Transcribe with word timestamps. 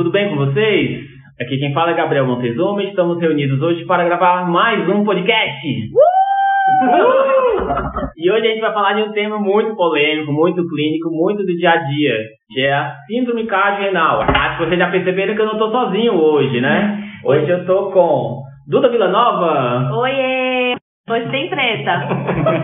tudo 0.00 0.10
bem 0.10 0.30
com 0.30 0.36
vocês? 0.36 1.04
Aqui 1.38 1.58
quem 1.58 1.74
fala 1.74 1.90
é 1.90 1.94
Gabriel 1.94 2.26
Montezuma 2.26 2.82
e 2.82 2.88
estamos 2.88 3.20
reunidos 3.20 3.60
hoje 3.60 3.84
para 3.84 4.06
gravar 4.06 4.50
mais 4.50 4.88
um 4.88 5.04
podcast. 5.04 5.60
e 8.16 8.32
hoje 8.32 8.46
a 8.46 8.50
gente 8.50 8.62
vai 8.62 8.72
falar 8.72 8.94
de 8.94 9.02
um 9.02 9.12
tema 9.12 9.38
muito 9.38 9.76
polêmico, 9.76 10.32
muito 10.32 10.66
clínico, 10.66 11.10
muito 11.10 11.44
do 11.44 11.54
dia 11.54 11.72
a 11.72 11.76
dia, 11.76 12.16
que 12.48 12.62
é 12.62 12.72
a 12.72 12.96
síndrome 13.06 13.44
cardiorrenal. 13.44 14.22
Acho 14.22 14.56
que 14.56 14.64
vocês 14.64 14.78
já 14.78 14.90
perceberam 14.90 15.34
que 15.34 15.42
eu 15.42 15.46
não 15.46 15.52
estou 15.52 15.70
sozinho 15.70 16.14
hoje, 16.14 16.62
né? 16.62 16.98
Hoje 17.22 17.50
eu 17.50 17.58
estou 17.58 17.92
com 17.92 18.40
Duda 18.66 18.88
Villanova. 18.88 19.94
Oiê! 19.98 20.76
Hoje 21.10 21.30
tem 21.30 21.50
treta. 21.50 22.08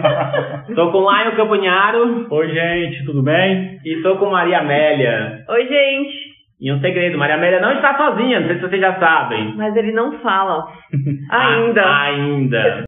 Estou 0.71 0.91
com 0.93 1.01
Lion 1.01 1.35
Campanharo. 1.35 2.29
Oi, 2.31 2.49
gente, 2.49 3.05
tudo 3.05 3.23
bem? 3.23 3.81
E 3.85 3.97
estou 3.97 4.17
com 4.19 4.31
Maria 4.31 4.61
Amélia. 4.61 5.45
Oi, 5.49 5.67
gente. 5.67 6.36
E 6.59 6.73
um 6.73 6.81
segredo, 6.81 7.19
Maria 7.19 7.35
Amélia 7.35 7.61
não 7.61 7.73
está 7.73 7.97
sozinha, 7.97 8.41
não 8.41 8.47
sei 8.47 8.57
se 8.57 8.63
vocês 8.63 8.81
já 8.81 8.99
sabem. 8.99 9.55
Mas 9.57 9.77
ele 9.77 9.93
não 9.93 10.19
fala. 10.21 10.67
Ainda. 11.31 11.83
Ah, 11.83 12.03
ainda. 12.03 12.85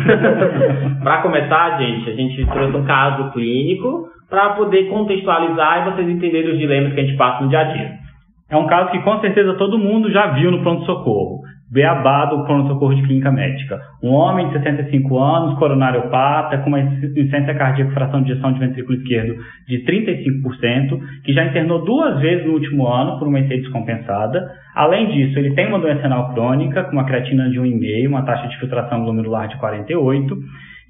para 1.02 1.22
começar, 1.22 1.78
gente, 1.78 2.10
a 2.10 2.14
gente 2.14 2.46
trouxe 2.46 2.76
um 2.76 2.84
caso 2.84 3.30
clínico 3.32 4.08
para 4.30 4.50
poder 4.50 4.88
contextualizar 4.88 5.80
e 5.80 5.90
vocês 5.90 6.08
entenderem 6.08 6.52
os 6.52 6.58
dilemas 6.58 6.94
que 6.94 7.00
a 7.00 7.04
gente 7.04 7.16
passa 7.16 7.42
no 7.42 7.50
dia 7.50 7.60
a 7.60 7.64
dia. 7.64 7.90
É 8.48 8.56
um 8.56 8.66
caso 8.66 8.90
que 8.90 9.00
com 9.00 9.20
certeza 9.20 9.54
todo 9.54 9.78
mundo 9.78 10.10
já 10.10 10.28
viu 10.28 10.50
no 10.50 10.62
pronto-socorro. 10.62 11.42
Beabá 11.70 12.24
do 12.24 12.44
pronto-socorro 12.44 12.96
de 12.96 13.02
clínica 13.02 13.30
médica. 13.30 13.80
Um 14.02 14.10
homem 14.10 14.48
de 14.48 14.54
65 14.54 15.18
anos, 15.18 15.58
coronariopata, 15.58 16.58
com 16.58 16.68
uma 16.68 16.80
insuficiência 16.80 17.54
cardíaca, 17.54 17.92
fração 17.92 18.22
de 18.22 18.32
ejeção 18.32 18.52
de 18.52 18.58
ventrículo 18.58 18.98
esquerdo 18.98 19.36
de 19.68 19.84
35%, 19.84 20.98
que 21.24 21.32
já 21.32 21.44
internou 21.44 21.84
duas 21.84 22.20
vezes 22.20 22.44
no 22.44 22.54
último 22.54 22.88
ano 22.88 23.18
por 23.18 23.28
uma 23.28 23.38
IC 23.38 23.48
descompensada. 23.58 24.50
Além 24.74 25.12
disso, 25.12 25.38
ele 25.38 25.54
tem 25.54 25.68
uma 25.68 25.78
doença 25.78 26.02
renal 26.02 26.34
crônica, 26.34 26.82
com 26.84 26.92
uma 26.92 27.04
creatina 27.04 27.48
de 27.48 27.60
1,5, 27.60 28.08
uma 28.08 28.22
taxa 28.22 28.48
de 28.48 28.58
filtração 28.58 29.04
glomerular 29.04 29.46
de 29.46 29.56
48, 29.58 30.36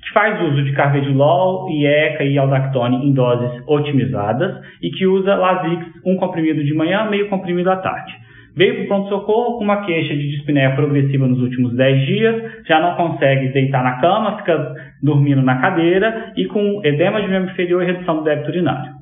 que 0.03 0.13
faz 0.15 0.41
uso 0.41 0.63
de 0.63 0.73
carvedilol, 0.73 1.69
IECA 1.71 2.25
e 2.25 2.39
aldactone 2.39 3.07
em 3.07 3.13
doses 3.13 3.63
otimizadas 3.67 4.55
e 4.81 4.91
que 4.91 5.07
usa 5.07 5.35
Lasix, 5.35 5.87
um 6.07 6.17
comprimido 6.17 6.65
de 6.65 6.75
manhã, 6.75 7.09
meio 7.11 7.29
comprimido 7.29 7.71
à 7.71 7.77
tarde. 7.77 8.20
Veio 8.57 8.75
para 8.75 8.85
o 8.85 8.89
pronto-socorro 8.89 9.59
com 9.59 9.65
uma 9.65 9.85
queixa 9.85 10.15
de 10.15 10.31
dispneia 10.31 10.75
progressiva 10.75 11.27
nos 11.27 11.41
últimos 11.41 11.77
10 11.77 12.07
dias, 12.07 12.43
já 12.67 12.81
não 12.81 12.95
consegue 12.97 13.49
deitar 13.49 13.83
na 13.83 14.01
cama, 14.01 14.39
fica 14.39 14.75
dormindo 15.03 15.43
na 15.43 15.61
cadeira 15.61 16.33
e 16.37 16.47
com 16.47 16.81
edema 16.85 17.21
de 17.21 17.29
membro 17.29 17.51
inferior 17.51 17.83
e 17.83 17.87
redução 17.87 18.17
do 18.17 18.25
débito 18.25 18.51
urinário. 18.51 18.93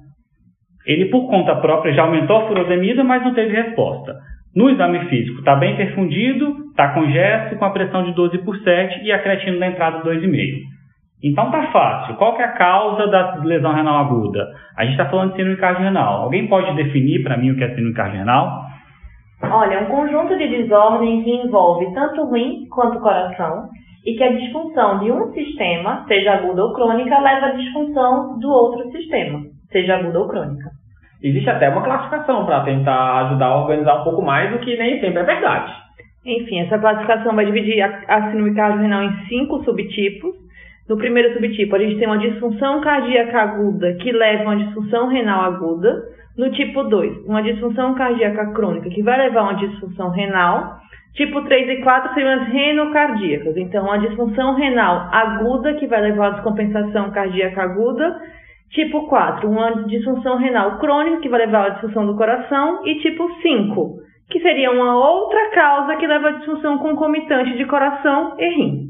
Ele, 0.87 1.07
por 1.07 1.29
conta 1.29 1.57
própria, 1.57 1.93
já 1.93 2.03
aumentou 2.03 2.37
a 2.37 2.47
furosemida, 2.47 3.05
mas 3.05 3.23
não 3.23 3.35
teve 3.35 3.55
resposta. 3.55 4.17
No 4.55 4.71
exame 4.71 5.01
físico, 5.07 5.41
está 5.41 5.55
bem 5.55 5.77
perfundido, 5.77 6.71
está 6.71 6.89
congesto, 6.95 7.57
com 7.57 7.65
a 7.65 7.71
pressão 7.71 8.05
de 8.05 8.13
12 8.13 8.39
por 8.39 8.57
7 8.57 9.05
e 9.05 9.13
a 9.13 9.19
creatina 9.19 9.59
da 9.59 9.67
entrada 9.67 10.03
2,5. 10.03 10.79
Então 11.23 11.51
tá 11.51 11.71
fácil. 11.73 12.15
Qual 12.15 12.37
que 12.37 12.43
é 12.43 12.45
a 12.45 12.53
causa 12.53 13.07
da 13.09 13.37
lesão 13.45 13.75
renal 13.75 13.99
aguda? 13.99 14.47
A 14.77 14.85
gente 14.85 14.93
está 14.93 15.07
falando 15.07 15.31
de 15.31 15.37
síndrome 15.37 15.59
cardiorrenal. 15.59 16.23
Alguém 16.23 16.47
pode 16.47 16.75
definir 16.77 17.23
para 17.23 17.37
mim 17.37 17.51
o 17.51 17.57
que 17.57 17.65
é 17.65 17.69
síndrome 17.69 17.95
cardiorrenal? 17.95 18.63
Olha, 19.43 19.75
é 19.75 19.81
um 19.83 19.87
conjunto 19.87 20.37
de 20.37 20.49
desordem 20.49 21.23
que 21.23 21.31
envolve 21.31 21.93
tanto 21.95 22.23
o 22.23 22.33
rim 22.33 22.67
quanto 22.69 22.99
o 22.99 23.01
coração 23.01 23.69
e 24.05 24.15
que 24.15 24.25
a 24.25 24.33
disfunção 24.33 24.99
de 24.99 25.13
um 25.13 25.33
sistema, 25.33 26.05
seja 26.09 26.35
aguda 26.35 26.65
ou 26.65 26.73
crônica, 26.73 27.19
leva 27.19 27.47
à 27.47 27.53
disfunção 27.53 28.39
do 28.39 28.49
outro 28.49 28.91
sistema, 28.91 29.43
seja 29.71 29.97
aguda 29.97 30.19
ou 30.19 30.29
crônica. 30.29 30.71
Existe 31.23 31.51
até 31.51 31.69
uma 31.69 31.83
classificação 31.83 32.47
para 32.47 32.65
tentar 32.65 33.27
ajudar 33.27 33.47
a 33.47 33.61
organizar 33.63 34.01
um 34.01 34.05
pouco 34.05 34.23
mais, 34.23 34.55
o 34.55 34.59
que 34.59 34.77
nem 34.77 35.01
sempre 35.01 35.21
é 35.21 35.25
verdade. 35.25 35.73
Enfim, 36.25 36.61
essa 36.61 36.79
classificação 36.79 37.35
vai 37.35 37.47
dividir 37.47 37.81
a, 37.81 38.03
a 38.09 38.31
síndrome 38.31 38.55
cardiorrenal 38.55 39.03
em 39.03 39.27
cinco 39.29 39.63
subtipos. 39.65 40.35
No 40.89 40.97
primeiro 40.97 41.35
subtipo, 41.35 41.77
a 41.77 41.79
gente 41.79 41.99
tem 41.99 42.09
uma 42.09 42.19
disfunção 42.19 42.81
cardíaca 42.81 43.43
aguda 43.43 43.93
que 43.97 44.11
leva 44.11 44.45
a 44.45 44.47
uma 44.47 44.57
disfunção 44.57 45.09
renal 45.09 45.43
aguda. 45.43 46.03
No 46.37 46.51
tipo 46.51 46.83
2, 46.83 47.27
uma 47.27 47.43
disfunção 47.43 47.95
cardíaca 47.95 48.53
crônica 48.53 48.89
que 48.89 49.03
vai 49.03 49.19
levar 49.19 49.41
a 49.41 49.43
uma 49.45 49.55
disfunção 49.57 50.09
renal. 50.11 50.79
Tipo 51.15 51.43
3 51.43 51.69
e 51.69 51.83
4 51.83 52.15
seriam 52.15 52.41
as 52.41 52.49
renocardíacas. 52.49 53.57
Então, 53.57 53.85
uma 53.85 53.99
disfunção 53.99 54.55
renal 54.55 55.11
aguda 55.13 55.75
que 55.75 55.87
vai 55.87 56.01
levar 56.01 56.29
a 56.29 56.31
descompensação 56.31 57.11
cardíaca 57.11 57.63
aguda. 57.63 58.19
Tipo 58.71 59.07
4, 59.09 59.47
uma 59.47 59.85
disfunção 59.89 60.39
renal 60.39 60.79
crônica 60.79 61.21
que 61.21 61.29
vai 61.29 61.41
levar 61.41 61.67
à 61.67 61.69
disfunção 61.71 62.07
do 62.07 62.17
coração. 62.17 62.87
E 62.87 62.95
tipo 63.01 63.29
5, 63.43 63.99
que 64.31 64.41
seria 64.41 64.71
uma 64.71 64.97
outra 64.97 65.51
causa 65.51 65.97
que 65.97 66.07
leva 66.07 66.29
à 66.29 66.33
disfunção 66.33 66.79
concomitante 66.79 67.59
de 67.59 67.67
coração 67.67 68.37
e 68.39 68.49
rim. 68.55 68.88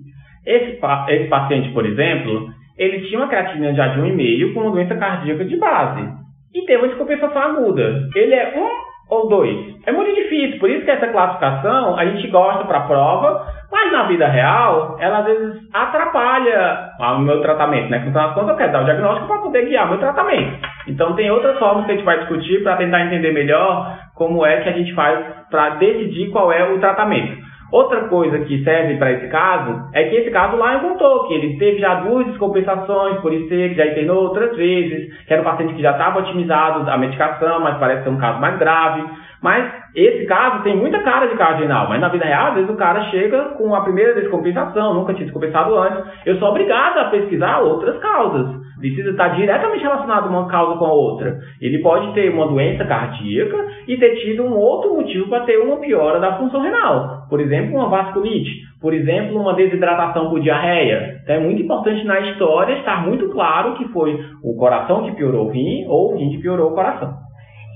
Esse, 0.48 0.80
esse 1.08 1.28
paciente, 1.28 1.68
por 1.72 1.84
exemplo, 1.84 2.48
ele 2.78 3.06
tinha 3.06 3.20
uma 3.20 3.28
creatina 3.28 3.74
já 3.74 3.88
de 3.88 4.00
1,5 4.00 4.54
com 4.54 4.60
uma 4.60 4.70
doença 4.70 4.96
cardíaca 4.96 5.44
de 5.44 5.56
base 5.58 6.08
e 6.54 6.64
tem 6.64 6.78
uma 6.78 6.88
descompensação 6.88 7.42
aguda. 7.42 8.08
Ele 8.14 8.34
é 8.34 8.54
um 8.56 8.88
ou 9.10 9.28
dois. 9.28 9.56
É 9.86 9.92
muito 9.92 10.14
difícil, 10.14 10.58
por 10.58 10.70
isso 10.70 10.84
que 10.84 10.90
essa 10.90 11.08
classificação 11.08 11.98
a 11.98 12.04
gente 12.04 12.28
gosta 12.28 12.64
para 12.64 12.78
a 12.78 12.86
prova, 12.86 13.46
mas 13.70 13.92
na 13.92 14.04
vida 14.04 14.26
real 14.28 14.96
ela 15.00 15.18
às 15.18 15.24
vezes 15.26 15.56
atrapalha 15.72 16.90
o 16.98 17.18
meu 17.20 17.40
tratamento, 17.40 17.90
né? 17.90 18.04
Então, 18.06 18.34
quando 18.34 18.50
eu 18.50 18.56
quero 18.56 18.72
dar 18.72 18.82
o 18.82 18.84
diagnóstico 18.84 19.28
para 19.28 19.38
poder 19.38 19.66
guiar 19.66 19.86
o 19.86 19.90
meu 19.90 19.98
tratamento. 19.98 20.58
Então 20.86 21.14
tem 21.14 21.30
outras 21.30 21.58
formas 21.58 21.86
que 21.86 21.92
a 21.92 21.94
gente 21.94 22.04
vai 22.04 22.18
discutir 22.18 22.62
para 22.62 22.76
tentar 22.76 23.04
entender 23.04 23.32
melhor 23.32 23.98
como 24.14 24.44
é 24.44 24.60
que 24.62 24.68
a 24.68 24.72
gente 24.72 24.94
faz 24.94 25.24
para 25.50 25.70
decidir 25.70 26.30
qual 26.30 26.52
é 26.52 26.70
o 26.70 26.78
tratamento. 26.78 27.47
Outra 27.70 28.08
coisa 28.08 28.38
que 28.40 28.64
serve 28.64 28.96
para 28.96 29.12
esse 29.12 29.28
caso 29.28 29.90
é 29.92 30.04
que 30.04 30.16
esse 30.16 30.30
caso 30.30 30.56
lá 30.56 30.78
contou 30.78 31.28
que 31.28 31.34
ele 31.34 31.58
teve 31.58 31.78
já 31.78 31.96
duas 31.96 32.26
descompensações 32.26 33.20
por 33.20 33.32
IC, 33.32 33.48
que 33.48 33.74
já 33.74 33.86
internou 33.86 34.22
outras 34.22 34.56
vezes, 34.56 35.12
que 35.26 35.32
era 35.32 35.42
um 35.42 35.44
paciente 35.44 35.74
que 35.74 35.82
já 35.82 35.90
estava 35.90 36.20
otimizado 36.20 36.90
a 36.90 36.96
medicação, 36.96 37.60
mas 37.60 37.76
parece 37.76 38.04
ser 38.04 38.08
um 38.08 38.16
caso 38.16 38.40
mais 38.40 38.58
grave. 38.58 39.04
Mas 39.42 39.70
esse 39.94 40.24
caso 40.26 40.62
tem 40.62 40.76
muita 40.76 41.02
cara 41.02 41.26
de 41.26 41.36
caso 41.36 41.60
renal, 41.60 41.88
mas 41.88 42.00
na 42.00 42.08
vida 42.08 42.24
real, 42.24 42.48
às 42.48 42.54
vezes 42.54 42.70
o 42.70 42.76
cara 42.76 43.02
chega 43.10 43.50
com 43.50 43.74
a 43.74 43.82
primeira 43.82 44.14
descompensação, 44.14 44.94
nunca 44.94 45.12
tinha 45.12 45.26
descompensado 45.26 45.76
antes. 45.76 46.04
Eu 46.24 46.36
sou 46.38 46.48
obrigado 46.48 46.98
a 46.98 47.04
pesquisar 47.10 47.58
outras 47.58 47.98
causas. 47.98 48.67
Precisa 48.78 49.10
estar 49.10 49.28
diretamente 49.28 49.82
relacionado 49.82 50.28
uma 50.28 50.48
causa 50.48 50.78
com 50.78 50.84
a 50.84 50.92
outra. 50.92 51.38
Ele 51.60 51.78
pode 51.78 52.12
ter 52.14 52.30
uma 52.30 52.46
doença 52.46 52.84
cardíaca 52.84 53.56
e 53.86 53.96
ter 53.96 54.16
tido 54.16 54.44
um 54.44 54.56
outro 54.56 54.94
motivo 54.94 55.28
para 55.28 55.44
ter 55.44 55.58
uma 55.58 55.78
piora 55.78 56.20
da 56.20 56.36
função 56.38 56.60
renal. 56.60 57.26
Por 57.28 57.40
exemplo, 57.40 57.76
uma 57.76 57.88
vasculite. 57.88 58.50
Por 58.80 58.94
exemplo, 58.94 59.40
uma 59.40 59.54
desidratação 59.54 60.30
por 60.30 60.40
diarreia. 60.40 61.20
Então 61.22 61.34
é 61.34 61.40
muito 61.40 61.62
importante 61.62 62.04
na 62.04 62.20
história 62.20 62.78
estar 62.78 63.04
muito 63.04 63.28
claro 63.30 63.74
que 63.74 63.88
foi 63.88 64.18
o 64.42 64.56
coração 64.56 65.04
que 65.04 65.12
piorou 65.12 65.46
o 65.46 65.50
rim 65.50 65.84
ou 65.88 66.14
o 66.14 66.16
rim 66.16 66.30
que 66.30 66.38
piorou 66.38 66.70
o 66.70 66.74
coração 66.74 67.28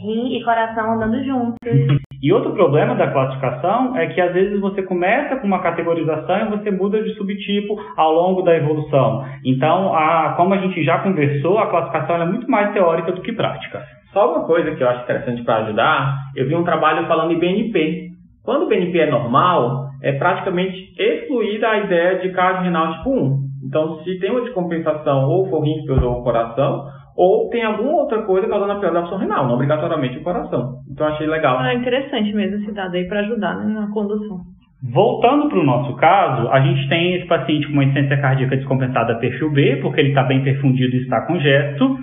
rim 0.02 0.36
e 0.36 0.44
coração 0.44 0.94
andando 0.94 1.24
juntos. 1.24 2.02
E 2.22 2.32
outro 2.32 2.52
problema 2.52 2.94
da 2.94 3.10
classificação 3.10 3.96
é 3.96 4.06
que 4.06 4.20
às 4.20 4.32
vezes 4.32 4.60
você 4.60 4.80
começa 4.84 5.34
com 5.36 5.46
uma 5.46 5.60
categorização 5.60 6.36
e 6.36 6.50
você 6.50 6.70
muda 6.70 7.02
de 7.02 7.12
subtipo 7.14 7.76
ao 7.96 8.12
longo 8.12 8.42
da 8.42 8.54
evolução. 8.54 9.24
Então, 9.44 9.92
a, 9.92 10.34
como 10.36 10.54
a 10.54 10.58
gente 10.58 10.84
já 10.84 10.98
conversou, 10.98 11.58
a 11.58 11.66
classificação 11.66 12.22
é 12.22 12.24
muito 12.24 12.48
mais 12.48 12.72
teórica 12.72 13.10
do 13.10 13.22
que 13.22 13.32
prática. 13.32 13.82
Só 14.12 14.30
uma 14.30 14.46
coisa 14.46 14.72
que 14.72 14.82
eu 14.82 14.88
acho 14.88 15.02
interessante 15.02 15.42
para 15.42 15.64
ajudar, 15.64 16.14
eu 16.36 16.46
vi 16.46 16.54
um 16.54 16.62
trabalho 16.62 17.08
falando 17.08 17.32
em 17.32 17.40
BNP. 17.40 18.10
Quando 18.44 18.64
o 18.64 18.68
BNP 18.68 19.00
é 19.00 19.10
normal, 19.10 19.88
é 20.00 20.12
praticamente 20.12 20.92
excluída 20.96 21.70
a 21.70 21.78
ideia 21.78 22.18
de 22.20 22.30
cardio 22.30 22.62
renal 22.62 22.92
tipo 22.98 23.10
1. 23.10 23.38
Então, 23.66 23.98
se 24.04 24.18
tem 24.20 24.30
uma 24.30 24.42
descompensação 24.42 25.28
ou 25.28 25.48
for 25.48 25.64
rim 25.64 25.80
que 25.80 25.86
piorou 25.86 26.20
o 26.20 26.22
coração, 26.22 26.84
ou 27.16 27.48
tem 27.50 27.62
alguma 27.62 27.92
outra 27.92 28.22
coisa 28.22 28.48
causando 28.48 28.72
a 28.72 28.80
pior 28.80 28.92
da 28.92 29.02
função 29.02 29.18
renal, 29.18 29.46
não 29.46 29.54
obrigatoriamente 29.54 30.18
o 30.18 30.22
coração. 30.22 30.78
Então 30.90 31.06
achei 31.06 31.26
legal. 31.26 31.58
Ah, 31.58 31.74
interessante 31.74 32.32
mesmo 32.32 32.56
esse 32.56 32.72
dado 32.72 32.94
aí 32.94 33.06
para 33.06 33.20
ajudar 33.20 33.56
né, 33.56 33.72
na 33.72 33.88
condução. 33.92 34.40
Voltando 34.82 35.48
para 35.48 35.60
o 35.60 35.64
nosso 35.64 35.94
caso, 35.94 36.48
a 36.48 36.60
gente 36.60 36.88
tem 36.88 37.14
esse 37.14 37.26
paciente 37.26 37.66
com 37.68 37.74
uma 37.74 37.84
insuficiência 37.84 38.20
cardíaca 38.20 38.56
descompensada 38.56 39.14
perfil 39.16 39.50
B, 39.52 39.76
porque 39.80 40.00
ele 40.00 40.08
está 40.08 40.24
bem 40.24 40.42
perfundido 40.42 40.96
e 40.96 41.02
está 41.02 41.24
congesto, 41.24 41.98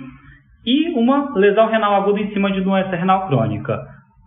e 0.65 0.89
uma 0.97 1.33
lesão 1.35 1.67
renal 1.67 1.95
aguda 1.95 2.21
em 2.21 2.31
cima 2.31 2.51
de 2.51 2.61
doença 2.61 2.95
renal 2.95 3.27
crônica. 3.27 3.77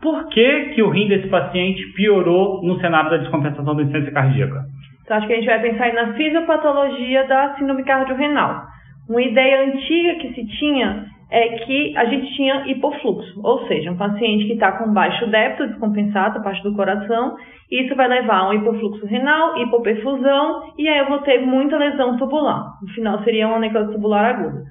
Por 0.02 0.28
que, 0.28 0.70
que 0.74 0.82
o 0.82 0.90
rim 0.90 1.08
desse 1.08 1.28
paciente 1.28 1.80
piorou 1.94 2.60
no 2.62 2.78
cenário 2.80 3.08
da 3.08 3.18
descompensação 3.18 3.74
da 3.74 3.82
insuficiência 3.82 4.12
cardíaca? 4.12 4.64
Então, 5.02 5.16
acho 5.16 5.26
que 5.26 5.32
a 5.32 5.36
gente 5.36 5.46
vai 5.46 5.60
pensar 5.60 5.84
aí 5.84 5.94
na 5.94 6.12
fisiopatologia 6.12 7.26
da 7.26 7.54
síndrome 7.54 7.84
cardiorrenal. 7.84 8.64
Uma 9.12 9.20
ideia 9.20 9.66
antiga 9.66 10.14
que 10.14 10.32
se 10.32 10.46
tinha 10.58 11.04
é 11.30 11.48
que 11.58 11.94
a 11.98 12.06
gente 12.06 12.34
tinha 12.34 12.66
hipofluxo, 12.66 13.42
ou 13.44 13.68
seja, 13.68 13.90
um 13.90 13.96
paciente 13.98 14.46
que 14.46 14.54
está 14.54 14.72
com 14.72 14.90
baixo 14.90 15.26
débito 15.26 15.66
descompensado, 15.66 16.38
a 16.38 16.42
parte 16.42 16.62
do 16.62 16.74
coração, 16.74 17.36
isso 17.70 17.94
vai 17.94 18.08
levar 18.08 18.38
a 18.38 18.48
um 18.48 18.54
hipofluxo 18.54 19.04
renal, 19.04 19.58
hipoperfusão, 19.58 20.62
e 20.78 20.88
aí 20.88 21.00
eu 21.00 21.10
vou 21.10 21.18
ter 21.18 21.44
muita 21.44 21.76
lesão 21.76 22.16
tubular. 22.16 22.64
No 22.80 22.88
final 22.94 23.22
seria 23.22 23.48
uma 23.48 23.58
necrose 23.58 23.92
tubular 23.92 24.34
aguda. 24.34 24.62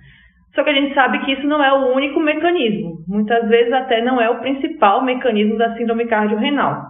Só 0.55 0.63
que 0.63 0.71
a 0.71 0.73
gente 0.73 0.95
sabe 0.95 1.19
que 1.19 1.33
isso 1.33 1.45
não 1.45 1.63
é 1.63 1.71
o 1.71 1.93
único 1.93 2.19
mecanismo. 2.19 2.97
Muitas 3.07 3.47
vezes 3.47 3.71
até 3.71 4.01
não 4.01 4.19
é 4.19 4.27
o 4.27 4.39
principal 4.39 5.03
mecanismo 5.05 5.55
da 5.55 5.77
síndrome 5.77 6.07
cardiorrenal. 6.07 6.81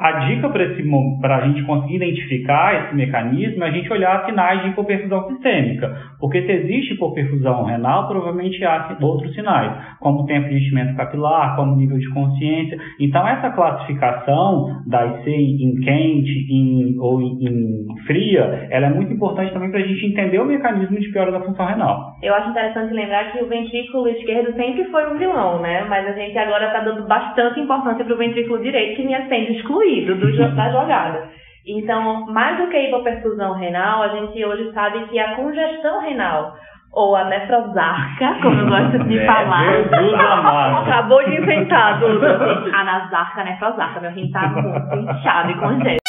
A 0.00 0.12
dica 0.12 0.48
para 0.48 1.36
a 1.36 1.40
gente 1.46 1.62
conseguir 1.64 1.96
identificar 1.96 2.86
esse 2.86 2.94
mecanismo 2.94 3.62
é 3.62 3.68
a 3.68 3.70
gente 3.70 3.92
olhar 3.92 4.24
sinais 4.24 4.62
de 4.62 4.70
hipoperfusão 4.70 5.28
sistêmica, 5.28 5.94
porque 6.18 6.40
se 6.40 6.52
existe 6.52 6.94
hipoperfusão 6.94 7.64
renal, 7.64 8.08
provavelmente 8.08 8.64
há 8.64 8.96
outros 8.98 9.34
sinais, 9.34 9.72
como 10.00 10.24
tempo 10.24 10.48
de 10.48 10.56
enchimento 10.56 10.96
capilar, 10.96 11.54
como 11.54 11.76
nível 11.76 11.98
de 11.98 12.08
consciência. 12.14 12.78
Então, 12.98 13.28
essa 13.28 13.50
classificação 13.50 14.82
da 14.86 15.04
IC 15.04 15.28
em 15.28 15.74
quente 15.82 16.46
em, 16.50 16.98
ou 16.98 17.20
em, 17.20 17.84
fria, 18.06 18.68
ela 18.70 18.86
é 18.86 18.90
muito 18.90 19.12
importante 19.12 19.52
também 19.52 19.70
para 19.70 19.80
a 19.80 19.86
gente 19.86 20.06
entender 20.06 20.38
o 20.38 20.46
mecanismo 20.46 20.98
de 20.98 21.12
piora 21.12 21.30
da 21.30 21.42
função 21.42 21.66
renal. 21.66 22.14
Eu 22.22 22.34
acho 22.36 22.48
interessante 22.48 22.94
lembrar 22.94 23.32
que 23.32 23.44
o 23.44 23.48
ventrículo 23.48 24.08
esquerdo 24.08 24.54
sempre 24.54 24.84
foi 24.84 25.12
um 25.12 25.18
vilão, 25.18 25.60
né? 25.60 25.84
Mas 25.90 26.08
a 26.08 26.12
gente 26.12 26.38
agora 26.38 26.68
está 26.68 26.80
dando 26.80 27.06
bastante 27.06 27.60
importância 27.60 28.02
para 28.02 28.14
o 28.14 28.18
ventrículo 28.18 28.62
direito, 28.62 28.96
que 28.96 29.06
vinha 29.06 29.28
sendo 29.28 29.52
excluído 29.52 29.89
excluído 29.90 30.14
do, 30.14 30.54
da 30.54 30.70
jogada. 30.70 31.28
Então, 31.66 32.26
mais 32.26 32.56
do 32.56 32.68
que 32.68 32.76
a 32.76 32.88
hipoperfusão 32.88 33.54
renal, 33.54 34.02
a 34.02 34.08
gente 34.08 34.44
hoje 34.44 34.72
sabe 34.72 35.04
que 35.06 35.18
a 35.18 35.36
congestão 35.36 36.00
renal 36.00 36.56
ou 36.92 37.14
a 37.14 37.24
nefrosarca, 37.24 38.34
como 38.42 38.60
eu 38.60 38.66
gosto 38.66 38.98
de 39.04 39.18
é, 39.20 39.26
falar. 39.26 39.72
Jesus 39.72 40.14
amado. 40.14 40.78
Acabou 40.78 41.24
de 41.24 41.36
inventar, 41.36 42.00
Duda. 42.00 42.38
A 42.72 42.84
nasarca, 42.84 43.42
a 43.42 43.44
nefrosarca. 43.44 44.00
Meu 44.00 44.10
rim 44.10 44.30
tá 44.30 44.48
muito 44.48 45.10
inchado 45.10 45.50
e 45.50 45.54
congestado. 45.54 45.99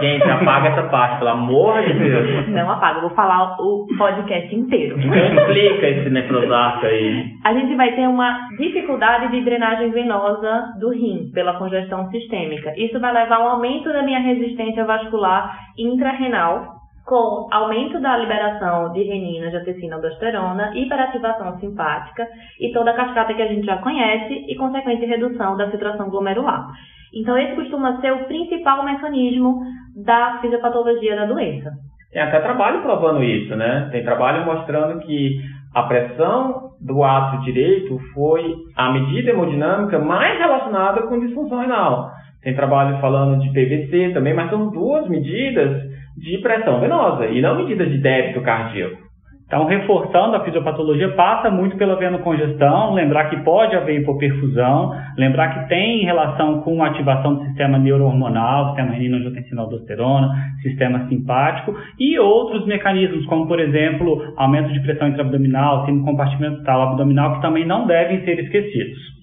Gente, 0.00 0.24
apaga 0.24 0.68
essa 0.68 0.82
parte, 0.84 1.18
pelo 1.18 1.30
amor 1.30 1.82
de 1.82 1.92
Deus. 1.92 2.48
Não 2.48 2.70
apaga, 2.70 2.98
eu 2.98 3.02
vou 3.02 3.10
falar 3.10 3.60
o 3.60 3.86
podcast 3.98 4.54
inteiro. 4.54 4.98
Explica 4.98 5.86
esse 5.86 6.10
nefrosarco 6.10 6.86
aí. 6.86 7.24
A 7.44 7.52
gente 7.52 7.74
vai 7.76 7.92
ter 7.92 8.08
uma 8.08 8.48
dificuldade 8.58 9.30
de 9.30 9.42
drenagem 9.42 9.90
venosa 9.90 10.74
do 10.80 10.90
rim 10.90 11.30
pela 11.34 11.58
congestão 11.58 12.10
sistêmica. 12.10 12.72
Isso 12.76 12.98
vai 12.98 13.12
levar 13.12 13.36
a 13.36 13.44
um 13.44 13.48
aumento 13.48 13.92
da 13.92 14.02
minha 14.02 14.20
resistência 14.20 14.84
vascular 14.84 15.54
intrarrenal, 15.78 16.80
com 17.04 17.48
aumento 17.50 18.00
da 18.00 18.16
liberação 18.16 18.92
de 18.92 19.02
renina, 19.02 19.48
angiotensina, 19.48 19.96
aldosterona, 19.96 20.72
hiperativação 20.76 21.58
simpática 21.58 22.26
e 22.60 22.72
toda 22.72 22.92
a 22.92 22.94
cascata 22.94 23.34
que 23.34 23.42
a 23.42 23.48
gente 23.48 23.66
já 23.66 23.78
conhece 23.78 24.46
e 24.48 24.54
consequente 24.54 25.04
redução 25.06 25.56
da 25.56 25.68
filtração 25.70 26.08
glomerular. 26.08 26.68
Então, 27.12 27.36
esse 27.36 27.56
costuma 27.56 28.00
ser 28.00 28.12
o 28.12 28.24
principal 28.26 28.84
mecanismo 28.84 29.60
da 30.04 30.38
fisiopatologia 30.40 31.16
da 31.16 31.26
doença. 31.26 31.70
Tem 32.12 32.20
até 32.22 32.40
trabalho 32.40 32.82
provando 32.82 33.22
isso, 33.22 33.54
né? 33.54 33.88
Tem 33.92 34.02
trabalho 34.02 34.44
mostrando 34.44 35.00
que 35.00 35.40
a 35.74 35.84
pressão 35.84 36.70
do 36.80 37.04
ato 37.04 37.40
direito 37.44 37.98
foi 38.12 38.54
a 38.76 38.90
medida 38.92 39.30
hemodinâmica 39.30 39.98
mais 39.98 40.38
relacionada 40.38 41.02
com 41.02 41.20
disfunção 41.20 41.60
renal. 41.60 42.10
Tem 42.42 42.54
trabalho 42.54 42.98
falando 43.00 43.40
de 43.40 43.50
PVC 43.50 44.12
também, 44.12 44.34
mas 44.34 44.50
são 44.50 44.70
duas 44.70 45.06
medidas 45.08 45.82
de 46.16 46.38
pressão 46.38 46.80
venosa 46.80 47.26
e 47.26 47.40
não 47.40 47.56
medidas 47.56 47.88
de 47.88 47.98
débito 47.98 48.40
cardíaco. 48.40 49.09
Então, 49.50 49.64
reforçando 49.64 50.36
a 50.36 50.44
fisiopatologia, 50.44 51.08
passa 51.16 51.50
muito 51.50 51.76
pela 51.76 51.96
venocongestão, 51.96 52.94
lembrar 52.94 53.28
que 53.28 53.36
pode 53.38 53.74
haver 53.74 54.00
hipoperfusão, 54.00 54.92
lembrar 55.18 55.48
que 55.48 55.68
tem 55.68 56.04
relação 56.04 56.60
com 56.60 56.84
ativação 56.84 57.34
do 57.34 57.42
sistema 57.46 57.76
neurohormonal, 57.76 58.68
sistema 58.68 58.92
renina-angiotensina-aldosterona, 58.92 60.28
sistema 60.62 61.08
simpático 61.08 61.74
e 61.98 62.16
outros 62.16 62.64
mecanismos, 62.64 63.26
como, 63.26 63.48
por 63.48 63.58
exemplo, 63.58 64.22
aumento 64.36 64.72
de 64.72 64.78
pressão 64.82 65.08
intraabdominal, 65.08 65.84
síndrome 65.84 66.04
compartimental 66.04 66.82
abdominal, 66.82 67.34
que 67.34 67.42
também 67.42 67.66
não 67.66 67.88
devem 67.88 68.24
ser 68.24 68.38
esquecidos. 68.38 69.19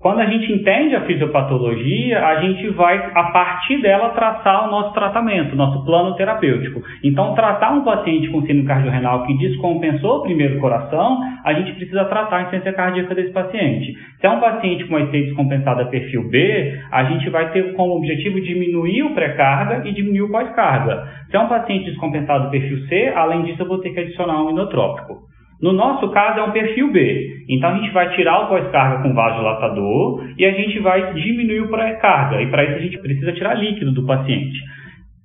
Quando 0.00 0.20
a 0.20 0.26
gente 0.26 0.52
entende 0.52 0.94
a 0.94 1.00
fisiopatologia, 1.00 2.24
a 2.24 2.40
gente 2.40 2.68
vai, 2.68 2.96
a 2.96 3.32
partir 3.32 3.82
dela, 3.82 4.10
traçar 4.10 4.68
o 4.68 4.70
nosso 4.70 4.94
tratamento, 4.94 5.56
nosso 5.56 5.84
plano 5.84 6.14
terapêutico. 6.14 6.80
Então, 7.02 7.34
tratar 7.34 7.72
um 7.72 7.82
paciente 7.82 8.28
com 8.28 8.40
síndrome 8.42 8.64
cardiorrenal 8.64 9.26
que 9.26 9.36
descompensou 9.36 10.18
o 10.18 10.22
primeiro 10.22 10.60
coração, 10.60 11.18
a 11.44 11.52
gente 11.52 11.72
precisa 11.72 12.04
tratar 12.04 12.36
a 12.36 12.40
insuficiência 12.42 12.72
cardíaca 12.74 13.12
desse 13.12 13.32
paciente. 13.32 13.92
Se 14.20 14.26
é 14.26 14.30
um 14.30 14.38
paciente 14.38 14.84
com 14.84 14.94
uma 14.94 15.00
IC 15.00 15.10
descompensada 15.10 15.86
perfil 15.86 16.28
B, 16.28 16.80
a 16.92 17.02
gente 17.02 17.28
vai 17.30 17.50
ter 17.50 17.74
como 17.74 17.96
objetivo 17.96 18.40
diminuir 18.40 19.02
o 19.02 19.14
pré-carga 19.14 19.82
e 19.84 19.92
diminuir 19.92 20.22
o 20.22 20.30
pós-carga. 20.30 21.08
Se 21.28 21.36
é 21.36 21.40
um 21.40 21.48
paciente 21.48 21.86
descompensado 21.86 22.50
perfil 22.50 22.86
C, 22.86 23.12
além 23.16 23.42
disso, 23.42 23.62
eu 23.62 23.66
vou 23.66 23.80
ter 23.80 23.90
que 23.90 23.98
adicionar 23.98 24.44
um 24.44 24.50
inotrópico. 24.50 25.27
No 25.60 25.72
nosso 25.72 26.08
caso 26.10 26.38
é 26.38 26.42
um 26.42 26.52
perfil 26.52 26.92
B. 26.92 27.44
Então 27.48 27.70
a 27.70 27.78
gente 27.78 27.90
vai 27.90 28.14
tirar 28.14 28.44
o 28.44 28.48
pós-carga 28.48 29.02
com 29.02 29.12
vasodilatador 29.12 30.24
e 30.38 30.44
a 30.44 30.52
gente 30.52 30.78
vai 30.78 31.14
diminuir 31.14 31.62
o 31.62 31.68
pré-carga. 31.68 32.40
E 32.40 32.46
para 32.50 32.64
isso 32.64 32.76
a 32.76 32.80
gente 32.80 32.98
precisa 32.98 33.32
tirar 33.32 33.54
líquido 33.54 33.92
do 33.92 34.06
paciente. 34.06 34.58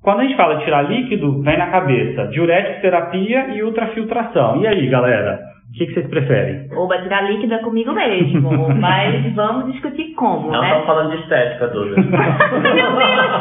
Quando 0.01 0.19
a 0.19 0.23
gente 0.23 0.35
fala 0.35 0.63
tirar 0.63 0.81
líquido, 0.81 1.41
vem 1.41 1.57
na 1.57 1.67
cabeça 1.67 2.27
diurético 2.27 2.81
terapia 2.81 3.55
e 3.55 3.63
ultrafiltração. 3.63 4.61
E 4.61 4.67
aí, 4.67 4.87
galera? 4.87 5.52
O 5.73 5.75
que, 5.75 5.87
que, 5.87 5.93
vocês 5.95 6.07
preferem? 6.07 6.69
Oba, 6.77 7.01
tirar 7.01 7.27
líquida 7.27 7.57
comigo 7.57 7.91
mesmo. 7.93 8.69
mas 8.79 9.33
vamos 9.33 9.71
discutir 9.71 10.13
como, 10.13 10.51
Não 10.51 10.61
né? 10.61 10.67
estamos 10.67 10.85
falando 10.85 11.09
de 11.09 11.23
estética, 11.23 11.67
Duda. 11.69 11.95
Meu 11.97 12.91
Deus! 12.95 13.33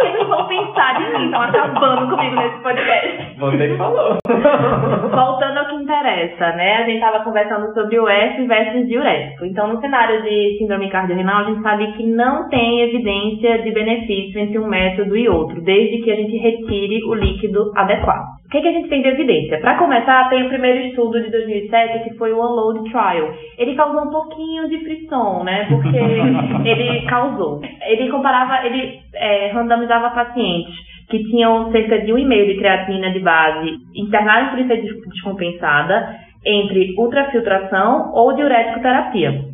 O 0.00 0.18
que 0.18 0.24
vão 0.24 0.48
pensar 0.48 0.98
de 0.98 1.16
mim? 1.16 1.26
Estão 1.26 1.42
acabando 1.42 2.16
comigo 2.16 2.34
nesse 2.34 2.58
podcast. 2.60 3.38
Você 3.38 3.68
que 3.68 3.76
falou. 3.76 4.16
Voltando 5.14 5.58
ao 5.58 5.66
que 5.66 5.74
interessa, 5.76 6.52
né? 6.56 6.78
A 6.78 6.84
gente 6.86 6.96
estava 6.96 7.22
conversando 7.22 7.72
sobre 7.72 8.00
o 8.00 8.08
F 8.08 8.46
versus 8.48 8.88
diurético. 8.88 9.44
Então, 9.44 9.68
no 9.68 9.80
cenário 9.80 10.22
de 10.22 10.56
síndrome 10.58 10.90
cardiorrenal, 10.90 11.42
a 11.42 11.44
gente 11.44 11.62
sabe 11.62 11.92
que 11.92 12.04
não 12.04 12.48
tem 12.48 12.80
evidência 12.80 13.62
de 13.62 13.70
benefício 13.70 14.40
entre 14.40 14.58
um 14.58 14.66
método 14.66 15.16
e 15.16 15.28
outro, 15.28 15.60
desde 15.62 16.02
que 16.02 16.10
a 16.10 16.16
gente 16.16 16.36
retire 16.36 17.04
o 17.04 17.14
líquido 17.14 17.72
adequado. 17.76 18.40
O 18.46 18.50
que, 18.50 18.60
que 18.60 18.68
a 18.68 18.72
gente 18.72 18.88
tem 18.88 19.00
de 19.00 19.08
evidência? 19.08 19.60
Para 19.60 19.78
começar, 19.78 20.28
tem 20.28 20.44
o 20.44 20.48
primeiro 20.48 20.80
estudo 20.88 21.22
de 21.22 21.30
2007, 21.68 22.04
que 22.04 22.16
foi 22.16 22.32
o 22.32 22.38
Unload 22.38 22.90
Trial. 22.90 23.34
Ele 23.58 23.74
causou 23.74 24.02
um 24.02 24.10
pouquinho 24.10 24.68
de 24.68 24.78
frição, 24.78 25.44
né? 25.44 25.66
Porque 25.68 25.96
ele 26.68 27.02
causou. 27.06 27.60
Ele 27.86 28.10
comparava, 28.10 28.66
ele 28.66 29.00
é, 29.14 29.52
randomizava 29.52 30.10
pacientes 30.10 30.74
que 31.10 31.24
tinham 31.24 31.70
cerca 31.72 31.98
de 31.98 32.12
1,5 32.12 32.46
de 32.46 32.56
creatinina 32.58 33.10
de 33.10 33.18
base 33.18 33.70
internados 33.96 34.50
por 34.50 34.58
isso 34.60 35.08
descompensada 35.08 36.16
entre 36.46 36.94
ultrafiltração 36.96 38.12
ou 38.14 38.34
diurético 38.34 38.80
terapia. 38.80 39.50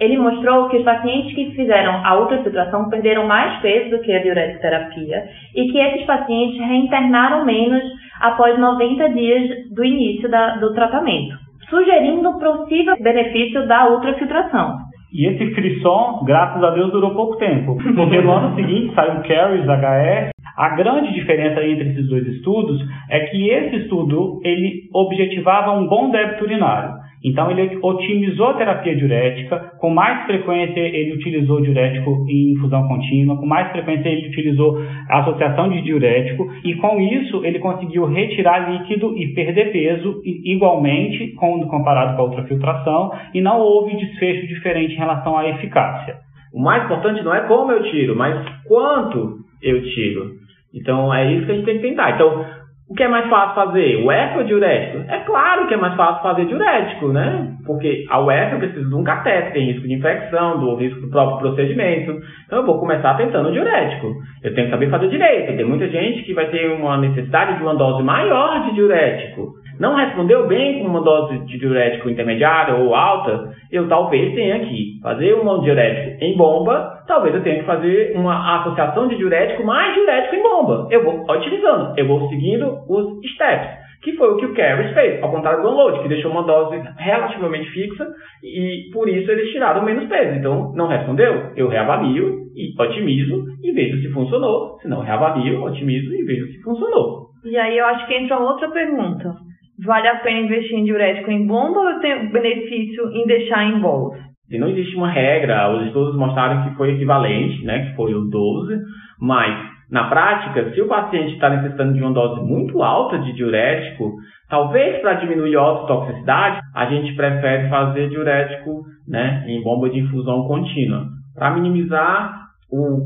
Ele 0.00 0.16
mostrou 0.16 0.68
que 0.68 0.78
os 0.78 0.84
pacientes 0.84 1.34
que 1.34 1.54
fizeram 1.54 2.04
a 2.04 2.18
ultrafiltração 2.18 2.88
perderam 2.88 3.26
mais 3.26 3.60
peso 3.60 3.90
do 3.90 4.02
que 4.02 4.12
a 4.12 4.22
diurético 4.22 4.60
terapia 4.60 5.24
e 5.54 5.70
que 5.70 5.78
esses 5.78 6.06
pacientes 6.06 6.58
reinternaram 6.58 7.44
menos 7.44 7.82
após 8.22 8.58
90 8.58 9.08
dias 9.10 9.74
do 9.74 9.84
início 9.84 10.30
da, 10.30 10.56
do 10.56 10.72
tratamento, 10.72 11.36
sugerindo 11.68 12.28
um 12.28 12.38
possível 12.38 12.94
benefício 13.00 13.66
da 13.66 13.90
ultrafiltração. 13.90 14.78
E 15.12 15.26
esse 15.26 15.54
frisson, 15.54 16.22
graças 16.24 16.62
a 16.64 16.70
Deus, 16.70 16.90
durou 16.90 17.14
pouco 17.14 17.36
tempo, 17.36 17.76
porque 17.76 18.20
no 18.20 18.32
ano 18.32 18.54
seguinte 18.54 18.94
saiu 18.96 19.20
o 19.20 19.22
CARES 19.22 19.64
HS. 19.66 20.32
A 20.56 20.68
grande 20.76 21.12
diferença 21.12 21.62
entre 21.64 21.90
esses 21.90 22.08
dois 22.08 22.26
estudos 22.28 22.80
é 23.10 23.20
que 23.20 23.50
esse 23.50 23.76
estudo 23.76 24.40
ele 24.44 24.88
objetivava 24.94 25.72
um 25.72 25.86
bom 25.86 26.10
débito 26.10 26.44
urinário. 26.44 27.01
Então, 27.24 27.50
ele 27.50 27.78
otimizou 27.80 28.48
a 28.48 28.54
terapia 28.54 28.96
diurética, 28.96 29.72
com 29.78 29.90
mais 29.90 30.26
frequência 30.26 30.80
ele 30.80 31.14
utilizou 31.14 31.60
diurético 31.60 32.26
em 32.28 32.52
infusão 32.52 32.86
contínua, 32.88 33.36
com 33.36 33.46
mais 33.46 33.70
frequência 33.70 34.08
ele 34.08 34.28
utilizou 34.28 34.78
a 35.08 35.20
associação 35.20 35.68
de 35.68 35.82
diurético, 35.82 36.46
e 36.64 36.74
com 36.74 37.00
isso 37.00 37.44
ele 37.44 37.58
conseguiu 37.60 38.06
retirar 38.06 38.70
líquido 38.70 39.16
e 39.16 39.32
perder 39.34 39.70
peso 39.72 40.20
igualmente 40.24 41.28
quando 41.38 41.66
comparado 41.68 42.16
com 42.16 42.22
a 42.22 42.24
ultrafiltração, 42.26 43.12
e 43.32 43.40
não 43.40 43.60
houve 43.60 43.96
desfecho 43.96 44.46
diferente 44.48 44.94
em 44.94 44.98
relação 44.98 45.36
à 45.36 45.48
eficácia. 45.48 46.16
O 46.52 46.60
mais 46.60 46.84
importante 46.84 47.22
não 47.22 47.34
é 47.34 47.46
como 47.46 47.72
eu 47.72 47.82
tiro, 47.84 48.16
mas 48.16 48.36
quanto 48.66 49.38
eu 49.62 49.82
tiro. 49.82 50.32
Então, 50.74 51.12
é 51.12 51.32
isso 51.34 51.46
que 51.46 51.52
a 51.52 51.54
gente 51.54 51.64
tem 51.64 51.76
que 51.76 51.88
tentar. 51.88 52.14
Então, 52.14 52.44
o 52.92 52.94
que 52.94 53.02
é 53.04 53.08
mais 53.08 53.26
fácil 53.30 53.54
fazer? 53.54 54.04
O 54.04 54.12
F 54.12 54.38
ou 54.38 54.44
diurético? 54.44 55.10
É 55.10 55.20
claro 55.20 55.66
que 55.66 55.72
é 55.72 55.78
mais 55.78 55.96
fácil 55.96 56.22
fazer 56.22 56.44
diurético, 56.44 57.08
né? 57.08 57.56
Porque 57.64 58.04
a 58.10 58.20
UF 58.20 58.52
eu 58.52 58.58
preciso 58.58 58.86
de 58.86 58.94
um 58.94 59.02
catéter, 59.02 59.54
tem 59.54 59.64
risco 59.64 59.88
de 59.88 59.94
infecção, 59.94 60.60
do 60.60 60.74
risco 60.76 61.00
do 61.00 61.08
próprio 61.08 61.38
procedimento. 61.38 62.20
Então 62.44 62.58
eu 62.58 62.66
vou 62.66 62.78
começar 62.78 63.14
tentando 63.14 63.48
o 63.48 63.52
diurético. 63.52 64.12
Eu 64.44 64.54
tenho 64.54 64.66
que 64.66 64.72
saber 64.72 64.90
fazer 64.90 65.08
direito. 65.08 65.56
Tem 65.56 65.64
muita 65.64 65.88
gente 65.88 66.22
que 66.22 66.34
vai 66.34 66.50
ter 66.50 66.70
uma 66.70 66.98
necessidade 66.98 67.56
de 67.56 67.62
uma 67.62 67.74
dose 67.74 68.02
maior 68.02 68.62
de 68.68 68.74
diurético 68.74 69.61
não 69.78 69.96
respondeu 69.96 70.46
bem 70.46 70.80
com 70.80 70.88
uma 70.88 71.00
dose 71.00 71.38
de 71.46 71.58
diurético 71.58 72.08
intermediária 72.08 72.74
ou 72.74 72.94
alta, 72.94 73.50
eu 73.70 73.88
talvez 73.88 74.34
tenha 74.34 74.60
que 74.60 74.98
fazer 75.02 75.34
um 75.34 75.60
diurético 75.60 76.24
em 76.24 76.36
bomba, 76.36 77.02
talvez 77.06 77.34
eu 77.34 77.42
tenha 77.42 77.60
que 77.60 77.66
fazer 77.66 78.12
uma 78.16 78.60
associação 78.60 79.08
de 79.08 79.16
diurético 79.16 79.64
mais 79.64 79.94
diurético 79.94 80.36
em 80.36 80.42
bomba. 80.42 80.88
Eu 80.90 81.04
vou 81.04 81.24
otimizando, 81.28 81.94
eu 81.96 82.06
vou 82.06 82.28
seguindo 82.28 82.78
os 82.88 83.18
steps. 83.32 83.82
que 84.02 84.12
foi 84.16 84.30
o 84.30 84.36
que 84.36 84.46
o 84.46 84.54
Carries 84.54 84.92
fez, 84.94 85.22
ao 85.22 85.30
contrário 85.30 85.62
do 85.62 85.68
download, 85.68 86.02
que 86.02 86.08
deixou 86.08 86.32
uma 86.32 86.42
dose 86.42 86.76
relativamente 86.98 87.70
fixa 87.70 88.04
e 88.42 88.90
por 88.92 89.08
isso 89.08 89.30
eles 89.30 89.50
tiraram 89.52 89.84
menos 89.84 90.08
peso. 90.08 90.38
Então, 90.38 90.72
não 90.74 90.88
respondeu? 90.88 91.52
Eu 91.54 91.68
reavalio 91.68 92.42
e 92.56 92.74
otimizo 92.80 93.44
e 93.62 93.72
vejo 93.72 94.00
se 94.02 94.12
funcionou. 94.12 94.76
Se 94.80 94.88
não, 94.88 95.00
reavalio, 95.00 95.62
otimizo 95.62 96.12
e 96.12 96.24
vejo 96.24 96.46
se 96.48 96.60
funcionou. 96.62 97.28
E 97.44 97.56
aí 97.56 97.78
eu 97.78 97.86
acho 97.86 98.06
que 98.06 98.14
entra 98.14 98.38
outra 98.38 98.68
pergunta. 98.70 99.34
Vale 99.84 100.08
a 100.08 100.16
pena 100.16 100.40
investir 100.40 100.78
em 100.78 100.84
diurético 100.84 101.30
em 101.30 101.46
bomba 101.46 101.80
ou 101.80 102.00
tem 102.00 102.30
benefício 102.30 103.10
em 103.12 103.26
deixar 103.26 103.64
em 103.64 103.80
bolos? 103.80 104.16
E 104.50 104.58
não 104.58 104.68
existe 104.68 104.94
uma 104.96 105.10
regra, 105.10 105.74
os 105.74 105.86
estudos 105.86 106.16
mostraram 106.16 106.68
que 106.68 106.76
foi 106.76 106.92
equivalente, 106.92 107.64
né, 107.64 107.86
que 107.86 107.96
foi 107.96 108.14
o 108.14 108.28
12, 108.28 108.78
mas 109.20 109.72
na 109.90 110.04
prática, 110.04 110.72
se 110.72 110.80
o 110.80 110.88
paciente 110.88 111.34
está 111.34 111.50
necessitando 111.50 111.94
de 111.94 112.00
uma 112.00 112.12
dose 112.12 112.40
muito 112.42 112.82
alta 112.82 113.18
de 113.18 113.32
diurético, 113.34 114.12
talvez 114.48 115.00
para 115.00 115.14
diminuir 115.14 115.56
a 115.56 115.60
autotoxicidade, 115.60 116.60
a 116.74 116.86
gente 116.86 117.14
prefere 117.14 117.68
fazer 117.68 118.08
diurético 118.08 118.84
né, 119.06 119.44
em 119.46 119.62
bomba 119.62 119.90
de 119.90 119.98
infusão 120.00 120.46
contínua, 120.46 121.06
para 121.34 121.50
minimizar 121.50 122.46
o 122.70 123.00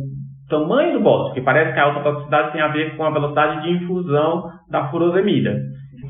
tamanho 0.49 0.93
do 0.93 1.01
bolo, 1.01 1.25
porque 1.25 1.41
parece 1.41 1.73
que 1.73 1.81
a 1.81 1.85
autotoxicidade 1.85 2.53
tem 2.53 2.61
a 2.61 2.69
ver 2.69 2.97
com 2.97 3.05
a 3.05 3.11
velocidade 3.11 3.63
de 3.63 3.71
infusão 3.71 4.45
da 4.71 4.89
furosemida. 4.89 5.59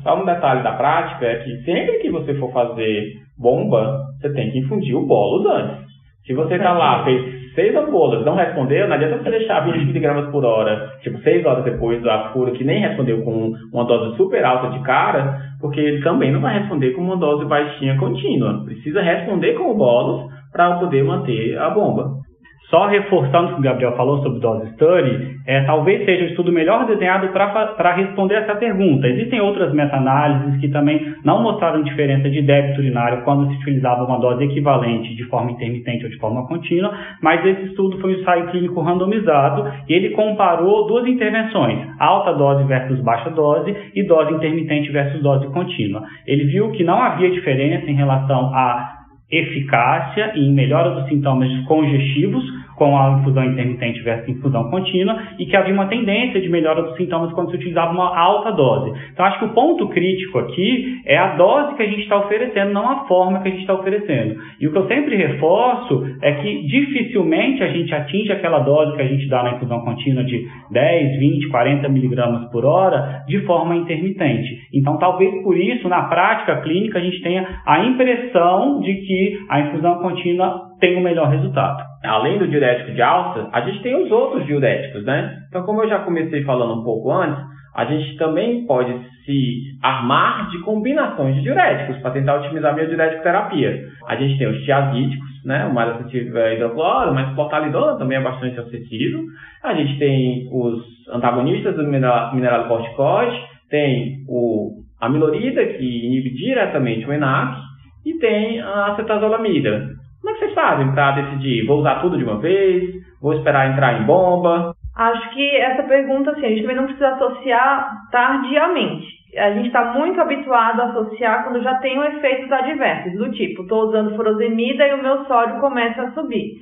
Só 0.07 0.21
um 0.21 0.25
detalhe 0.25 0.63
da 0.63 0.71
prática 0.71 1.25
é 1.25 1.35
que 1.39 1.63
sempre 1.63 1.97
que 1.97 2.09
você 2.09 2.33
for 2.35 2.49
fazer 2.53 3.11
bomba, 3.37 4.05
você 4.21 4.31
tem 4.31 4.49
que 4.51 4.59
infundir 4.59 4.95
o 4.95 5.05
bolo 5.05 5.45
antes. 5.51 5.85
Se 6.25 6.33
você 6.33 6.55
está 6.55 6.71
lá, 6.71 7.03
fez 7.03 7.53
seis 7.53 7.75
ampolas, 7.75 8.23
não 8.23 8.35
respondeu, 8.35 8.87
não 8.87 8.95
adianta 8.95 9.17
você 9.17 9.31
deixar 9.31 9.65
20 9.65 9.83
miligramas 9.87 10.31
por 10.31 10.45
hora, 10.45 10.91
tipo, 11.01 11.19
seis 11.23 11.45
horas 11.45 11.65
depois 11.65 12.01
da 12.03 12.29
cura, 12.29 12.51
que 12.51 12.63
nem 12.63 12.79
respondeu 12.79 13.21
com 13.21 13.51
uma 13.73 13.83
dose 13.83 14.15
super 14.15 14.45
alta 14.45 14.69
de 14.69 14.79
cara, 14.85 15.41
porque 15.59 15.81
ele 15.81 16.01
também 16.01 16.31
não 16.31 16.39
vai 16.39 16.57
responder 16.57 16.91
com 16.91 17.01
uma 17.01 17.17
dose 17.17 17.43
baixinha 17.43 17.97
contínua. 17.97 18.63
Precisa 18.63 19.01
responder 19.01 19.55
com 19.55 19.71
o 19.71 19.75
bolos 19.75 20.31
para 20.53 20.77
poder 20.77 21.03
manter 21.03 21.57
a 21.57 21.69
bomba. 21.69 22.26
Só 22.69 22.85
reforçando 22.87 23.47
o 23.47 23.53
que 23.53 23.59
o 23.59 23.63
Gabriel 23.63 23.95
falou 23.95 24.21
sobre 24.21 24.39
dose 24.39 24.69
study, 24.73 25.37
é, 25.47 25.61
talvez 25.61 26.03
seja 26.03 26.25
o 26.25 26.27
estudo 26.27 26.51
melhor 26.51 26.85
desenhado 26.85 27.29
para 27.29 27.93
responder 27.93 28.35
essa 28.35 28.55
pergunta. 28.55 29.07
Existem 29.07 29.39
outras 29.39 29.73
meta-análises 29.73 30.59
que 30.59 30.67
também 30.67 31.15
não 31.23 31.41
mostraram 31.41 31.81
diferença 31.81 32.29
de 32.29 32.41
débito 32.41 32.81
urinário 32.81 33.23
quando 33.23 33.49
se 33.49 33.55
utilizava 33.61 34.03
uma 34.03 34.19
dose 34.19 34.43
equivalente 34.43 35.15
de 35.15 35.23
forma 35.25 35.51
intermitente 35.51 36.03
ou 36.03 36.11
de 36.11 36.17
forma 36.17 36.45
contínua, 36.45 36.93
mas 37.21 37.45
esse 37.45 37.67
estudo 37.67 37.99
foi 37.99 38.15
um 38.15 38.19
ensaio 38.19 38.47
clínico 38.47 38.81
randomizado 38.81 39.71
e 39.87 39.93
ele 39.93 40.09
comparou 40.09 40.87
duas 40.87 41.07
intervenções, 41.07 41.87
alta 41.97 42.33
dose 42.33 42.65
versus 42.65 42.99
baixa 42.99 43.29
dose 43.29 43.73
e 43.95 44.03
dose 44.03 44.33
intermitente 44.33 44.91
versus 44.91 45.21
dose 45.21 45.47
contínua. 45.53 46.03
Ele 46.25 46.43
viu 46.43 46.69
que 46.71 46.83
não 46.83 47.01
havia 47.01 47.31
diferença 47.31 47.89
em 47.89 47.95
relação 47.95 48.53
a 48.53 48.97
eficácia 49.31 50.33
e 50.35 50.47
em 50.47 50.53
melhora 50.53 50.91
dos 50.91 51.07
sintomas 51.09 51.49
congestivos 51.65 52.56
com 52.77 52.95
a 52.95 53.19
infusão 53.19 53.43
intermitente 53.43 54.01
versus 54.01 54.29
infusão 54.29 54.69
contínua 54.69 55.17
e 55.39 55.45
que 55.45 55.57
havia 55.57 55.73
uma 55.73 55.87
tendência 55.87 56.39
de 56.39 56.47
melhora 56.47 56.83
dos 56.83 56.95
sintomas 56.95 57.33
quando 57.33 57.49
se 57.49 57.57
utilizava 57.57 57.91
uma 57.91 58.15
alta 58.17 58.51
dose. 58.51 58.93
Então, 59.11 59.25
acho 59.25 59.39
que 59.39 59.45
o 59.45 59.53
ponto 59.53 59.89
crítico 59.89 60.37
aqui 60.37 61.01
é 61.05 61.17
a 61.17 61.35
dose 61.35 61.75
que 61.75 61.81
a 61.81 61.87
gente 61.87 62.03
está 62.03 62.17
oferecendo, 62.19 62.71
não 62.71 62.87
a 62.87 63.07
forma 63.07 63.41
que 63.41 63.47
a 63.47 63.51
gente 63.51 63.61
está 63.61 63.73
oferecendo. 63.73 64.39
E 64.61 64.67
o 64.67 64.71
que 64.71 64.77
eu 64.77 64.87
sempre 64.87 65.15
reforço 65.15 66.05
é 66.21 66.33
que 66.33 66.67
dificilmente 66.67 67.63
a 67.63 67.67
gente 67.69 67.93
atinge 67.93 68.31
aquela 68.31 68.59
dose 68.59 68.95
que 68.95 69.01
a 69.01 69.07
gente 69.07 69.27
dá 69.27 69.41
na 69.41 69.55
infusão 69.55 69.81
contínua 69.81 70.23
de 70.23 70.45
10, 70.71 71.19
20, 71.19 71.49
40 71.49 71.89
miligramas 71.89 72.51
por 72.51 72.63
hora 72.63 73.23
de 73.27 73.39
forma 73.39 73.75
intermitente. 73.75 74.67
Então, 74.71 74.97
talvez 74.97 75.41
por 75.41 75.57
isso, 75.57 75.89
na 75.89 76.03
prática 76.03 76.61
clínica, 76.61 76.99
a 76.99 77.01
gente 77.01 77.21
tenha 77.23 77.47
a 77.65 77.83
impressão 77.85 78.79
de 78.81 78.93
que 78.93 79.39
a 79.49 79.61
infusão 79.61 79.95
contínua 79.95 80.66
tem 80.79 80.95
o 80.95 80.99
um 80.99 81.03
melhor 81.03 81.29
resultado 81.29 81.87
além 82.03 82.37
do 82.37 82.47
diurético 82.47 82.91
de 82.91 83.01
alça, 83.01 83.49
a 83.51 83.61
gente 83.61 83.81
tem 83.81 83.95
os 83.95 84.11
outros 84.11 84.45
diuréticos, 84.45 85.03
né? 85.03 85.37
Então, 85.49 85.63
como 85.63 85.83
eu 85.83 85.89
já 85.89 85.99
comecei 85.99 86.43
falando 86.43 86.79
um 86.79 86.83
pouco 86.83 87.11
antes, 87.11 87.43
a 87.75 87.85
gente 87.85 88.17
também 88.17 88.65
pode 88.65 88.91
se 89.25 89.77
armar 89.83 90.49
de 90.49 90.59
combinações 90.61 91.35
de 91.35 91.41
diuréticos 91.41 91.97
para 92.01 92.11
tentar 92.11 92.37
otimizar 92.37 92.71
a 92.71 92.75
minha 92.75 92.87
terapia. 93.21 93.85
A 94.07 94.15
gente 94.15 94.37
tem 94.37 94.47
os 94.47 94.63
tiazídicos, 94.63 95.27
né? 95.45 95.65
O 95.65 95.73
mais 95.73 95.95
acessível 95.95 96.37
é 96.37 96.55
hidrocloro, 96.55 97.13
mas 97.13 97.35
clortalidona 97.35 97.97
também 97.97 98.17
é 98.17 98.21
bastante 98.21 98.59
acessível. 98.59 99.23
A 99.63 99.73
gente 99.75 99.99
tem 99.99 100.49
os 100.51 100.81
antagonistas 101.13 101.75
do 101.75 101.83
mineralocorticoide, 101.83 103.37
tem 103.69 104.23
o 104.27 104.81
amilorida, 104.99 105.63
que 105.65 106.07
inibe 106.07 106.31
diretamente 106.31 107.07
o 107.07 107.13
ENaC, 107.13 107.59
e 108.05 108.17
tem 108.17 108.59
a 108.59 108.93
acetazolamida. 108.93 109.97
Como 110.21 110.35
é 110.35 110.39
que 110.39 110.45
vocês 110.45 110.46
fazem 110.57 110.91
para 110.91 111.11
decidir? 111.11 111.67
Vou 111.67 111.79
usar 111.79 112.01
tudo 112.01 112.17
de 112.17 112.23
uma 112.23 112.39
vez? 112.39 112.95
Vou 113.21 113.33
esperar 113.33 113.71
entrar 113.71 114.01
em 114.01 114.05
bomba? 114.05 114.73
Acho 114.95 115.29
que 115.29 115.55
essa 115.57 115.83
pergunta, 115.83 116.31
assim, 116.31 116.45
a 116.45 116.49
gente 116.49 116.61
também 116.61 116.75
não 116.75 116.85
precisa 116.85 117.09
associar 117.09 117.91
tardiamente. 118.11 119.05
A 119.37 119.51
gente 119.51 119.67
está 119.67 119.93
muito 119.93 120.19
habituado 120.19 120.81
a 120.81 120.85
associar 120.85 121.43
quando 121.43 121.61
já 121.61 121.75
tem 121.75 121.99
um 121.99 122.03
efeitos 122.03 122.51
adversos, 122.51 123.13
do 123.13 123.31
tipo, 123.31 123.61
estou 123.61 123.89
usando 123.89 124.15
furosemida 124.15 124.87
e 124.87 124.93
o 124.95 125.03
meu 125.03 125.25
sódio 125.25 125.59
começa 125.59 126.01
a 126.01 126.11
subir. 126.13 126.53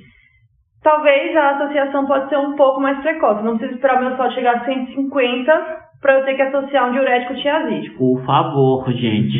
Talvez 0.82 1.34
a 1.34 1.50
associação 1.52 2.06
pode 2.06 2.28
ser 2.28 2.36
um 2.36 2.54
pouco 2.54 2.80
mais 2.80 3.00
precoce. 3.00 3.42
Não 3.42 3.56
preciso 3.56 3.76
esperar 3.76 3.96
o 3.96 4.04
meu 4.04 4.16
sódio 4.16 4.34
chegar 4.34 4.56
a 4.56 4.64
150 4.64 5.86
para 6.02 6.18
eu 6.18 6.24
ter 6.24 6.34
que 6.34 6.42
associar 6.42 6.88
um 6.88 6.92
diurético 6.92 7.34
tiazídico. 7.36 7.98
Por 7.98 8.26
favor, 8.26 8.92
gente. 8.92 9.38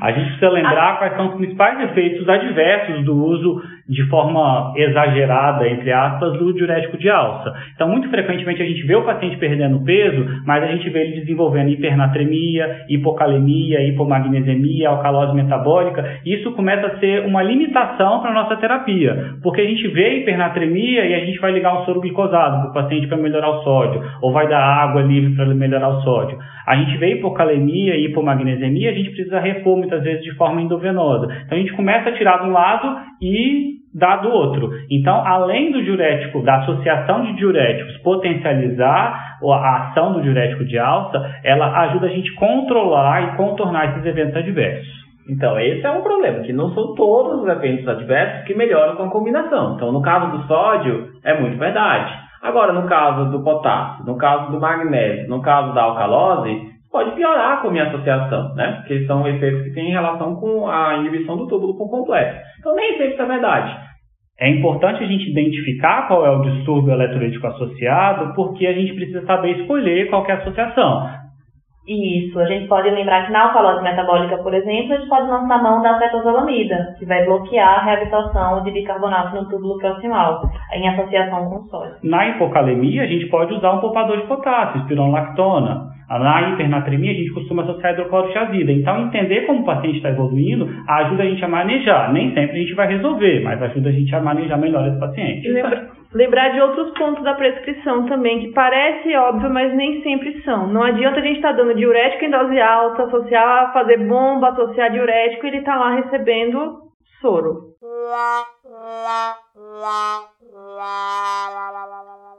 A 0.00 0.12
gente 0.12 0.26
precisa 0.26 0.50
lembrar 0.50 0.98
quais 0.98 1.16
são 1.16 1.28
os 1.28 1.34
principais 1.36 1.80
efeitos 1.80 2.28
adversos 2.28 3.04
do 3.04 3.14
uso 3.14 3.62
de 3.88 4.02
forma 4.08 4.72
exagerada, 4.76 5.68
entre 5.68 5.92
aspas, 5.92 6.38
do 6.38 6.52
diurético 6.52 6.96
de 6.96 7.08
alça. 7.08 7.52
Então, 7.74 7.88
muito 7.88 8.08
frequentemente 8.08 8.62
a 8.62 8.66
gente 8.66 8.82
vê 8.86 8.94
o 8.94 9.04
paciente 9.04 9.36
perdendo 9.36 9.84
peso, 9.84 10.24
mas 10.46 10.62
a 10.62 10.66
gente 10.68 10.88
vê 10.90 11.00
ele 11.00 11.20
desenvolvendo 11.20 11.70
hipernatremia, 11.70 12.84
hipocalemia, 12.88 13.86
hipomagnesemia, 13.88 14.88
alcalose 14.88 15.34
metabólica. 15.34 16.20
Isso 16.24 16.52
começa 16.52 16.86
a 16.86 16.98
ser 16.98 17.26
uma 17.26 17.42
limitação 17.42 18.20
para 18.20 18.30
a 18.30 18.34
nossa 18.34 18.56
terapia, 18.56 19.34
porque 19.42 19.60
a 19.60 19.66
gente 19.66 19.86
vê 19.88 20.18
hipernatremia 20.18 21.04
e 21.04 21.14
a 21.14 21.24
gente 21.24 21.38
vai 21.40 21.52
ligar 21.52 21.80
um 21.80 21.84
soro 21.84 22.00
glicosado 22.00 22.60
para 22.62 22.70
o 22.70 22.72
paciente 22.72 23.06
para 23.06 23.16
melhorar 23.16 23.50
o 23.50 23.62
sódio, 23.62 24.02
ou 24.20 24.32
vai 24.32 24.48
dar 24.48 24.62
água 24.62 25.02
livre 25.02 25.34
para 25.34 25.46
melhorar 25.46 25.88
o 25.88 26.02
sódio. 26.02 26.38
A 26.66 26.76
gente 26.76 26.96
vê 26.98 27.14
hipocalemia 27.14 27.96
e 27.96 28.06
hipomagnesemia, 28.06 28.90
a 28.90 28.94
gente 28.94 29.10
precisa 29.10 29.40
repor 29.40 29.76
muitas 29.76 30.02
vezes 30.02 30.22
de 30.22 30.34
forma 30.36 30.62
endovenosa. 30.62 31.26
Então, 31.44 31.58
a 31.58 31.60
gente 31.60 31.72
começa 31.72 32.08
a 32.08 32.12
tirar 32.12 32.40
de 32.40 32.48
um 32.48 32.52
lado 32.52 33.00
e 33.20 33.81
dá 33.94 34.16
do 34.16 34.30
outro. 34.30 34.70
Então, 34.90 35.26
além 35.26 35.70
do 35.72 35.82
diurético, 35.82 36.42
da 36.42 36.56
associação 36.56 37.22
de 37.22 37.34
diuréticos 37.34 37.96
potencializar 37.98 39.38
a 39.42 39.88
ação 39.88 40.12
do 40.12 40.22
diurético 40.22 40.64
de 40.64 40.78
alça, 40.78 41.18
ela 41.44 41.80
ajuda 41.82 42.06
a 42.06 42.10
gente 42.10 42.30
a 42.30 42.38
controlar 42.38 43.22
e 43.22 43.36
contornar 43.36 43.90
esses 43.90 44.06
eventos 44.06 44.36
adversos. 44.36 45.02
Então, 45.28 45.58
esse 45.60 45.86
é 45.86 45.90
um 45.90 46.02
problema, 46.02 46.40
que 46.40 46.52
não 46.52 46.74
são 46.74 46.94
todos 46.94 47.42
os 47.42 47.48
eventos 47.48 47.86
adversos 47.86 48.44
que 48.44 48.54
melhoram 48.54 48.96
com 48.96 49.04
a 49.04 49.10
combinação. 49.10 49.74
Então, 49.74 49.92
no 49.92 50.02
caso 50.02 50.36
do 50.36 50.46
sódio, 50.46 51.10
é 51.24 51.38
muito 51.38 51.58
verdade. 51.58 52.12
Agora, 52.42 52.72
no 52.72 52.88
caso 52.88 53.30
do 53.30 53.40
potássio, 53.44 54.04
no 54.04 54.16
caso 54.16 54.50
do 54.50 54.60
magnésio, 54.60 55.28
no 55.28 55.40
caso 55.40 55.72
da 55.74 55.82
alcalose, 55.82 56.71
pode 56.92 57.12
piorar 57.16 57.62
com 57.62 57.68
a 57.68 57.70
minha 57.70 57.88
associação, 57.88 58.54
né? 58.54 58.76
Porque 58.76 59.06
são 59.06 59.26
efeitos 59.26 59.64
que 59.64 59.72
têm 59.72 59.90
relação 59.90 60.36
com 60.36 60.68
a 60.68 60.96
inibição 60.98 61.36
do 61.36 61.48
túbulo 61.48 61.76
por 61.76 61.90
completo. 61.90 62.38
Então 62.60 62.76
nem 62.76 62.98
sempre 62.98 63.22
é 63.22 63.26
verdade. 63.26 63.76
É 64.38 64.48
importante 64.50 65.02
a 65.02 65.06
gente 65.06 65.30
identificar 65.30 66.08
qual 66.08 66.26
é 66.26 66.30
o 66.30 66.42
distúrbio 66.42 66.92
eletrolítico 66.92 67.46
associado, 67.46 68.34
porque 68.34 68.66
a 68.66 68.72
gente 68.72 68.94
precisa 68.94 69.24
saber 69.24 69.60
escolher 69.60 70.08
qual 70.10 70.26
é 70.26 70.32
a 70.32 70.36
associação. 70.36 71.22
Isso, 71.86 72.38
a 72.38 72.46
gente 72.46 72.68
pode 72.68 72.88
lembrar 72.90 73.26
que 73.26 73.32
na 73.32 73.44
alcalose 73.44 73.82
metabólica, 73.82 74.38
por 74.38 74.54
exemplo, 74.54 74.94
a 74.94 74.98
gente 74.98 75.08
pode 75.08 75.26
lançar 75.26 75.62
mão 75.62 75.82
da 75.82 75.98
cetozolamida, 75.98 76.94
que 76.96 77.04
vai 77.04 77.24
bloquear 77.24 77.80
a 77.80 77.84
reabsorção 77.84 78.62
de 78.62 78.70
bicarbonato 78.70 79.34
no 79.34 79.48
túbulo 79.48 79.78
proximal, 79.78 80.42
em 80.72 80.88
associação 80.88 81.50
com 81.50 81.62
sódio. 81.64 81.96
Na 82.04 82.28
hipocalemia, 82.28 83.02
a 83.02 83.06
gente 83.06 83.26
pode 83.26 83.52
usar 83.54 83.72
um 83.72 83.80
poupador 83.80 84.16
de 84.16 84.26
potássio, 84.28 84.80
espironolactona. 84.82 85.91
Na 86.18 86.50
hipernatremia, 86.50 87.12
a 87.12 87.14
gente 87.14 87.32
costuma 87.32 87.62
associar 87.62 87.92
hidroclorotiazida. 87.92 88.72
Então, 88.72 89.06
entender 89.06 89.46
como 89.46 89.60
o 89.60 89.64
paciente 89.64 89.96
está 89.96 90.10
evoluindo 90.10 90.68
ajuda 90.88 91.22
a 91.22 91.26
gente 91.26 91.44
a 91.44 91.48
manejar. 91.48 92.12
Nem 92.12 92.34
sempre 92.34 92.56
a 92.56 92.60
gente 92.60 92.74
vai 92.74 92.88
resolver, 92.88 93.40
mas 93.42 93.62
ajuda 93.62 93.88
a 93.88 93.92
gente 93.92 94.14
a 94.14 94.20
manejar 94.20 94.58
melhor 94.58 94.86
esse 94.88 95.00
paciente. 95.00 95.48
Lembra, 95.48 95.88
lembrar 96.12 96.48
de 96.50 96.60
outros 96.60 96.90
pontos 96.98 97.24
da 97.24 97.34
prescrição 97.34 98.06
também, 98.06 98.40
que 98.40 98.52
parece 98.52 99.14
óbvio, 99.16 99.50
mas 99.50 99.74
nem 99.74 100.02
sempre 100.02 100.40
são. 100.42 100.66
Não 100.66 100.82
adianta 100.82 101.20
a 101.20 101.22
gente 101.22 101.36
estar 101.36 101.50
tá 101.50 101.56
dando 101.56 101.74
diurético 101.74 102.24
em 102.24 102.30
dose 102.30 102.60
alta, 102.60 103.04
associar, 103.04 103.72
fazer 103.72 103.98
bomba, 103.98 104.50
associar 104.50 104.90
diurético, 104.90 105.46
e 105.46 105.48
ele 105.48 105.58
está 105.58 105.76
lá 105.76 105.94
recebendo 105.94 106.82
soro. 107.20 107.72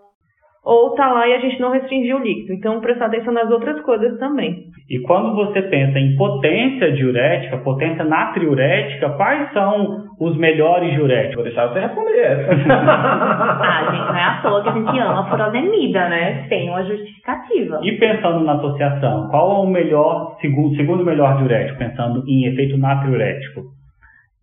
ou 0.64 0.96
tá 0.96 1.12
lá 1.12 1.28
e 1.28 1.34
a 1.34 1.40
gente 1.40 1.60
não 1.60 1.72
restringiu 1.72 2.18
o 2.18 2.24
líquido. 2.24 2.54
Então, 2.54 2.80
prestar 2.80 3.08
atenção 3.08 3.34
nas 3.34 3.52
outras 3.52 3.82
coisas 3.82 4.18
também. 4.18 4.64
E 4.90 5.00
quando 5.00 5.36
você 5.36 5.62
pensa 5.62 6.00
em 6.00 6.16
potência 6.16 6.94
diurética, 6.94 7.58
potência 7.58 8.06
natriurética, 8.06 9.10
quais 9.12 9.52
são 9.52 10.06
os 10.20 10.38
melhores 10.38 10.94
diuréticos? 10.94 11.36
Vou 11.36 11.44
deixar 11.44 11.68
você 11.68 11.80
responder 11.82 12.18
essa. 12.18 12.52
ah, 12.72 13.92
gente, 13.92 14.08
não 14.08 14.16
é 14.16 14.24
à 14.24 14.42
toa 14.42 14.64
que 14.64 14.70
a 14.70 14.72
gente 14.74 15.00
ama 15.00 15.22
a 15.22 15.30
furosemida, 15.30 16.10
né? 16.10 16.46
Tem 16.48 16.70
uma 16.70 16.84
justificativa. 16.84 17.80
E 17.84 17.98
pensando 17.98 18.40
na 18.46 18.54
associação, 18.54 19.30
qual 19.30 19.52
é 19.52 19.68
o 19.68 19.70
melhor, 19.70 20.38
segundo, 20.40 20.76
segundo 20.76 21.04
melhor 21.04 21.38
diurético, 21.38 21.78
pensando 21.78 22.24
em 22.28 22.46
efeito 22.46 22.78
natriurético? 22.78 23.83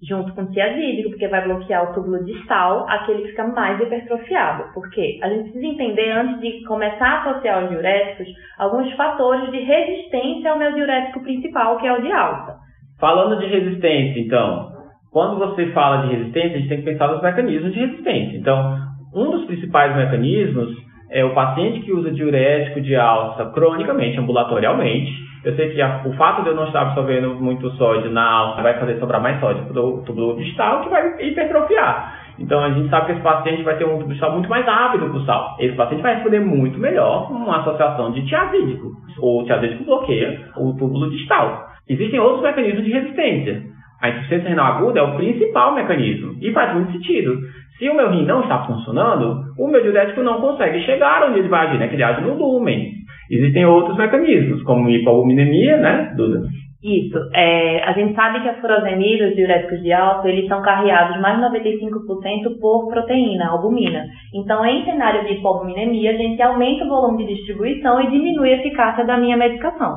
Junto 0.09 0.35
com 0.35 0.43
o 0.43 0.51
tiazídico, 0.51 1.11
porque 1.11 1.29
vai 1.29 1.45
bloquear 1.45 1.91
o 1.91 1.95
túbulo 1.95 2.25
distal, 2.25 2.87
aquele 2.89 3.23
que 3.23 3.29
fica 3.29 3.47
mais 3.49 3.81
hipertrofiado. 3.81 4.73
Porque 4.73 5.19
a 5.23 5.29
gente 5.29 5.51
precisa 5.51 5.67
entender, 5.67 6.11
antes 6.13 6.41
de 6.41 6.65
começar 6.65 7.07
a 7.07 7.31
associar 7.31 7.65
os 7.65 7.71
diuréticos, 7.71 8.29
alguns 8.59 8.93
fatores 8.95 9.51
de 9.51 9.59
resistência 9.59 10.51
ao 10.51 10.59
meu 10.59 10.73
diurético 10.73 11.23
principal, 11.23 11.79
que 11.79 11.87
é 11.87 11.93
o 11.93 12.03
de 12.03 12.11
alta. 12.13 12.57
Falando 12.99 13.39
de 13.39 13.47
resistência, 13.47 14.21
então, 14.21 14.71
quando 15.13 15.39
você 15.39 15.67
fala 15.73 16.07
de 16.07 16.15
resistência, 16.15 16.57
a 16.57 16.59
gente 16.61 16.69
tem 16.69 16.79
que 16.79 16.91
pensar 16.91 17.09
nos 17.09 17.23
mecanismos 17.23 17.73
de 17.73 17.81
resistência. 17.81 18.39
Então, 18.39 18.79
um 19.15 19.31
dos 19.31 19.45
principais 19.47 19.95
mecanismos 19.97 20.90
é 21.11 21.25
o 21.25 21.35
paciente 21.35 21.81
que 21.81 21.93
usa 21.93 22.11
diurético 22.11 22.81
de 22.81 22.95
alça 22.95 23.47
cronicamente, 23.47 24.19
ambulatorialmente, 24.19 25.31
eu 25.43 25.57
sei 25.57 25.71
que 25.71 25.81
a, 25.81 26.03
o 26.05 26.13
fato 26.15 26.43
de 26.43 26.51
eu 26.51 26.55
não 26.55 26.67
estar 26.67 26.83
absorvendo 26.83 27.35
muito 27.35 27.71
sódio 27.73 28.11
na 28.11 28.23
alça 28.23 28.63
vai 28.63 28.79
fazer 28.79 28.99
sobrar 28.99 29.23
mais 29.23 29.41
sódio 29.41 29.65
para 29.65 29.81
o 29.81 30.03
tubo 30.03 30.35
distal, 30.35 30.83
que 30.83 30.91
vai 30.91 31.29
hipertrofiar. 31.29 32.21
Então 32.39 32.63
a 32.63 32.71
gente 32.71 32.89
sabe 32.91 33.07
que 33.07 33.13
esse 33.13 33.21
paciente 33.23 33.63
vai 33.63 33.77
ter 33.77 33.87
um 33.87 33.99
tubo 33.99 34.11
distal 34.11 34.33
muito 34.33 34.51
mais 34.51 34.67
rápido 34.67 35.07
o 35.07 35.25
sal. 35.25 35.57
Esse 35.59 35.75
paciente 35.75 36.03
vai 36.03 36.15
responder 36.15 36.41
muito 36.41 36.79
melhor 36.79 37.29
com 37.29 37.35
uma 37.35 37.61
associação 37.61 38.13
de 38.13 38.25
tiazídico. 38.27 38.93
O 39.21 39.43
tiazídico 39.45 39.85
bloqueia 39.85 40.41
o 40.57 40.75
túbulo 40.75 41.11
distal. 41.11 41.69
Existem 41.89 42.21
outros 42.21 42.43
mecanismos 42.43 42.85
de 42.85 42.93
resistência. 42.93 43.63
A 44.01 44.09
insuficiência 44.09 44.49
renal 44.49 44.79
aguda 44.79 45.01
é 45.01 45.03
o 45.03 45.17
principal 45.17 45.75
mecanismo 45.75 46.37
e 46.41 46.53
faz 46.53 46.75
muito 46.75 46.93
sentido. 46.93 47.39
Se 47.79 47.89
o 47.89 47.95
meu 47.95 48.11
rim 48.11 48.25
não 48.25 48.43
está 48.43 48.65
funcionando, 48.65 49.43
o 49.59 49.69
meu 49.69 49.83
diurético 49.83 50.23
não 50.23 50.41
consegue 50.41 50.81
chegar 50.83 51.27
onde 51.29 51.39
ele 51.39 51.49
vai 51.49 51.67
agir, 51.67 51.79
né? 51.79 51.89
Que 51.89 51.95
ele 51.95 52.03
age 52.03 52.23
no 52.23 52.35
lumen. 52.35 52.93
Existem 53.31 53.65
outros 53.65 53.97
mecanismos, 53.97 54.63
como 54.63 54.91
hipoalbuminemia, 54.91 55.77
né, 55.77 56.13
Duda? 56.17 56.43
Isso. 56.83 57.19
É, 57.35 57.85
a 57.85 57.93
gente 57.93 58.15
sabe 58.15 58.41
que 58.41 58.49
a 58.49 58.61
furosemida, 58.61 59.29
os 59.29 59.37
diuréticos 59.37 59.83
de 59.83 59.93
alta, 59.93 60.29
eles 60.29 60.49
são 60.49 60.63
carreados 60.63 61.21
mais 61.21 61.37
de 61.37 61.61
95% 61.61 62.59
por 62.59 62.89
proteína, 62.89 63.51
albumina. 63.51 64.05
Então, 64.35 64.65
em 64.65 64.85
cenário 64.85 65.27
de 65.27 65.35
hipoalbuminemia, 65.35 66.11
a 66.13 66.17
gente 66.17 66.41
aumenta 66.41 66.85
o 66.85 66.89
volume 66.89 67.27
de 67.27 67.35
distribuição 67.35 68.01
e 68.01 68.11
diminui 68.11 68.53
a 68.53 68.57
eficácia 68.57 69.05
da 69.05 69.19
minha 69.19 69.37
medicação. 69.37 69.95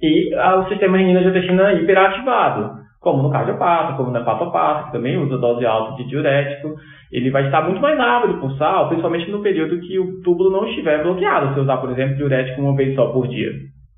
E 0.00 0.34
ah, 0.34 0.56
o 0.56 0.68
sistema 0.68 0.96
renina-angiotensina 0.96 1.74
hiperativado 1.74 2.85
como 3.06 3.22
no 3.22 3.30
cardiopata, 3.30 3.92
como 3.92 4.10
no 4.10 4.18
hepatopata, 4.18 4.86
que 4.86 4.92
também 4.92 5.16
usa 5.16 5.38
dose 5.38 5.64
alta 5.64 5.94
de 5.94 6.08
diurético, 6.08 6.74
ele 7.12 7.30
vai 7.30 7.44
estar 7.44 7.62
muito 7.62 7.80
mais 7.80 7.96
rápido 7.96 8.40
por 8.40 8.50
sal, 8.58 8.88
principalmente 8.88 9.30
no 9.30 9.40
período 9.42 9.78
que 9.78 9.96
o 9.96 10.20
túbulo 10.22 10.50
não 10.50 10.66
estiver 10.66 11.04
bloqueado, 11.04 11.54
se 11.54 11.60
usar, 11.60 11.76
por 11.76 11.90
exemplo, 11.92 12.16
diurético 12.16 12.60
uma 12.60 12.74
vez 12.74 12.96
só 12.96 13.12
por 13.12 13.28
dia. 13.28 13.52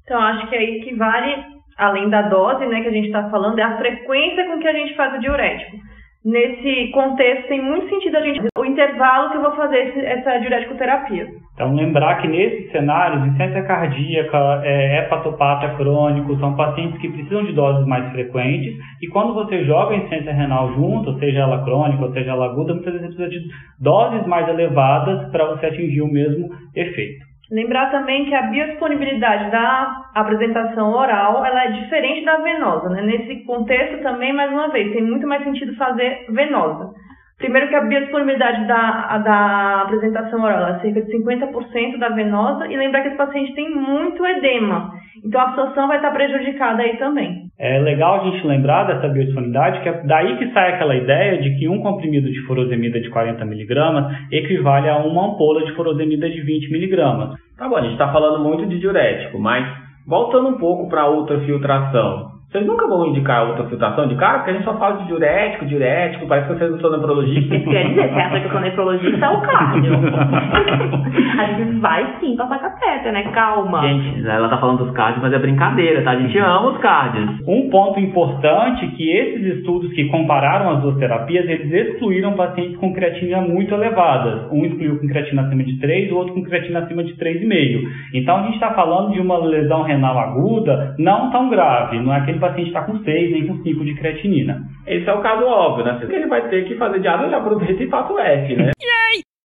Então, 0.04 0.20
acho 0.20 0.46
que 0.48 0.54
aí 0.54 0.82
que 0.82 0.94
vale, 0.94 1.42
além 1.78 2.10
da 2.10 2.28
dose, 2.28 2.66
né, 2.66 2.82
que 2.82 2.88
a 2.88 2.92
gente 2.92 3.06
está 3.06 3.30
falando, 3.30 3.58
é 3.58 3.62
a 3.62 3.78
frequência 3.78 4.46
com 4.46 4.58
que 4.58 4.68
a 4.68 4.74
gente 4.74 4.94
faz 4.94 5.16
o 5.16 5.20
diurético. 5.20 5.78
Nesse 6.28 6.90
contexto, 6.90 7.48
tem 7.48 7.62
muito 7.62 7.88
sentido 7.88 8.18
a 8.18 8.20
gente 8.20 8.42
o 8.58 8.64
intervalo 8.66 9.30
que 9.30 9.38
eu 9.38 9.40
vou 9.40 9.52
fazer 9.52 9.78
esse, 9.78 9.98
essa 10.04 10.36
diurético 10.36 10.74
terapia. 10.74 11.26
Então, 11.54 11.74
lembrar 11.74 12.20
que 12.20 12.28
nesses 12.28 12.70
cenários, 12.70 13.22
insuficiência 13.22 13.62
cardíaca, 13.62 14.60
é, 14.62 14.98
hepatopata 14.98 15.74
crônico, 15.76 16.38
são 16.38 16.54
pacientes 16.54 17.00
que 17.00 17.08
precisam 17.08 17.46
de 17.46 17.54
doses 17.54 17.86
mais 17.86 18.12
frequentes. 18.12 18.76
E 19.00 19.08
quando 19.08 19.32
você 19.32 19.64
joga 19.64 19.94
a 19.94 19.96
insuficiência 19.96 20.34
renal 20.34 20.70
junto, 20.74 21.18
seja 21.18 21.38
ela 21.38 21.64
crônica 21.64 22.04
ou 22.04 22.12
seja 22.12 22.32
ela 22.32 22.44
aguda, 22.44 22.74
muitas 22.74 22.92
vezes 22.92 23.08
você 23.08 23.16
precisa 23.16 23.40
de 23.40 23.48
doses 23.80 24.26
mais 24.26 24.46
elevadas 24.50 25.30
para 25.30 25.46
você 25.46 25.64
atingir 25.64 26.02
o 26.02 26.12
mesmo 26.12 26.50
efeito. 26.76 27.27
Lembrar 27.50 27.90
também 27.90 28.26
que 28.26 28.34
a 28.34 28.42
biodisponibilidade 28.42 29.50
da 29.50 30.10
apresentação 30.14 30.92
oral 30.92 31.44
ela 31.46 31.64
é 31.64 31.72
diferente 31.72 32.24
da 32.24 32.36
venosa. 32.36 32.90
Né? 32.90 33.02
Nesse 33.02 33.44
contexto 33.44 34.02
também, 34.02 34.34
mais 34.34 34.52
uma 34.52 34.68
vez, 34.68 34.92
tem 34.92 35.02
muito 35.02 35.26
mais 35.26 35.42
sentido 35.42 35.74
fazer 35.76 36.26
venosa. 36.30 36.92
Primeiro 37.38 37.68
que 37.68 37.74
a 37.76 37.82
biodisponibilidade 37.82 38.66
da, 38.66 39.18
da 39.18 39.82
apresentação 39.82 40.42
oral 40.42 40.74
é 40.74 40.80
cerca 40.80 41.02
de 41.02 41.12
50% 41.18 41.98
da 41.98 42.08
venosa 42.08 42.66
e 42.66 42.76
lembrar 42.76 43.02
que 43.02 43.08
esse 43.08 43.16
paciente 43.16 43.54
tem 43.54 43.70
muito 43.70 44.26
edema. 44.26 44.90
Então 45.24 45.40
a 45.40 45.44
absorção 45.44 45.86
vai 45.86 45.98
estar 45.98 46.10
prejudicada 46.10 46.82
aí 46.82 46.96
também. 46.96 47.44
É 47.56 47.78
legal 47.78 48.20
a 48.20 48.24
gente 48.24 48.44
lembrar 48.44 48.84
dessa 48.84 49.08
biodisponibilidade, 49.08 49.80
que 49.82 49.88
é 49.88 50.02
daí 50.04 50.36
que 50.36 50.52
sai 50.52 50.74
aquela 50.74 50.96
ideia 50.96 51.40
de 51.40 51.56
que 51.58 51.68
um 51.68 51.80
comprimido 51.80 52.28
de 52.28 52.40
furosemida 52.44 53.00
de 53.00 53.08
40mg 53.08 54.16
equivale 54.32 54.88
a 54.88 54.98
uma 54.98 55.26
ampola 55.28 55.64
de 55.64 55.72
furosemida 55.76 56.28
de 56.28 56.42
20mg. 56.42 57.36
Tá 57.56 57.68
bom, 57.68 57.76
a 57.76 57.82
gente 57.82 57.92
está 57.92 58.12
falando 58.12 58.42
muito 58.42 58.66
de 58.66 58.80
diurético, 58.80 59.38
mas 59.38 59.64
voltando 60.06 60.48
um 60.48 60.58
pouco 60.58 60.88
para 60.88 61.02
a 61.02 61.10
ultrafiltração. 61.10 62.37
Vocês 62.50 62.64
nunca 62.64 62.88
vão 62.88 63.08
indicar 63.08 63.46
ultrafiltração 63.46 64.08
de 64.08 64.14
cara, 64.14 64.38
porque 64.38 64.52
a 64.52 64.54
gente 64.54 64.64
só 64.64 64.74
fala 64.78 64.96
de 64.96 65.06
diurético, 65.06 65.66
diurético, 65.66 66.26
parece 66.26 66.48
que 66.48 66.54
vocês 66.54 66.70
não 66.70 66.80
são 66.80 66.92
nefrologistas. 66.92 67.60
Quer 67.68 67.88
dizer, 67.88 68.08
você 68.08 68.20
acha 68.20 68.40
que 68.40 68.46
eu 68.46 68.50
sou 68.52 68.60
nefrologista 68.62 69.26
é 69.26 69.28
o 69.28 69.40
cardio. 69.42 69.92
a 71.38 71.44
gente 71.44 71.78
vai 71.78 72.16
sim 72.18 72.36
passar 72.36 72.58
catéter, 72.58 73.12
né? 73.12 73.24
Calma. 73.34 73.82
Gente, 73.82 74.26
ela 74.26 74.48
tá 74.48 74.56
falando 74.56 74.78
dos 74.78 74.94
cardios, 74.94 75.22
mas 75.22 75.34
é 75.34 75.38
brincadeira, 75.38 76.02
tá? 76.02 76.12
A 76.12 76.16
gente 76.16 76.38
ama 76.38 76.70
os 76.70 76.78
cardios. 76.78 77.38
Um 77.46 77.68
ponto 77.68 78.00
importante 78.00 78.86
é 78.86 78.88
que 78.96 79.10
esses 79.10 79.58
estudos 79.58 79.92
que 79.92 80.06
compararam 80.06 80.70
as 80.70 80.80
duas 80.80 80.96
terapias, 80.96 81.46
eles 81.46 81.70
excluíram 81.70 82.32
pacientes 82.32 82.78
com 82.78 82.94
creatina 82.94 83.42
muito 83.42 83.74
elevadas. 83.74 84.50
Um 84.50 84.64
excluiu 84.64 84.98
com 84.98 85.06
creatina 85.06 85.42
acima 85.42 85.64
de 85.64 85.78
3, 85.78 86.12
o 86.12 86.16
outro 86.16 86.32
com 86.32 86.42
creatina 86.42 86.78
acima 86.78 87.04
de 87.04 87.12
3,5. 87.14 87.88
Então 88.14 88.38
a 88.38 88.42
gente 88.44 88.54
está 88.54 88.70
falando 88.70 89.12
de 89.12 89.20
uma 89.20 89.36
lesão 89.36 89.82
renal 89.82 90.18
aguda 90.18 90.94
não 90.98 91.30
tão 91.30 91.50
grave, 91.50 92.00
não 92.00 92.14
é 92.14 92.16
aquele 92.16 92.37
paciente 92.40 92.68
está 92.68 92.82
com 92.82 92.98
6 92.98 93.32
nem 93.32 93.46
com 93.46 93.62
5 93.62 93.84
de 93.84 93.94
creatinina. 93.94 94.60
Esse 94.86 95.08
é 95.08 95.12
o 95.12 95.20
caso 95.20 95.44
óbvio, 95.46 95.84
né? 95.84 95.96
Porque 95.98 96.14
ele 96.14 96.26
vai 96.26 96.48
ter 96.48 96.64
que 96.66 96.76
fazer 96.76 97.00
diálise, 97.00 97.24
eu 97.24 97.30
já 97.30 97.38
aproveito 97.38 97.80
e 97.82 97.88
faço 97.88 98.18
F, 98.18 98.56
né? 98.56 98.70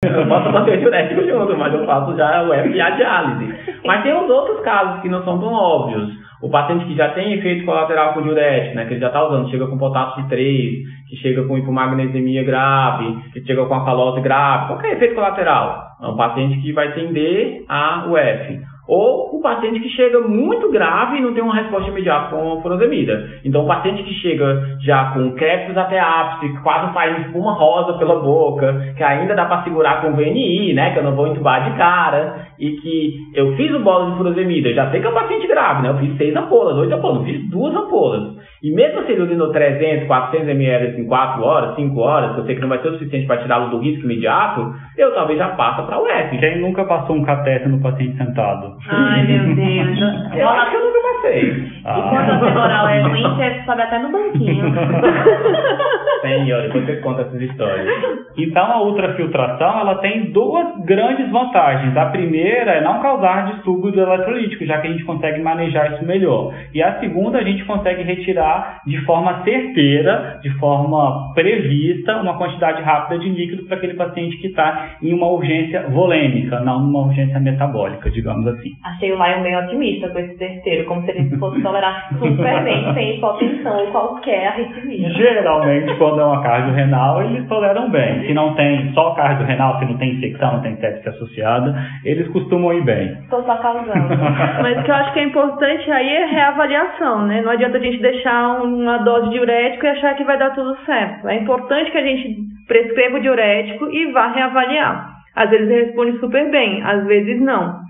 Eu 0.04 0.26
posso 0.26 0.50
fazer 0.50 0.72
o 0.72 0.78
diurético 0.78 1.22
junto, 1.22 1.56
mas 1.56 1.72
eu 1.72 1.86
faço 1.86 2.16
já 2.16 2.42
o 2.42 2.52
F 2.52 2.68
e 2.70 2.80
a 2.80 2.90
diálise. 2.90 3.54
Mas 3.84 4.02
tem 4.02 4.12
os 4.12 4.28
outros 4.28 4.60
casos 4.62 5.00
que 5.00 5.08
não 5.08 5.22
são 5.22 5.38
tão 5.38 5.52
óbvios. 5.52 6.10
O 6.42 6.50
paciente 6.50 6.86
que 6.86 6.96
já 6.96 7.10
tem 7.10 7.34
efeito 7.34 7.64
colateral 7.64 8.12
com 8.12 8.22
diurético, 8.22 8.74
né, 8.74 8.84
que 8.84 8.94
ele 8.94 9.00
já 9.00 9.06
está 9.06 9.24
usando, 9.24 9.48
chega 9.48 9.64
com 9.68 9.78
potássio 9.78 10.24
de 10.24 10.28
3, 10.28 10.72
que 11.08 11.16
chega 11.18 11.44
com 11.44 11.56
hipomagnesemia 11.56 12.42
grave, 12.42 13.16
que 13.32 13.46
chega 13.46 13.64
com 13.64 13.74
a 13.74 13.84
calose 13.84 14.20
grave, 14.22 14.66
qualquer 14.66 14.94
efeito 14.94 15.14
colateral. 15.14 15.86
É 16.02 16.06
um 16.08 16.16
paciente 16.16 16.60
que 16.60 16.72
vai 16.72 16.92
tender 16.94 17.64
a 17.68 18.06
UF 18.08 18.71
ou 18.92 19.34
o 19.34 19.40
paciente 19.40 19.80
que 19.80 19.88
chega 19.88 20.20
muito 20.20 20.70
grave 20.70 21.16
e 21.16 21.22
não 21.22 21.32
tem 21.32 21.42
uma 21.42 21.54
resposta 21.54 21.88
imediata 21.88 22.28
com 22.28 22.58
a 22.58 22.60
furosemida. 22.60 23.26
Então, 23.42 23.64
o 23.64 23.66
paciente 23.66 24.02
que 24.02 24.12
chega 24.16 24.76
já 24.82 25.12
com 25.14 25.32
crépitos 25.32 25.78
até 25.78 25.98
ápice, 25.98 26.52
quase 26.62 26.92
saindo 26.92 27.22
espuma 27.22 27.54
rosa 27.54 27.94
pela 27.94 28.20
boca, 28.20 28.92
que 28.94 29.02
ainda 29.02 29.34
dá 29.34 29.46
para 29.46 29.62
segurar 29.62 30.02
com 30.02 30.12
VNI, 30.12 30.74
né, 30.74 30.92
que 30.92 30.98
eu 30.98 31.04
não 31.04 31.16
vou 31.16 31.28
entubar 31.28 31.70
de 31.70 31.78
cara, 31.78 32.48
e 32.58 32.72
que 32.72 33.14
eu 33.34 33.56
fiz 33.56 33.72
o 33.72 33.80
bolo 33.80 34.10
de 34.10 34.18
furosemida, 34.18 34.74
já 34.74 34.90
sei 34.90 35.00
que 35.00 35.06
é 35.06 35.10
um 35.10 35.14
paciente 35.14 35.46
grave, 35.46 35.82
né, 35.82 35.88
eu 35.88 35.96
fiz 35.96 36.14
seis 36.18 36.36
ampolas, 36.36 36.76
oito 36.76 36.94
ampolas, 36.94 37.24
fiz 37.24 37.48
duas 37.48 37.74
ampolas. 37.74 38.42
E 38.62 38.70
mesmo 38.72 39.04
se 39.04 39.12
ele 39.12 39.22
urinou 39.22 39.50
300, 39.50 40.06
400 40.06 40.48
ml 40.48 41.00
em 41.00 41.06
4 41.06 41.42
horas, 41.42 41.74
5 41.74 41.98
horas, 41.98 42.34
que 42.34 42.40
eu 42.40 42.44
sei 42.44 42.54
que 42.54 42.60
não 42.60 42.68
vai 42.68 42.80
ser 42.80 42.88
o 42.88 42.92
suficiente 42.92 43.26
para 43.26 43.42
tirá-lo 43.42 43.70
do 43.70 43.78
risco 43.78 44.04
imediato, 44.04 44.72
eu 44.96 45.12
talvez 45.14 45.36
já 45.36 45.48
passe 45.48 45.82
para 45.82 46.00
o 46.00 46.06
F. 46.06 46.38
Quem 46.38 46.60
nunca 46.60 46.84
passou 46.84 47.16
um 47.16 47.24
catéter 47.24 47.68
no 47.68 47.80
paciente 47.80 48.16
sentado? 48.16 48.76
Ai, 48.88 49.26
meu 49.26 49.56
Deus. 49.56 49.98
eu 50.38 50.48
acho 50.48 50.70
que 50.70 50.76
eu 50.76 50.84
nunca 50.84 51.01
passei. 51.12 51.72
Ah. 51.84 51.98
E 51.98 52.02
quando 52.02 52.30
a 52.30 52.38
femoral 52.38 52.88
é 52.88 53.00
ruim, 53.02 53.22
você 53.22 53.62
sobe 53.64 53.82
até 53.82 53.98
no 53.98 54.12
banquinho. 54.12 54.72
Senhor, 56.22 56.62
depois 56.62 56.86
você 56.86 56.96
conta 56.96 57.22
essas 57.22 57.40
histórias. 57.40 57.88
Então, 58.36 58.64
a 58.64 58.82
ultrafiltração, 58.82 59.80
ela 59.80 59.96
tem 59.96 60.30
duas 60.30 60.84
grandes 60.84 61.28
vantagens. 61.30 61.96
A 61.96 62.06
primeira 62.06 62.72
é 62.72 62.80
não 62.80 63.00
causar 63.02 63.52
distúrbios 63.52 63.96
eletrolíticos, 63.96 64.66
já 64.66 64.80
que 64.80 64.86
a 64.86 64.90
gente 64.90 65.04
consegue 65.04 65.40
manejar 65.42 65.92
isso 65.92 66.06
melhor. 66.06 66.54
E 66.72 66.82
a 66.82 67.00
segunda, 67.00 67.38
a 67.38 67.42
gente 67.42 67.64
consegue 67.64 68.02
retirar 68.02 68.80
de 68.86 68.98
forma 69.04 69.42
certeira, 69.42 70.38
de 70.42 70.50
forma 70.58 71.32
prevista, 71.34 72.16
uma 72.20 72.38
quantidade 72.38 72.82
rápida 72.82 73.18
de 73.18 73.28
líquido 73.28 73.64
para 73.64 73.76
aquele 73.76 73.94
paciente 73.94 74.36
que 74.38 74.48
está 74.48 74.96
em 75.02 75.12
uma 75.12 75.26
urgência 75.26 75.88
volêmica, 75.88 76.60
não 76.60 76.80
numa 76.80 77.06
urgência 77.06 77.38
metabólica, 77.40 78.10
digamos 78.10 78.46
assim. 78.46 78.70
Achei 78.84 79.12
o 79.12 79.16
Lion 79.16 79.42
bem 79.42 79.56
otimista 79.56 80.08
com 80.08 80.18
esse 80.18 80.38
terceiro, 80.38 80.86
como 80.86 81.01
se 81.04 81.10
ele 81.10 81.36
fosse 81.38 81.62
tolerar 81.62 82.08
super 82.18 82.62
bem 82.64 82.94
sem 82.94 83.16
hipotensão 83.16 83.80
ou 83.80 83.86
qualquer 83.92 84.48
arritmia. 84.48 85.10
Geralmente, 85.10 85.94
quando 85.96 86.20
é 86.20 86.24
uma 86.24 86.42
cardiorrenal, 86.42 87.22
eles 87.22 87.46
toleram 87.48 87.90
bem. 87.90 88.26
Se 88.26 88.34
não 88.34 88.54
tem 88.54 88.92
só 88.94 89.14
cardiorrenal, 89.14 89.78
se 89.78 89.84
não 89.84 89.98
tem 89.98 90.14
infecção, 90.14 90.54
não 90.54 90.62
tem 90.62 90.76
sepse 90.76 91.08
associada, 91.08 91.74
eles 92.04 92.28
costumam 92.28 92.72
ir 92.72 92.84
bem. 92.84 93.08
Estou 93.22 93.42
só 93.44 93.56
causando. 93.56 93.92
Mas 94.62 94.78
o 94.78 94.82
que 94.82 94.90
eu 94.90 94.94
acho 94.94 95.12
que 95.12 95.20
é 95.20 95.24
importante 95.24 95.90
aí 95.90 96.08
é 96.08 96.24
reavaliação, 96.26 97.26
né? 97.26 97.42
Não 97.42 97.50
adianta 97.50 97.78
a 97.78 97.80
gente 97.80 98.00
deixar 98.00 98.62
uma 98.62 98.98
dose 98.98 99.28
de 99.28 99.42
diurético 99.42 99.84
e 99.84 99.88
achar 99.88 100.14
que 100.14 100.24
vai 100.24 100.38
dar 100.38 100.50
tudo 100.50 100.76
certo. 100.84 101.28
É 101.28 101.36
importante 101.36 101.90
que 101.90 101.98
a 101.98 102.02
gente 102.02 102.36
prescreva 102.66 103.18
o 103.18 103.20
diurético 103.20 103.90
e 103.90 104.12
vá 104.12 104.28
reavaliar. 104.28 105.12
Às 105.34 105.50
vezes 105.50 105.68
ele 105.68 105.84
responde 105.86 106.18
super 106.18 106.50
bem, 106.50 106.82
às 106.82 107.04
vezes 107.06 107.40
não. 107.40 107.81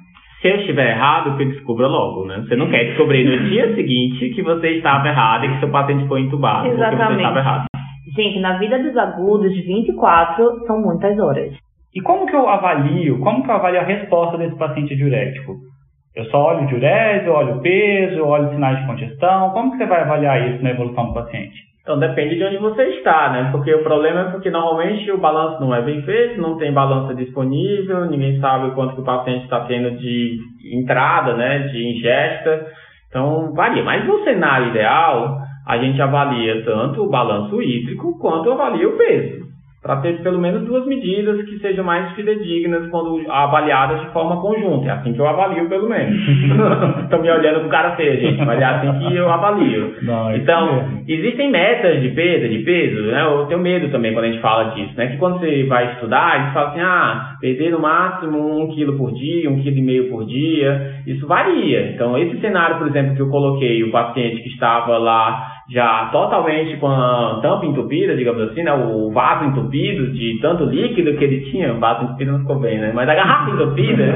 Se 0.43 0.49
eu 0.49 0.57
estiver 0.57 0.91
errado, 0.91 1.37
que 1.37 1.45
descubra 1.45 1.87
logo, 1.87 2.27
né? 2.27 2.45
Você 2.47 2.57
não 2.57 2.69
quer 2.69 2.87
descobrir 2.87 3.25
no 3.25 3.49
dia 3.49 3.73
seguinte 3.77 4.31
que 4.31 4.43
você 4.43 4.71
estava 4.71 5.07
errado 5.07 5.45
e 5.45 5.53
que 5.53 5.61
seu 5.61 5.71
paciente 5.71 6.09
foi 6.09 6.23
entubado 6.23 6.67
Exatamente. 6.67 6.97
porque 6.97 7.13
você 7.13 7.21
estava 7.21 7.39
errado. 7.39 7.67
Gente, 8.17 8.41
na 8.41 8.59
vida 8.59 8.83
dos 8.83 8.97
agudos, 8.97 9.55
24 9.55 10.67
são 10.67 10.83
muitas 10.83 11.17
horas. 11.17 11.55
E 11.95 12.01
como 12.01 12.27
que 12.27 12.35
eu 12.35 12.49
avalio, 12.49 13.21
como 13.21 13.45
que 13.45 13.51
eu 13.51 13.55
avalio 13.55 13.81
a 13.81 13.85
resposta 13.85 14.37
desse 14.37 14.57
paciente 14.57 14.97
diurético? 14.97 15.55
Eu 16.15 16.25
só 16.25 16.49
olho 16.49 16.65
o 16.65 16.67
diurese, 16.67 17.27
eu 17.27 17.35
olho 17.35 17.57
o 17.57 17.61
peso, 17.61 18.17
eu 18.17 18.27
olho 18.27 18.51
sinais 18.51 18.81
de 18.81 18.87
congestão. 18.87 19.51
Como 19.51 19.71
que 19.71 19.79
você 19.79 19.87
vai 19.87 20.01
avaliar 20.01 20.51
isso 20.51 20.63
na 20.63 20.71
evolução 20.71 21.07
do 21.07 21.15
paciente? 21.15 21.72
Então 21.83 21.99
depende 21.99 22.37
de 22.37 22.45
onde 22.45 22.59
você 22.59 22.83
está, 22.91 23.31
né? 23.31 23.49
Porque 23.51 23.75
o 23.75 23.83
problema 23.83 24.21
é 24.21 24.31
porque 24.31 24.51
normalmente 24.51 25.11
o 25.11 25.19
balanço 25.19 25.61
não 25.61 25.75
é 25.75 25.83
bem 25.83 26.01
feito, 26.03 26.41
não 26.41 26.57
tem 26.57 26.73
balança 26.73 27.13
disponível, 27.15 28.07
ninguém 28.07 28.39
sabe 28.41 28.73
quanto 28.73 28.95
que 28.95 29.01
o 29.01 29.05
paciente 29.05 29.45
está 29.45 29.61
tendo 29.65 29.91
de 29.99 30.39
entrada, 30.73 31.35
né? 31.35 31.59
De 31.69 31.99
ingesta. 31.99 32.67
Então 33.09 33.53
varia. 33.53 33.83
Mas 33.83 34.07
no 34.07 34.23
cenário 34.23 34.69
ideal, 34.69 35.39
a 35.67 35.79
gente 35.79 36.01
avalia 36.01 36.65
tanto 36.65 37.03
o 37.03 37.11
balanço 37.11 37.61
hídrico 37.61 38.17
quanto 38.21 38.53
avalia 38.53 38.89
o 38.89 38.97
peso 38.97 39.52
para 39.83 39.97
ter 39.97 40.23
pelo 40.23 40.39
menos 40.39 40.65
duas 40.65 40.87
medidas 40.87 41.43
que 41.45 41.59
sejam 41.59 41.85
mais 41.85 42.13
fidedignas 42.13 42.89
quando 42.89 43.21
avaliadas 43.29 44.01
de 44.01 44.13
forma 44.13 44.41
conjunta. 44.41 44.87
É 44.87 44.93
assim 44.93 45.13
que 45.13 45.19
eu 45.19 45.27
avalio, 45.27 45.69
pelo 45.69 45.89
menos. 45.89 46.17
Estão 47.03 47.21
me 47.21 47.29
olhando 47.29 47.63
com 47.63 47.69
cara 47.69 47.97
feia, 47.97 48.17
gente, 48.17 48.45
mas 48.45 48.61
é 48.61 48.65
assim 48.65 48.99
que 49.01 49.17
eu 49.17 49.29
avalio. 49.29 49.97
Não, 50.03 50.37
então, 50.37 51.03
existem 51.09 51.51
metas 51.51 52.01
de 52.01 52.11
perda 52.11 52.49
de 52.49 52.59
peso, 52.59 53.03
né? 53.03 53.25
Eu 53.25 53.47
tenho 53.47 53.61
medo 53.61 53.91
também 53.91 54.13
quando 54.13 54.27
a 54.27 54.29
gente 54.29 54.41
fala 54.41 54.71
disso, 54.71 54.93
né? 54.97 55.09
Que 55.09 55.17
quando 55.17 55.41
você 55.41 55.65
vai 55.65 55.95
estudar, 55.95 56.41
eles 56.41 56.53
falam 56.53 56.71
assim, 56.71 56.81
ah, 56.81 57.37
perder 57.41 57.73
no 57.73 57.81
máximo 57.81 58.63
um 58.63 58.69
quilo 58.69 58.97
por 58.97 59.13
dia, 59.13 59.51
um 59.51 59.61
quilo 59.61 59.79
e 59.79 59.83
meio 59.83 60.09
por 60.09 60.25
dia. 60.25 61.03
Isso 61.09 61.27
varia. 61.27 61.91
Então, 61.91 62.17
esse 62.17 62.41
cenário, 62.41 62.79
por 62.79 62.87
exemplo, 62.87 63.17
que 63.17 63.23
eu 63.23 63.31
coloquei, 63.31 63.83
o 63.83 63.91
paciente 63.91 64.43
que 64.43 64.49
estava 64.51 64.97
lá 64.97 65.52
já 65.71 66.09
totalmente 66.13 66.77
com 66.79 66.89
a 66.89 67.41
tampa 67.43 67.65
entupida, 67.67 68.15
digamos 68.17 68.51
assim, 68.51 68.63
né? 68.63 68.73
O 68.75 69.11
vaso 69.13 69.45
entupido 69.47 70.13
de 70.13 70.39
tanto 70.43 70.65
líquido 70.65 71.17
que 71.17 71.25
ele 71.25 71.51
tinha. 71.51 71.73
O 71.73 71.79
vaso 71.81 72.05
entupido 72.05 72.33
não 72.33 72.41
ficou 72.41 72.59
bem, 72.59 72.79
né? 72.79 72.93
Mas 72.95 73.09
a 73.09 73.15
garrafa 73.15 73.51
entupida. 73.51 74.05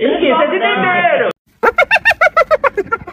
Entenderam! 0.00 1.28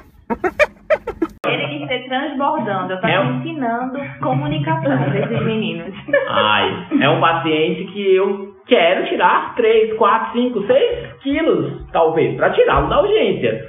Ele 1.45 1.67
quis 1.79 1.87
ser 1.87 2.07
transbordando. 2.07 2.93
Eu 2.93 3.01
tava 3.01 3.13
É 3.13 3.19
um- 3.19 3.39
ensinando 3.39 3.99
comunicação 4.21 4.97
desses 5.11 5.41
meninos. 5.43 5.93
Ai, 6.29 6.87
é 7.01 7.09
um 7.09 7.19
paciente 7.19 7.83
que 7.85 8.15
eu 8.15 8.53
quero 8.65 9.05
tirar 9.07 9.53
3, 9.55 9.93
4, 9.97 10.31
5, 10.33 10.65
6 10.65 11.13
quilos, 11.21 11.85
talvez, 11.91 12.35
para 12.37 12.51
tirá-lo 12.51 12.87
da 12.89 13.01
urgência. 13.01 13.65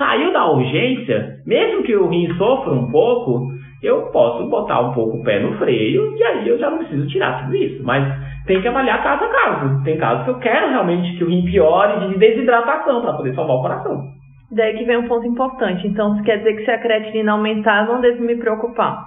Saiu 0.00 0.32
da 0.32 0.50
urgência, 0.50 1.42
mesmo 1.44 1.82
que 1.82 1.94
o 1.94 2.08
rim 2.08 2.26
sofra 2.38 2.72
um 2.72 2.90
pouco, 2.90 3.52
eu 3.82 4.06
posso 4.06 4.48
botar 4.48 4.80
um 4.80 4.94
pouco 4.94 5.18
o 5.18 5.22
pé 5.22 5.40
no 5.40 5.58
freio 5.58 6.16
e 6.16 6.24
aí 6.24 6.48
eu 6.48 6.58
já 6.58 6.70
não 6.70 6.78
preciso 6.78 7.06
tirar 7.06 7.44
tudo 7.44 7.54
isso. 7.54 7.84
Mas 7.84 8.02
tem 8.46 8.62
que 8.62 8.68
avaliar 8.68 9.02
caso 9.02 9.24
a 9.24 9.28
caso. 9.28 9.84
Tem 9.84 9.98
casos 9.98 10.24
que 10.24 10.30
eu 10.30 10.38
quero 10.38 10.70
realmente 10.70 11.18
que 11.18 11.24
o 11.24 11.28
rim 11.28 11.44
piore 11.44 12.08
de 12.08 12.18
desidratação 12.18 13.02
para 13.02 13.12
poder 13.12 13.34
salvar 13.34 13.56
o 13.56 13.60
coração. 13.60 14.02
Daí 14.50 14.78
que 14.78 14.84
vem 14.84 14.96
um 14.96 15.06
ponto 15.06 15.26
importante. 15.26 15.86
Então, 15.86 16.14
isso 16.14 16.24
quer 16.24 16.38
dizer 16.38 16.56
que 16.56 16.64
se 16.64 16.70
a 16.70 16.78
creatinina 16.78 17.32
aumentar, 17.32 17.86
não 17.86 18.00
devo 18.00 18.22
me 18.22 18.36
preocupar. 18.36 19.04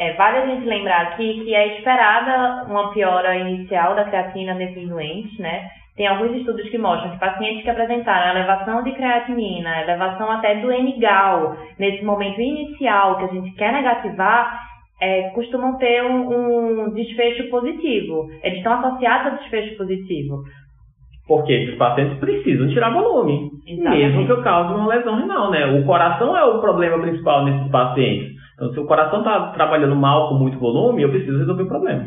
É, 0.00 0.14
vale 0.14 0.38
a 0.38 0.46
gente 0.46 0.64
lembrar 0.64 1.02
aqui 1.02 1.44
que 1.44 1.54
é 1.54 1.76
esperada 1.76 2.64
uma 2.64 2.90
piora 2.90 3.36
inicial 3.36 3.94
da 3.94 4.04
creatina 4.04 4.54
nesses 4.54 4.88
doentes, 4.88 5.38
né? 5.38 5.68
Tem 5.94 6.06
alguns 6.06 6.34
estudos 6.38 6.66
que 6.70 6.78
mostram 6.78 7.10
que 7.10 7.18
pacientes 7.18 7.62
que 7.62 7.68
apresentaram 7.68 8.30
elevação 8.30 8.82
de 8.82 8.92
creatinina, 8.92 9.82
elevação 9.82 10.30
até 10.30 10.54
do 10.54 10.72
N-gal, 10.72 11.54
nesse 11.78 12.02
momento 12.02 12.40
inicial 12.40 13.18
que 13.18 13.24
a 13.24 13.28
gente 13.28 13.54
quer 13.56 13.74
negativar, 13.74 14.58
é, 15.02 15.28
costumam 15.34 15.76
ter 15.76 16.02
um, 16.02 16.86
um 16.86 16.94
desfecho 16.94 17.50
positivo. 17.50 18.30
Eles 18.42 18.56
estão 18.56 18.72
associados 18.78 19.34
a 19.34 19.36
desfecho 19.36 19.76
positivo. 19.76 20.44
Porque 21.28 21.52
esses 21.52 21.76
pacientes 21.76 22.18
precisam 22.18 22.68
tirar 22.70 22.88
volume, 22.88 23.50
Exatamente. 23.66 24.02
mesmo 24.02 24.24
que 24.24 24.32
eu 24.32 24.42
cause 24.42 24.72
uma 24.72 24.88
lesão 24.88 25.16
renal, 25.16 25.50
né? 25.50 25.66
O 25.66 25.84
coração 25.84 26.34
é 26.34 26.42
o 26.42 26.58
problema 26.58 26.98
principal 26.98 27.44
nesses 27.44 27.70
pacientes. 27.70 28.39
Então, 28.60 28.74
se 28.74 28.78
o 28.78 28.84
coração 28.84 29.20
está 29.20 29.52
trabalhando 29.52 29.96
mal 29.96 30.28
com 30.28 30.34
muito 30.34 30.58
volume, 30.58 31.00
eu 31.00 31.08
preciso 31.08 31.38
resolver 31.38 31.62
o 31.62 31.66
problema. 31.66 32.06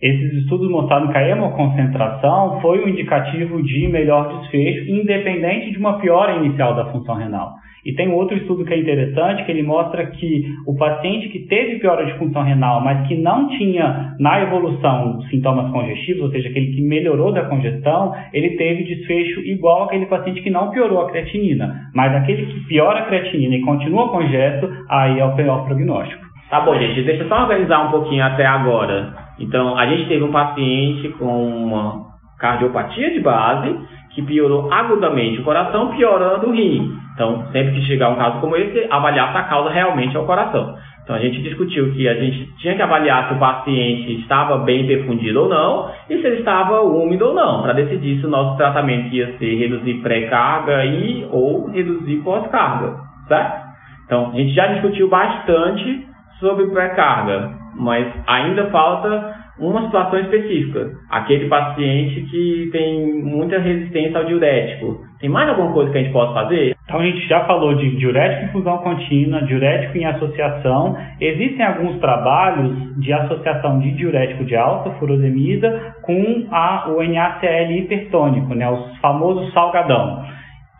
Esses 0.00 0.32
estudos 0.32 0.70
mostraram 0.70 1.08
que 1.08 1.18
a 1.18 1.28
hemoconcentração 1.28 2.58
foi 2.62 2.82
um 2.82 2.88
indicativo 2.88 3.62
de 3.62 3.86
melhor 3.88 4.40
desfecho, 4.40 4.90
independente 4.90 5.72
de 5.72 5.78
uma 5.78 5.98
piora 5.98 6.36
inicial 6.36 6.74
da 6.74 6.86
função 6.86 7.16
renal. 7.16 7.52
E 7.84 7.92
tem 7.92 8.10
outro 8.10 8.36
estudo 8.36 8.64
que 8.64 8.72
é 8.72 8.78
interessante, 8.78 9.44
que 9.44 9.52
ele 9.52 9.62
mostra 9.62 10.06
que 10.06 10.44
o 10.66 10.74
paciente 10.76 11.28
que 11.28 11.40
teve 11.40 11.78
piora 11.78 12.06
de 12.06 12.14
função 12.18 12.42
renal, 12.42 12.80
mas 12.82 13.06
que 13.06 13.14
não 13.16 13.48
tinha 13.48 14.14
na 14.18 14.40
evolução 14.40 15.20
sintomas 15.30 15.70
congestivos, 15.70 16.22
ou 16.22 16.30
seja, 16.30 16.48
aquele 16.48 16.74
que 16.74 16.80
melhorou 16.80 17.32
da 17.32 17.44
congestão, 17.44 18.14
ele 18.32 18.50
teve 18.56 18.84
desfecho 18.84 19.40
igual 19.40 19.84
àquele 19.84 20.06
paciente 20.06 20.40
que 20.40 20.50
não 20.50 20.70
piorou 20.70 21.02
a 21.02 21.10
creatinina. 21.10 21.90
Mas 21.94 22.14
aquele 22.14 22.46
que 22.46 22.60
piora 22.66 23.00
a 23.00 23.06
creatinina 23.06 23.56
e 23.56 23.60
continua 23.62 24.08
congesto, 24.08 24.70
aí 24.88 25.18
é 25.18 25.24
o 25.24 25.34
pior 25.34 25.66
prognóstico. 25.66 26.24
Tá 26.48 26.60
bom, 26.60 26.78
gente, 26.78 27.02
deixa 27.02 27.24
eu 27.24 27.28
só 27.28 27.42
organizar 27.42 27.88
um 27.88 27.90
pouquinho 27.90 28.24
até 28.24 28.46
agora. 28.46 29.12
Então, 29.38 29.76
a 29.76 29.86
gente 29.86 30.08
teve 30.08 30.22
um 30.22 30.30
paciente 30.30 31.08
com 31.18 31.64
uma 31.66 32.04
cardiopatia 32.38 33.10
de 33.10 33.20
base 33.20 33.76
que 34.14 34.22
piorou 34.22 34.72
agudamente 34.72 35.40
o 35.40 35.44
coração, 35.44 35.96
piorando 35.96 36.48
o 36.48 36.52
rim. 36.52 37.03
Então, 37.14 37.46
sempre 37.52 37.74
que 37.74 37.86
chegar 37.86 38.10
um 38.10 38.16
caso 38.16 38.40
como 38.40 38.56
esse, 38.56 38.86
avaliar 38.90 39.30
se 39.30 39.38
a 39.38 39.42
causa 39.44 39.70
realmente 39.70 40.16
é 40.16 40.20
o 40.20 40.26
coração. 40.26 40.76
Então, 41.04 41.14
a 41.14 41.18
gente 41.18 41.42
discutiu 41.42 41.92
que 41.92 42.08
a 42.08 42.14
gente 42.14 42.46
tinha 42.56 42.74
que 42.74 42.82
avaliar 42.82 43.28
se 43.28 43.34
o 43.34 43.38
paciente 43.38 44.20
estava 44.20 44.58
bem 44.58 44.86
perfundido 44.86 45.42
ou 45.42 45.48
não 45.48 45.90
e 46.08 46.18
se 46.18 46.26
ele 46.26 46.38
estava 46.38 46.80
úmido 46.80 47.28
ou 47.28 47.34
não, 47.34 47.62
para 47.62 47.74
decidir 47.74 48.18
se 48.18 48.26
o 48.26 48.30
nosso 48.30 48.56
tratamento 48.56 49.14
ia 49.14 49.36
ser 49.38 49.54
reduzir 49.54 49.94
pré-carga 50.02 50.84
e 50.84 51.26
ou 51.30 51.70
reduzir 51.70 52.16
pós-carga, 52.16 52.96
certo? 53.28 53.64
Então, 54.06 54.30
a 54.32 54.36
gente 54.36 54.52
já 54.52 54.66
discutiu 54.68 55.08
bastante 55.08 56.06
sobre 56.40 56.66
pré-carga, 56.66 57.50
mas 57.76 58.06
ainda 58.26 58.70
falta 58.70 59.33
uma 59.58 59.86
situação 59.86 60.18
específica. 60.18 60.90
Aquele 61.10 61.48
paciente 61.48 62.22
que 62.30 62.68
tem 62.72 63.22
muita 63.22 63.58
resistência 63.58 64.18
ao 64.18 64.26
diurético. 64.26 65.00
Tem 65.20 65.30
mais 65.30 65.48
alguma 65.48 65.72
coisa 65.72 65.90
que 65.90 65.98
a 65.98 66.02
gente 66.02 66.12
possa 66.12 66.34
fazer? 66.34 66.74
Então 66.84 67.00
a 67.00 67.04
gente 67.04 67.26
já 67.26 67.44
falou 67.44 67.74
de 67.74 67.96
diurético 67.96 68.44
em 68.44 68.52
fusão 68.52 68.78
contínua, 68.78 69.42
diurético 69.42 69.96
em 69.96 70.04
associação. 70.04 70.96
Existem 71.20 71.64
alguns 71.64 71.98
trabalhos 71.98 73.00
de 73.00 73.12
associação 73.12 73.78
de 73.80 73.92
diurético 73.92 74.44
de 74.44 74.54
alta 74.54 74.90
furosemida 74.98 75.94
com 76.02 76.46
a, 76.50 76.88
o 76.88 77.02
NaCl 77.02 77.72
hipertônico, 77.72 78.54
né, 78.54 78.68
o 78.68 78.76
famoso 79.00 79.50
salgadão, 79.52 80.22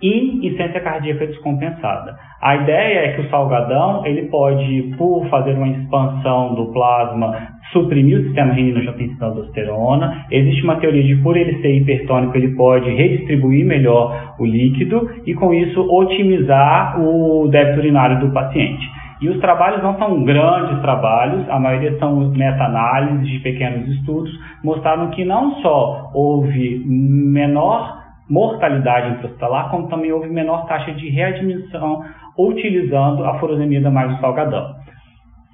em 0.04 0.46
insuficiência 0.46 0.80
cardíaca 0.80 1.26
descompensada. 1.26 2.14
A 2.42 2.56
ideia 2.56 2.98
é 3.06 3.12
que 3.14 3.22
o 3.22 3.30
salgadão 3.30 4.04
ele 4.04 4.28
pode, 4.28 4.94
por 4.98 5.26
fazer 5.28 5.54
uma 5.54 5.68
expansão 5.68 6.54
do 6.54 6.72
plasma, 6.72 7.48
suprimir 7.72 8.18
o 8.18 8.24
sistema 8.24 8.52
renina-angiotensina-aldosterona. 8.52 10.26
Existe 10.30 10.62
uma 10.62 10.76
teoria 10.76 11.02
de 11.02 11.16
por 11.22 11.36
ele 11.36 11.60
ser 11.62 11.74
hipertônico, 11.76 12.36
ele 12.36 12.54
pode 12.54 12.90
redistribuir 12.90 13.64
melhor 13.64 14.34
o 14.38 14.44
líquido 14.44 15.08
e 15.26 15.34
com 15.34 15.54
isso 15.54 15.80
otimizar 15.80 17.00
o 17.00 17.48
débito 17.48 17.78
urinário 17.78 18.20
do 18.20 18.32
paciente. 18.32 18.84
E 19.22 19.28
os 19.28 19.40
trabalhos 19.40 19.82
não 19.82 19.96
são 19.96 20.22
grandes 20.22 20.80
trabalhos, 20.80 21.48
a 21.48 21.58
maioria 21.58 21.96
são 21.98 22.30
meta-análises 22.30 23.26
de 23.26 23.38
pequenos 23.38 23.88
estudos, 23.88 24.30
mostraram 24.62 25.08
que 25.10 25.24
não 25.24 25.62
só 25.62 26.10
houve 26.12 26.82
menor 26.86 28.03
mortalidade 28.28 29.10
intrahospitalar, 29.10 29.70
como 29.70 29.88
também 29.88 30.12
houve 30.12 30.28
menor 30.28 30.66
taxa 30.66 30.92
de 30.92 31.08
readmissão 31.10 32.02
utilizando 32.38 33.24
a 33.24 33.38
furosemida 33.38 33.90
mais 33.90 34.12
o 34.12 34.20
salgadão. 34.20 34.74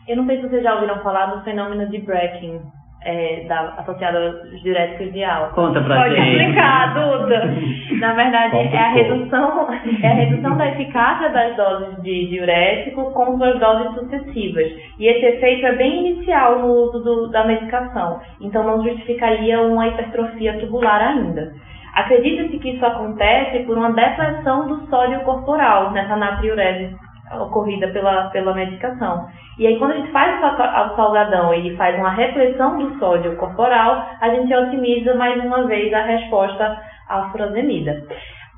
Eu 0.09 0.17
não 0.17 0.27
sei 0.27 0.37
se 0.41 0.49
vocês 0.49 0.63
já 0.63 0.75
ouviram 0.75 0.99
falar 1.01 1.27
do 1.27 1.43
fenômeno 1.45 1.89
de 1.89 1.99
Breaking. 1.99 2.61
é, 3.03 3.45
da, 3.49 3.61
associada 3.79 4.19
aos 4.19 4.63
diuréticos 4.63 5.11
de 5.15 5.25
álcool. 5.25 5.55
Conta 5.55 5.81
pra 5.81 6.03
Pode 6.03 6.17
gente. 6.17 6.37
explicar, 6.37 6.93
Duda. 6.93 7.55
Na 7.99 8.13
verdade, 8.13 8.57
é 8.59 8.77
a 8.79 8.89
redução, 8.91 9.69
é 10.03 10.07
a 10.07 10.15
redução 10.15 10.57
da 10.59 10.69
eficácia 10.69 11.31
das 11.31 11.57
doses 11.57 12.03
de 12.03 12.27
diurético 12.29 13.11
com 13.13 13.39
suas 13.39 13.59
doses 13.59 13.95
sucessivas. 13.95 14.67
E 14.99 15.07
esse 15.07 15.25
efeito 15.25 15.65
é 15.67 15.77
bem 15.77 16.09
inicial 16.11 16.59
no 16.59 16.67
uso 16.75 17.01
do- 17.03 17.29
da 17.31 17.43
medicação. 17.47 18.21
Então 18.43 18.63
não 18.65 18.83
justificaria 18.85 19.63
uma 19.63 19.89
hipertrofia 19.89 20.59
tubular 20.61 21.01
ainda. 21.01 21.53
Acredita-se 21.95 22.59
que 22.59 22.71
isso 22.71 22.85
acontece 22.87 23.61
por 23.61 23.77
uma 23.77 23.93
depressão 23.93 24.67
do 24.69 24.87
sódio 24.89 25.21
corporal 25.21 25.91
nessa 25.93 26.17
natriurese 26.17 26.95
ocorrida 27.41 27.89
pela, 27.89 28.25
pela 28.31 28.55
medicação. 28.55 29.27
E 29.59 29.67
aí, 29.67 29.79
quando 29.79 29.93
a 29.93 29.97
gente 29.97 30.11
faz 30.11 30.37
o 30.39 30.57
sa- 30.57 30.91
o 30.93 30.97
salgadão 30.97 31.55
e 31.55 31.77
faz 31.77 31.97
uma 31.99 32.11
repressão 32.11 32.79
do 32.79 32.99
sódio 32.99 33.37
corporal, 33.37 34.05
a 34.21 34.29
gente 34.31 34.53
otimiza 34.55 35.15
mais 35.15 35.43
uma 35.45 35.67
vez 35.67 35.93
a 35.93 36.03
resposta 36.03 36.77
à 37.09 37.29
furosemida. 37.31 38.03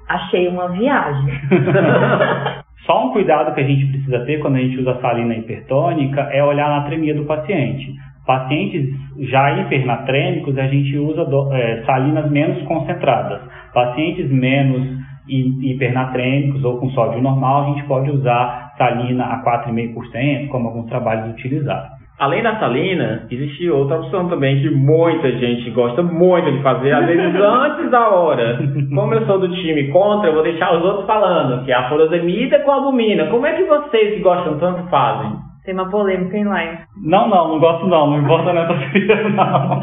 Achei 0.09 0.49
uma 0.49 0.68
viagem. 0.68 1.33
Só 2.87 3.07
um 3.07 3.12
cuidado 3.12 3.55
que 3.55 3.61
a 3.61 3.64
gente 3.64 3.87
precisa 3.92 4.25
ter 4.25 4.40
quando 4.40 4.57
a 4.57 4.61
gente 4.61 4.79
usa 4.81 5.01
salina 5.01 5.35
hipertônica 5.35 6.21
é 6.33 6.42
olhar 6.42 6.66
a 6.66 6.81
natremia 6.81 7.14
do 7.14 7.25
paciente. 7.25 7.92
Pacientes 8.27 8.89
já 9.31 9.51
hipernatrêmicos, 9.61 10.57
a 10.57 10.67
gente 10.69 10.97
usa 10.97 11.25
do- 11.25 11.53
é, 11.53 11.83
salinas 11.85 12.31
menos 12.31 12.63
concentradas. 12.63 13.41
Pacientes 13.75 14.31
menos 14.31 14.87
hi- 15.29 15.73
hipernatrêmicos 15.73 16.65
ou 16.65 16.79
com 16.79 16.89
sódio 16.91 17.21
normal, 17.21 17.63
a 17.65 17.67
gente 17.75 17.85
pode 17.85 18.11
usar 18.11 18.73
salina 18.79 19.25
a 19.25 19.43
4,5%, 19.43 20.49
como 20.49 20.69
alguns 20.69 20.87
trabalhos 20.89 21.33
utilizaram. 21.35 21.91
Além 22.19 22.43
da 22.43 22.57
salina, 22.61 23.27
existe 23.31 23.69
outra 23.69 23.97
opção 23.99 24.29
também 24.29 24.61
que 24.61 24.71
muita 24.71 25.33
gente 25.39 25.69
gosta 25.71 26.03
muito 26.05 26.53
de 26.53 26.63
fazer, 26.63 26.93
às 26.93 27.07
vezes 27.07 27.35
antes 27.35 27.91
da 27.91 28.09
hora. 28.11 28.59
Como 28.95 29.15
eu 29.15 29.27
sou 29.27 29.41
do 29.41 29.49
time 29.49 29.89
contra, 29.89 30.29
eu 30.31 30.35
vou 30.35 30.43
deixar 30.45 30.73
os 30.77 30.85
outros 30.85 31.07
falando, 31.07 31.65
que 31.65 31.73
é 31.73 31.75
a 31.75 31.89
furosemida 31.89 32.61
com 32.61 32.71
albumina. 32.71 33.27
Como 33.27 33.45
é 33.47 33.55
que 33.55 33.65
vocês 33.65 34.15
que 34.15 34.21
gostam 34.21 34.57
tanto 34.59 34.89
fazem? 34.89 35.33
Tem 35.64 35.75
uma 35.75 35.88
polêmica 35.88 36.37
em 36.37 36.44
live. 36.44 36.79
Não, 37.05 37.29
não, 37.29 37.48
não 37.48 37.61
gosto 37.61 37.87
não, 37.87 38.11
não 38.11 38.18
importa 38.18 38.53
nessa 38.53 38.75
fria 38.90 39.29
não. 39.31 39.81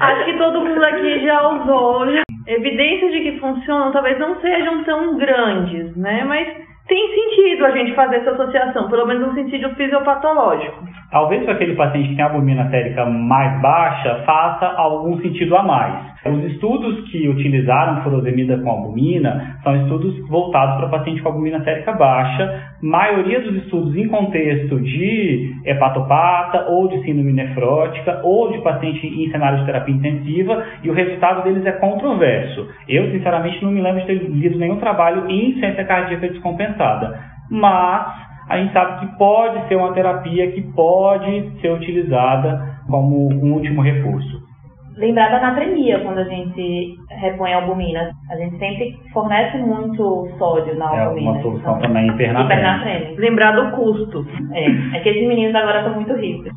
Acho 0.00 0.24
que 0.24 0.38
todo 0.38 0.60
mundo 0.64 0.82
aqui 0.82 1.20
já 1.24 1.46
usou. 1.48 2.06
já- 2.10 2.22
Evidências 2.46 3.12
de 3.12 3.20
que 3.20 3.38
funcionam 3.38 3.92
talvez 3.92 4.18
não 4.18 4.40
sejam 4.40 4.82
tão 4.84 5.16
grandes, 5.18 5.94
né? 5.96 6.24
Mas 6.24 6.48
tem 6.88 7.08
sentido 7.14 7.66
a 7.66 7.70
gente 7.70 7.94
fazer 7.94 8.16
essa 8.16 8.30
associação, 8.32 8.88
pelo 8.88 9.06
menos 9.06 9.28
no 9.28 9.34
sentido 9.34 9.68
fisiopatológico. 9.76 10.82
Talvez 11.12 11.44
para 11.44 11.52
aquele 11.52 11.76
paciente 11.76 12.08
que 12.08 12.16
tem 12.16 12.24
a 12.24 12.28
albumina 12.28 12.68
sérica 12.70 13.04
mais 13.06 13.60
baixa 13.60 14.22
faça 14.26 14.66
algum 14.76 15.18
sentido 15.20 15.54
a 15.56 15.62
mais. 15.62 16.09
Os 16.26 16.44
estudos 16.52 17.10
que 17.10 17.26
utilizaram 17.28 18.02
furosemida 18.02 18.58
com 18.58 18.68
albumina 18.68 19.58
são 19.62 19.74
estudos 19.82 20.28
voltados 20.28 20.76
para 20.76 20.98
paciente 20.98 21.22
com 21.22 21.30
albumina 21.30 21.64
sérica 21.64 21.92
baixa. 21.92 22.68
maioria 22.82 23.40
dos 23.40 23.56
estudos 23.56 23.96
em 23.96 24.06
contexto 24.06 24.78
de 24.80 25.50
hepatopata 25.64 26.66
ou 26.68 26.88
de 26.88 27.02
síndrome 27.04 27.32
nefrótica 27.32 28.20
ou 28.22 28.52
de 28.52 28.58
paciente 28.58 29.06
em 29.06 29.30
cenário 29.30 29.60
de 29.60 29.66
terapia 29.66 29.94
intensiva 29.94 30.62
e 30.82 30.90
o 30.90 30.92
resultado 30.92 31.42
deles 31.42 31.64
é 31.64 31.72
controverso. 31.72 32.68
Eu, 32.86 33.10
sinceramente, 33.12 33.64
não 33.64 33.72
me 33.72 33.80
lembro 33.80 34.00
de 34.00 34.06
ter 34.06 34.14
lido 34.14 34.58
nenhum 34.58 34.76
trabalho 34.76 35.30
em 35.30 35.58
ciência 35.58 35.84
cardíaca 35.84 36.28
descompensada. 36.28 37.18
Mas 37.50 38.06
a 38.46 38.58
gente 38.58 38.74
sabe 38.74 39.00
que 39.00 39.16
pode 39.16 39.68
ser 39.68 39.76
uma 39.76 39.94
terapia 39.94 40.52
que 40.52 40.60
pode 40.60 41.60
ser 41.62 41.70
utilizada 41.72 42.76
como 42.90 43.32
um 43.32 43.54
último 43.54 43.80
recurso. 43.80 44.49
Lembrar 44.96 45.30
da 45.30 45.40
natremia 45.40 46.00
quando 46.00 46.18
a 46.18 46.24
gente 46.24 46.96
repõe 47.20 47.52
a 47.52 47.56
albumina. 47.56 48.10
A 48.30 48.36
gente 48.36 48.58
sempre 48.58 48.92
fornece 49.12 49.58
muito 49.58 50.28
sódio 50.38 50.76
na 50.76 50.94
É 50.94 51.04
albumina. 51.04 51.30
uma 51.32 51.42
solução 51.42 51.78
então, 51.78 51.88
também 51.88 52.06
hipernatrêmica. 52.08 53.20
Lembrar 53.20 53.52
do 53.52 53.70
custo. 53.76 54.26
É. 54.52 54.96
é 54.96 55.00
que 55.00 55.08
esses 55.08 55.26
meninos 55.26 55.54
agora 55.54 55.78
estão 55.78 55.94
muito 55.94 56.14
ricos. 56.14 56.50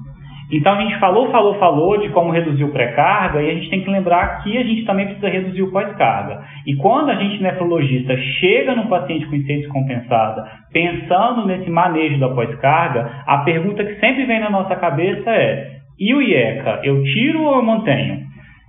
Então 0.52 0.74
a 0.74 0.82
gente 0.82 1.00
falou, 1.00 1.32
falou, 1.32 1.56
falou 1.56 1.98
de 1.98 2.10
como 2.10 2.32
reduzir 2.32 2.64
o 2.64 2.72
pré-carga 2.72 3.42
e 3.42 3.50
a 3.50 3.54
gente 3.56 3.70
tem 3.72 3.82
que 3.82 3.90
lembrar 3.90 4.44
que 4.44 4.56
a 4.56 4.64
gente 4.64 4.86
também 4.86 5.06
precisa 5.06 5.30
reduzir 5.30 5.64
o 5.64 5.72
pós-carga. 5.72 6.44
E 6.68 6.76
quando 6.76 7.10
a 7.10 7.16
gente, 7.16 7.42
nefrologista, 7.42 8.16
chega 8.40 8.76
no 8.76 8.88
paciente 8.88 9.26
com 9.26 9.36
IC 9.36 9.48
descompensada, 9.48 10.46
pensando 10.72 11.48
nesse 11.48 11.70
manejo 11.72 12.20
da 12.20 12.30
pós-carga, 12.30 13.10
a 13.26 13.40
pergunta 13.40 13.84
que 13.84 14.00
sempre 14.00 14.26
vem 14.26 14.40
na 14.42 14.52
nossa 14.52 14.76
cabeça 14.76 15.30
é: 15.32 15.83
e 16.00 16.14
o 16.14 16.22
IECA, 16.22 16.82
eu 16.84 17.04
tiro 17.04 17.44
ou 17.44 17.56
eu 17.58 17.64
mantenho? 17.64 18.20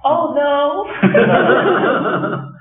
Oh, 0.04 0.34
não! 0.34 0.84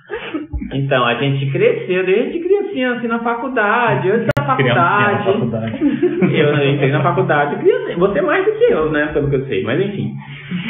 Então, 0.73 1.05
a 1.05 1.13
gente 1.15 1.51
cresceu 1.51 2.03
desde 2.05 2.39
criancinha, 2.39 2.93
assim, 2.93 3.07
na 3.07 3.19
faculdade, 3.19 4.09
antes 4.09 4.27
da 4.35 4.43
faculdade. 4.43 5.25
faculdade. 5.25 5.77
Eu 6.33 6.69
entrei 6.69 6.91
na 6.91 7.03
faculdade, 7.03 7.57
criança, 7.57 7.95
você 7.95 8.21
mais 8.21 8.43
do 8.43 8.53
que 8.53 8.63
eu, 8.63 8.89
né? 8.89 9.07
Pelo 9.13 9.29
que 9.29 9.35
eu 9.35 9.45
sei, 9.45 9.63
mas 9.63 9.79
enfim. 9.79 10.11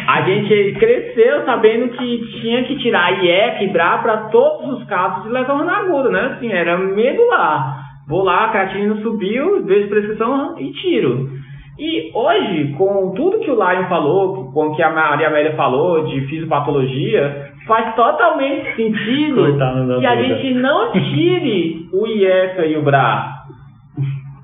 A 0.08 0.22
gente 0.24 0.74
cresceu 0.78 1.46
sabendo 1.46 1.88
que 1.90 2.22
tinha 2.42 2.64
que 2.64 2.78
tirar 2.80 3.24
IEC 3.24 3.64
e 3.64 3.68
BRA 3.70 4.00
para 4.00 4.18
todos 4.30 4.80
os 4.80 4.84
casos 4.88 5.24
de 5.24 5.30
lesão 5.30 5.68
aguda, 5.70 6.10
né? 6.10 6.34
Assim, 6.36 6.52
era 6.52 6.78
medular. 6.78 7.78
Vou 8.10 8.24
lá, 8.24 8.46
a 8.46 8.50
creatinina 8.50 8.96
subiu, 8.98 9.64
vejo 9.64 9.88
prescrição 9.88 10.60
e 10.60 10.72
tiro. 10.74 11.30
E 11.78 12.12
hoje, 12.14 12.76
com 12.78 13.14
tudo 13.16 13.40
que 13.40 13.50
o 13.50 13.56
Lion 13.56 13.88
falou, 13.88 14.52
com 14.52 14.68
o 14.68 14.76
que 14.76 14.84
a 14.84 14.92
Maria 14.92 15.28
Amélia 15.28 15.56
falou 15.56 16.06
de 16.06 16.22
fisiopatologia, 16.28 17.52
faz 17.66 17.96
totalmente 17.96 18.76
sentido 18.76 19.42
Coitado 19.42 20.00
que 20.00 20.06
a 20.06 20.16
gente 20.16 20.54
não 20.54 20.92
tire 20.92 21.90
o 21.92 22.06
IECA 22.06 22.66
e 22.68 22.78
o 22.78 22.84
BRA. 22.84 23.28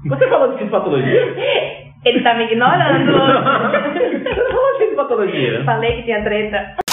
Você 0.07 0.27
falou 0.27 0.47
de 0.49 0.57
fisiopatologia? 0.57 1.35
Ele 2.05 2.21
tá 2.21 2.33
me 2.33 2.45
ignorando. 2.45 3.11
Você 3.13 4.41
não 4.41 4.51
falou 4.51 4.71
de 4.73 4.79
fisiopatologia. 4.79 5.63
Falei 5.65 5.97
que 5.97 6.03
tinha 6.03 6.23
treta. 6.23 6.88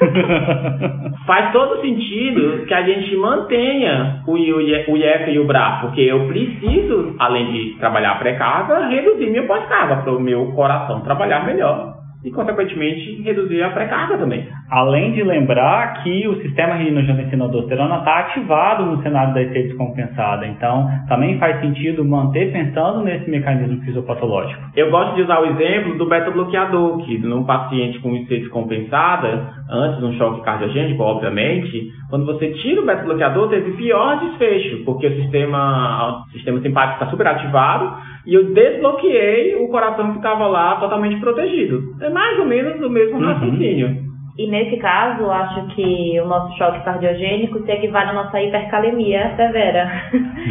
Faz 1.26 1.52
todo 1.52 1.80
sentido 1.80 2.64
que 2.66 2.74
a 2.74 2.82
gente 2.82 3.14
mantenha 3.16 4.22
o, 4.26 4.32
o, 4.32 4.34
o 4.34 4.96
IECA 4.96 5.30
e 5.30 5.38
o 5.38 5.46
BRA, 5.46 5.78
porque 5.82 6.00
eu 6.00 6.26
preciso, 6.26 7.14
além 7.18 7.52
de 7.52 7.76
trabalhar 7.78 8.18
pré-carga, 8.18 8.88
reduzir 8.88 9.30
minha 9.30 9.46
pós-carga 9.46 9.96
para 9.96 10.12
o 10.12 10.20
meu 10.20 10.46
coração 10.52 11.00
trabalhar 11.00 11.44
melhor 11.46 11.89
e, 12.24 12.30
consequentemente, 12.30 13.22
reduzir 13.22 13.62
a 13.62 13.70
pré-carga 13.70 14.18
também. 14.18 14.46
Além 14.70 15.12
de 15.12 15.22
lembrar 15.22 16.02
que 16.02 16.28
o 16.28 16.40
sistema 16.42 16.74
renina-angiotensina-aldosterona 16.74 17.98
está 17.98 18.18
ativado 18.20 18.84
no 18.84 19.02
cenário 19.02 19.34
da 19.34 19.42
IC 19.42 19.52
descompensada, 19.68 20.46
então 20.46 20.88
também 21.08 21.38
faz 21.38 21.60
sentido 21.60 22.04
manter 22.04 22.52
pensando 22.52 23.02
nesse 23.02 23.28
mecanismo 23.30 23.80
fisiopatológico. 23.82 24.60
Eu 24.76 24.90
gosto 24.90 25.16
de 25.16 25.22
usar 25.22 25.40
o 25.40 25.46
exemplo 25.46 25.96
do 25.96 26.06
beta-bloqueador, 26.06 26.98
que 27.04 27.18
num 27.18 27.44
paciente 27.44 27.98
com 28.00 28.14
IC 28.14 28.28
descompensada, 28.28 29.54
antes 29.70 29.98
de 29.98 30.04
um 30.04 30.12
choque 30.14 30.42
cardiogênico, 30.42 31.02
obviamente, 31.02 31.90
quando 32.10 32.26
você 32.26 32.50
tira 32.54 32.82
o 32.82 32.86
beta-bloqueador, 32.86 33.48
teve 33.48 33.72
pior 33.72 34.20
desfecho, 34.20 34.84
porque 34.84 35.06
o 35.06 35.22
sistema, 35.22 36.24
o 36.26 36.30
sistema 36.32 36.60
simpático 36.60 36.94
está 36.94 37.06
superativado 37.10 38.09
e 38.26 38.34
eu 38.34 38.52
desbloqueei, 38.52 39.56
o 39.56 39.68
coração 39.68 40.14
ficava 40.14 40.46
lá 40.46 40.76
totalmente 40.76 41.18
protegido. 41.20 41.80
É 42.00 42.10
mais 42.10 42.38
ou 42.38 42.44
menos 42.44 42.80
o 42.84 42.90
mesmo 42.90 43.18
Uhum. 43.18 43.24
raciocínio. 43.26 44.10
E 44.38 44.46
nesse 44.46 44.76
caso, 44.78 45.30
acho 45.30 45.66
que 45.74 46.18
o 46.20 46.26
nosso 46.26 46.56
choque 46.56 46.82
cardiogênico 46.84 47.62
se 47.64 47.70
equivale 47.72 48.10
à 48.10 48.12
nossa 48.14 48.40
hipercalemia 48.40 49.34
severa. 49.36 49.90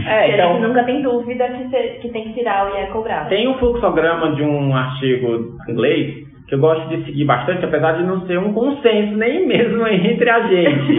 É, 0.08 0.26
que 0.28 0.32
a 0.32 0.36
então- 0.36 0.54
gente 0.58 0.68
nunca 0.68 0.84
tem 0.84 1.02
dúvida 1.02 1.48
que, 1.50 1.70
se- 1.70 2.00
que 2.02 2.10
tem 2.10 2.24
que 2.26 2.34
tirar 2.34 2.68
o 2.72 2.78
IE 2.78 2.88
cobrado. 2.88 3.30
Tem 3.30 3.48
um 3.48 3.56
fluxograma 3.56 4.32
de 4.36 4.44
um 4.44 4.76
artigo 4.76 5.56
em 5.68 5.72
inglês 5.72 6.28
que 6.48 6.56
eu 6.56 6.60
gosto 6.60 6.88
de 6.90 7.04
seguir 7.06 7.26
bastante, 7.26 7.64
apesar 7.66 7.94
de 7.94 8.04
não 8.04 8.26
ser 8.28 8.38
um 8.40 8.54
consenso 8.54 9.16
nem 9.16 9.48
mesmo 9.48 9.86
entre 9.88 10.30
a 10.30 10.40
gente. 10.48 10.94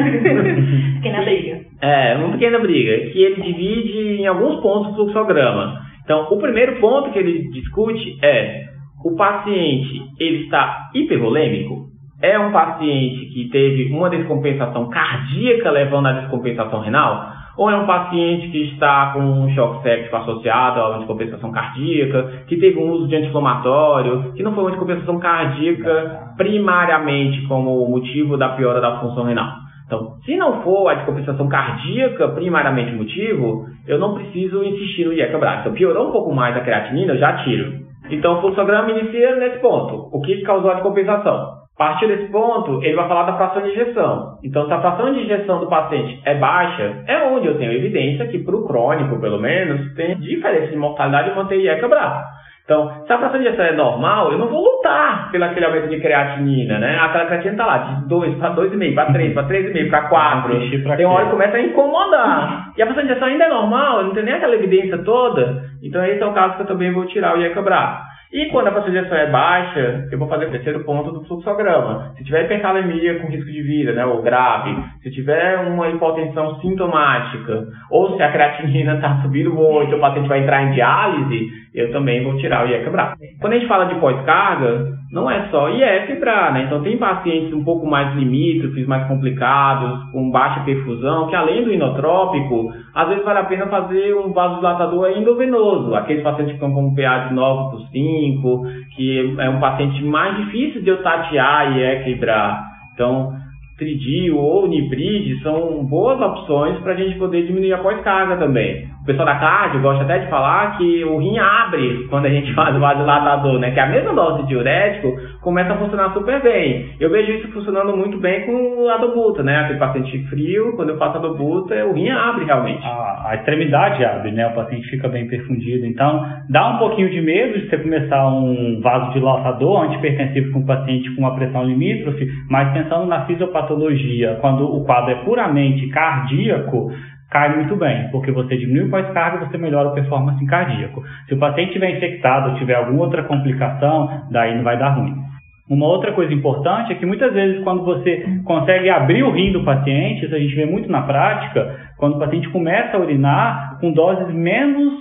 Pequena 1.02 1.22
briga. 1.26 1.60
É, 1.82 2.16
uma 2.16 2.32
pequena 2.32 2.58
briga, 2.58 3.10
que 3.10 3.22
ele 3.22 3.42
divide 3.42 4.20
em 4.22 4.26
alguns 4.26 4.60
pontos 4.62 4.92
o 4.92 4.94
fluxograma. 4.96 5.78
Então, 6.04 6.28
o 6.30 6.38
primeiro 6.38 6.80
ponto 6.80 7.10
que 7.12 7.18
ele 7.18 7.48
discute 7.50 8.18
é 8.22 8.64
o 9.04 9.16
paciente, 9.16 10.02
ele 10.18 10.44
está 10.44 10.90
hipervolêmico? 10.94 11.88
É 12.22 12.38
um 12.38 12.52
paciente 12.52 13.26
que 13.32 13.48
teve 13.48 13.90
uma 13.92 14.10
descompensação 14.10 14.90
cardíaca 14.90 15.70
levando 15.70 16.06
à 16.06 16.12
descompensação 16.12 16.80
renal? 16.80 17.32
Ou 17.56 17.70
é 17.70 17.76
um 17.76 17.86
paciente 17.86 18.48
que 18.48 18.72
está 18.72 19.12
com 19.12 19.20
um 19.20 19.54
choque 19.54 19.82
séptico 19.82 20.16
associado 20.16 20.80
a 20.80 20.88
uma 20.90 20.98
descompensação 20.98 21.50
cardíaca, 21.50 22.44
que 22.46 22.56
teve 22.56 22.78
um 22.78 22.90
uso 22.90 23.08
de 23.08 23.16
anti-inflamatório, 23.16 24.32
que 24.34 24.42
não 24.42 24.54
foi 24.54 24.64
uma 24.64 24.70
descompensação 24.70 25.18
cardíaca 25.18 26.34
primariamente 26.36 27.42
como 27.46 27.88
motivo 27.88 28.36
da 28.36 28.50
piora 28.50 28.80
da 28.80 29.00
função 29.00 29.24
renal? 29.24 29.59
Então, 29.90 30.20
se 30.24 30.36
não 30.36 30.62
for 30.62 30.88
a 30.88 30.94
descompensação 30.94 31.48
cardíaca 31.48 32.28
primariamente 32.28 32.94
o 32.94 32.98
motivo, 32.98 33.66
eu 33.88 33.98
não 33.98 34.14
preciso 34.14 34.62
insistir 34.62 35.04
no 35.04 35.12
IECA 35.12 35.36
BRA. 35.36 35.56
Então, 35.56 35.72
piorou 35.72 36.10
um 36.10 36.12
pouco 36.12 36.32
mais 36.32 36.56
a 36.56 36.60
creatinina, 36.60 37.14
eu 37.14 37.18
já 37.18 37.38
tiro. 37.42 37.80
Então 38.08 38.38
o 38.38 38.40
fluxograma 38.40 38.90
inicia 38.92 39.34
nesse 39.34 39.58
ponto. 39.58 40.08
O 40.12 40.20
que 40.20 40.42
causou 40.42 40.70
a 40.70 40.74
descompensação? 40.74 41.60
A 41.76 41.78
partir 41.78 42.06
desse 42.06 42.30
ponto, 42.30 42.82
ele 42.84 42.94
vai 42.94 43.08
falar 43.08 43.24
da 43.24 43.36
fração 43.36 43.62
de 43.62 43.70
injeção. 43.70 44.38
Então, 44.44 44.66
se 44.66 44.72
a 44.72 44.80
fração 44.80 45.12
de 45.12 45.20
injeção 45.20 45.60
do 45.60 45.66
paciente 45.66 46.20
é 46.24 46.34
baixa, 46.34 47.02
é 47.06 47.26
onde 47.28 47.46
eu 47.46 47.58
tenho 47.58 47.72
evidência 47.72 48.26
que, 48.26 48.38
para 48.38 48.54
o 48.54 48.66
crônico, 48.66 49.18
pelo 49.18 49.40
menos, 49.40 49.94
tem 49.94 50.18
diferença 50.18 50.68
de 50.68 50.76
mortalidade 50.76 51.34
manter 51.34 51.58
IECA 51.58 51.88
bravo. 51.88 52.22
Então, 52.70 53.04
se 53.04 53.12
a 53.12 53.18
fração 53.18 53.40
de 53.40 53.48
é 53.48 53.72
normal, 53.72 54.30
eu 54.30 54.38
não 54.38 54.46
vou 54.46 54.62
lutar 54.62 55.28
pelo 55.32 55.42
aquele 55.42 55.66
aumento 55.66 55.88
de 55.88 55.98
creatinina, 55.98 56.78
né? 56.78 57.00
Aquela 57.00 57.26
creatinina 57.26 57.54
está 57.54 57.66
lá 57.66 57.78
de 57.78 58.08
2 58.08 58.36
para 58.36 58.54
2,5, 58.54 58.94
para 58.94 59.12
3, 59.12 59.34
para 59.34 59.48
3,5, 59.48 59.90
para 59.90 60.02
4. 60.02 60.96
Tem 60.96 61.04
uma 61.04 61.14
hora 61.16 61.24
que 61.24 61.32
começa 61.32 61.56
a 61.56 61.60
incomodar. 61.60 62.72
E 62.76 62.80
a 62.80 62.86
fração 62.86 63.04
de 63.04 63.24
ainda 63.24 63.44
é 63.44 63.48
normal, 63.48 64.04
não 64.04 64.14
tem 64.14 64.22
nem 64.22 64.34
aquela 64.34 64.54
evidência 64.54 64.98
toda. 64.98 65.64
Então, 65.82 66.04
esse 66.04 66.22
é 66.22 66.26
o 66.26 66.32
caso 66.32 66.54
que 66.54 66.62
eu 66.62 66.66
também 66.66 66.92
vou 66.92 67.06
tirar 67.06 67.36
o 67.36 67.40
IECA 67.40 67.60
bravo. 67.60 68.10
E 68.32 68.46
quando 68.46 68.68
a 68.68 68.88
injeção 68.88 69.18
é 69.18 69.28
baixa, 69.28 70.06
eu 70.12 70.16
vou 70.16 70.28
fazer 70.28 70.46
o 70.46 70.50
terceiro 70.52 70.84
ponto 70.84 71.10
do 71.10 71.24
fluxograma. 71.24 72.12
Se 72.16 72.22
tiver 72.22 72.44
hipercalemia 72.44 73.18
com 73.18 73.26
risco 73.26 73.50
de 73.50 73.60
vida, 73.60 73.92
né, 73.92 74.06
ou 74.06 74.22
grave, 74.22 74.72
se 75.02 75.10
tiver 75.10 75.58
uma 75.66 75.88
hipotensão 75.88 76.60
sintomática, 76.60 77.66
ou 77.90 78.16
se 78.16 78.22
a 78.22 78.30
creatinina 78.30 78.94
está 78.94 79.18
subindo 79.22 79.52
muito, 79.52 79.96
o 79.96 80.00
paciente 80.00 80.28
vai 80.28 80.42
entrar 80.42 80.62
em 80.62 80.70
diálise, 80.70 81.48
eu 81.74 81.92
também 81.92 82.24
vou 82.24 82.36
tirar 82.38 82.66
o 82.66 82.68
IECA 82.68 82.90
bravo. 82.90 83.16
Quando 83.40 83.52
a 83.52 83.56
gente 83.56 83.68
fala 83.68 83.84
de 83.84 83.94
pós-carga, 84.00 84.98
não 85.12 85.30
é 85.30 85.48
só 85.50 85.68
IF 85.68 86.14
BRA, 86.20 86.52
né? 86.52 86.64
Então 86.64 86.82
tem 86.82 86.96
pacientes 86.96 87.52
um 87.52 87.64
pouco 87.64 87.86
mais 87.86 88.14
limítrofes, 88.16 88.86
mais 88.86 89.06
complicados, 89.08 90.10
com 90.12 90.30
baixa 90.30 90.60
perfusão, 90.60 91.28
que 91.28 91.34
além 91.34 91.64
do 91.64 91.72
inotrópico, 91.72 92.72
às 92.94 93.08
vezes 93.08 93.24
vale 93.24 93.40
a 93.40 93.44
pena 93.44 93.66
fazer 93.66 94.14
um 94.14 94.32
vasodilatador 94.32 95.10
endovenoso. 95.10 95.94
Aqueles 95.94 96.22
pacientes 96.22 96.52
que 96.52 96.64
estão 96.64 96.72
com 96.72 96.86
um 96.86 96.94
PA 96.94 97.28
de 97.28 97.34
9 97.34 97.70
por 97.70 97.80
5, 97.88 98.66
que 98.96 99.36
é 99.38 99.48
um 99.48 99.60
paciente 99.60 100.02
mais 100.04 100.36
difícil 100.36 100.82
de 100.82 100.90
eu 100.90 101.02
tatear 101.02 101.76
e 101.76 101.82
equilibrar. 101.82 102.64
Então, 102.94 103.32
Tridio 103.80 104.36
ou 104.36 104.68
Nibrid 104.68 105.42
são 105.42 105.82
boas 105.86 106.20
opções 106.20 106.78
para 106.80 106.92
a 106.92 106.96
gente 106.96 107.18
poder 107.18 107.46
diminuir 107.46 107.72
a 107.72 107.78
pós-carga 107.78 108.36
também. 108.36 108.86
O 109.00 109.06
pessoal 109.06 109.24
da 109.24 109.36
cardio 109.36 109.80
gosta 109.80 110.04
até 110.04 110.18
de 110.18 110.28
falar 110.28 110.76
que 110.76 111.02
o 111.04 111.16
rim 111.16 111.38
abre 111.38 112.06
quando 112.10 112.26
a 112.26 112.28
gente 112.28 112.52
faz 112.54 112.76
o 112.76 112.78
vasodilatador, 112.78 113.58
né? 113.58 113.70
Que 113.70 113.80
a 113.80 113.86
mesma 113.86 114.12
dose 114.12 114.42
de 114.42 114.48
diurético 114.48 115.16
começa 115.40 115.72
a 115.72 115.78
funcionar 115.78 116.12
super 116.12 116.42
bem. 116.42 116.94
Eu 117.00 117.10
vejo 117.10 117.32
isso 117.32 117.52
funcionando 117.52 117.96
muito 117.96 118.18
bem 118.18 118.44
com 118.46 118.88
a 118.88 118.98
dobuta, 118.98 119.42
né? 119.42 119.56
Aquele 119.60 119.78
paciente 119.78 120.26
frio, 120.28 120.74
quando 120.76 120.90
eu 120.90 120.98
faço 120.98 121.16
a 121.18 121.20
dobuta, 121.20 121.74
o 121.86 121.92
rim 121.92 122.08
abre 122.10 122.44
realmente. 122.44 122.84
A, 122.84 123.30
a 123.30 123.34
extremidade 123.36 124.04
abre, 124.04 124.32
né? 124.32 124.46
O 124.46 124.54
paciente 124.54 124.88
fica 124.88 125.08
bem 125.08 125.26
perfundido. 125.26 125.86
Então, 125.86 126.26
dá 126.48 126.74
um 126.74 126.78
pouquinho 126.78 127.10
de 127.10 127.20
medo 127.20 127.58
de 127.58 127.68
você 127.68 127.78
começar 127.78 128.28
um 128.28 128.80
vasodilatador 128.82 129.84
antipertensivo 129.84 130.52
com 130.52 130.58
um 130.60 130.66
paciente 130.66 131.14
com 131.14 131.22
uma 131.22 131.34
pressão 131.34 131.64
limítrofe, 131.64 132.28
mas 132.48 132.72
pensando 132.72 133.06
na 133.06 133.24
fisiopatologia, 133.26 134.38
quando 134.40 134.64
o 134.64 134.84
quadro 134.84 135.12
é 135.12 135.14
puramente 135.24 135.88
cardíaco, 135.88 136.92
cai 137.30 137.54
muito 137.54 137.76
bem, 137.76 138.08
porque 138.10 138.32
você 138.32 138.56
diminui 138.56 138.88
o 138.88 138.90
pós-carga, 138.90 139.46
você 139.46 139.56
melhora 139.56 139.90
a 139.90 139.92
performance 139.92 140.44
cardíaco. 140.46 141.02
Se 141.28 141.34
o 141.34 141.38
paciente 141.38 141.68
estiver 141.68 141.96
infectado 141.96 142.58
tiver 142.58 142.74
alguma 142.74 143.04
outra 143.04 143.22
complicação, 143.22 144.26
daí 144.30 144.56
não 144.56 144.64
vai 144.64 144.76
dar 144.76 144.90
ruim. 144.90 145.29
Uma 145.70 145.86
outra 145.86 146.10
coisa 146.12 146.34
importante 146.34 146.90
é 146.90 146.96
que 146.96 147.06
muitas 147.06 147.32
vezes 147.32 147.62
quando 147.62 147.84
você 147.84 148.26
consegue 148.44 148.90
abrir 148.90 149.22
o 149.22 149.30
rim 149.30 149.52
do 149.52 149.62
paciente, 149.62 150.24
isso 150.24 150.34
a 150.34 150.38
gente 150.38 150.54
vê 150.56 150.66
muito 150.66 150.90
na 150.90 151.02
prática, 151.02 151.78
quando 151.96 152.16
o 152.16 152.18
paciente 152.18 152.48
começa 152.48 152.96
a 152.96 153.00
urinar 153.00 153.78
com 153.80 153.92
doses 153.92 154.34
menos 154.34 154.94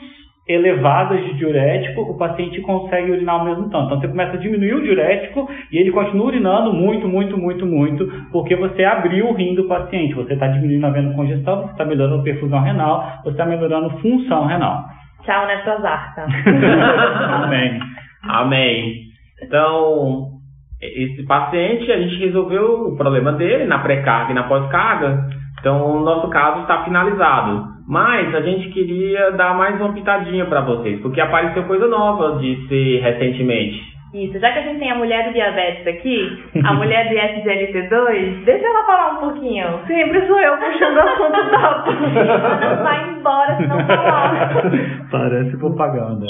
elevadas 0.47 1.23
de 1.25 1.33
diurético, 1.35 2.01
o 2.01 2.17
paciente 2.17 2.61
consegue 2.61 3.11
urinar 3.11 3.39
ao 3.39 3.45
mesmo 3.45 3.69
tanto. 3.69 3.85
Então 3.85 3.99
você 3.99 4.07
começa 4.07 4.33
a 4.33 4.39
diminuir 4.39 4.75
o 4.75 4.83
diurético 4.83 5.49
e 5.71 5.77
ele 5.77 5.91
continua 5.91 6.27
urinando 6.27 6.71
muito, 6.71 7.07
muito, 7.07 7.35
muito, 7.35 7.65
muito, 7.65 8.07
porque 8.31 8.55
você 8.55 8.83
abriu 8.83 9.27
o 9.27 9.33
rim 9.33 9.55
do 9.55 9.67
paciente. 9.67 10.13
Você 10.13 10.33
está 10.33 10.47
diminuindo 10.47 10.85
a 10.85 10.91
vena 10.91 11.15
congestão, 11.15 11.63
você 11.63 11.71
está 11.71 11.85
melhorando 11.85 12.21
a 12.21 12.23
perfusão 12.23 12.61
renal, 12.61 13.21
você 13.23 13.29
está 13.29 13.45
melhorando 13.45 13.87
a 13.87 13.97
função 14.01 14.45
renal. 14.45 14.85
Tchau, 15.23 15.47
Nestosarca. 15.47 16.27
Amém. 17.43 17.79
Amém. 18.23 19.01
Então, 19.43 20.38
esse 20.81 21.23
paciente, 21.23 21.91
a 21.91 21.99
gente 21.99 22.15
resolveu 22.17 22.87
o 22.87 22.97
problema 22.97 23.33
dele 23.33 23.65
na 23.65 23.79
pré-carga 23.79 24.31
e 24.31 24.35
na 24.35 24.43
pós-carga. 24.43 25.27
Então, 25.59 25.97
o 25.97 25.99
nosso 26.03 26.29
caso 26.29 26.61
está 26.61 26.83
finalizado. 26.83 27.67
Mas 27.87 28.33
a 28.35 28.41
gente 28.41 28.69
queria 28.69 29.31
dar 29.31 29.57
mais 29.57 29.79
uma 29.81 29.93
pitadinha 29.93 30.45
para 30.45 30.61
vocês, 30.61 31.01
porque 31.01 31.19
apareceu 31.19 31.63
coisa 31.63 31.87
nova 31.87 32.39
de 32.39 32.67
ser 32.67 33.01
recentemente. 33.01 33.98
Isso, 34.13 34.39
já 34.39 34.51
que 34.51 34.59
a 34.59 34.61
gente 34.63 34.79
tem 34.79 34.91
a 34.91 34.95
mulher 34.95 35.27
do 35.27 35.33
diabetes 35.33 35.85
aqui, 35.85 36.43
a 36.63 36.73
mulher 36.73 37.09
do 37.09 37.15
SGLT2, 37.15 38.41
deixa 38.45 38.65
ela 38.65 38.83
falar 38.85 39.11
um 39.13 39.17
pouquinho. 39.17 39.67
Sempre 39.85 40.25
sou 40.25 40.39
eu 40.39 40.57
puxando 40.57 40.95
o 40.95 40.99
assunto 40.99 41.51
da 41.51 41.57
Ana 41.57 42.75
vai 42.83 43.09
embora 43.11 43.55
se 43.55 43.67
não 43.67 43.85
falar. 43.85 44.61
Parece 45.11 45.57
propaganda. 45.57 46.25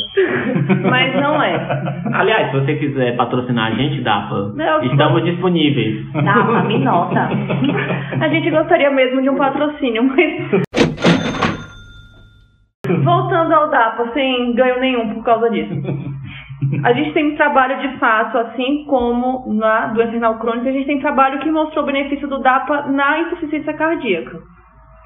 Mas 0.89 1.15
não 1.21 1.41
é. 1.41 1.55
Aliás, 2.13 2.51
se 2.51 2.59
você 2.59 2.75
quiser 2.75 3.15
patrocinar 3.15 3.71
a 3.71 3.75
gente, 3.75 4.01
não, 4.01 4.83
estamos 4.83 5.23
disponíveis. 5.23 6.11
Dafa, 6.13 6.63
me 6.63 6.79
nota. 6.79 7.29
A 8.19 8.27
gente 8.27 8.49
gostaria 8.49 8.89
mesmo 8.89 9.21
de 9.21 9.29
um 9.29 9.37
patrocínio, 9.37 10.03
mas 10.03 10.61
Voltando 13.03 13.53
ao 13.53 13.69
DAPA, 13.69 14.11
sem 14.13 14.53
ganho 14.55 14.79
nenhum 14.79 15.13
por 15.13 15.23
causa 15.23 15.49
disso. 15.49 15.73
A 16.83 16.91
gente 16.93 17.13
tem 17.13 17.35
trabalho 17.35 17.79
de 17.79 17.97
fato, 17.97 18.37
assim 18.37 18.83
como 18.85 19.53
na 19.53 19.87
doença 19.87 20.11
renal 20.11 20.37
crônica, 20.39 20.69
a 20.69 20.73
gente 20.73 20.87
tem 20.87 20.99
trabalho 20.99 21.39
que 21.39 21.49
mostrou 21.49 21.83
o 21.83 21.87
benefício 21.87 22.27
do 22.27 22.39
DAPA 22.39 22.87
na 22.87 23.21
insuficiência 23.21 23.73
cardíaca. 23.73 24.39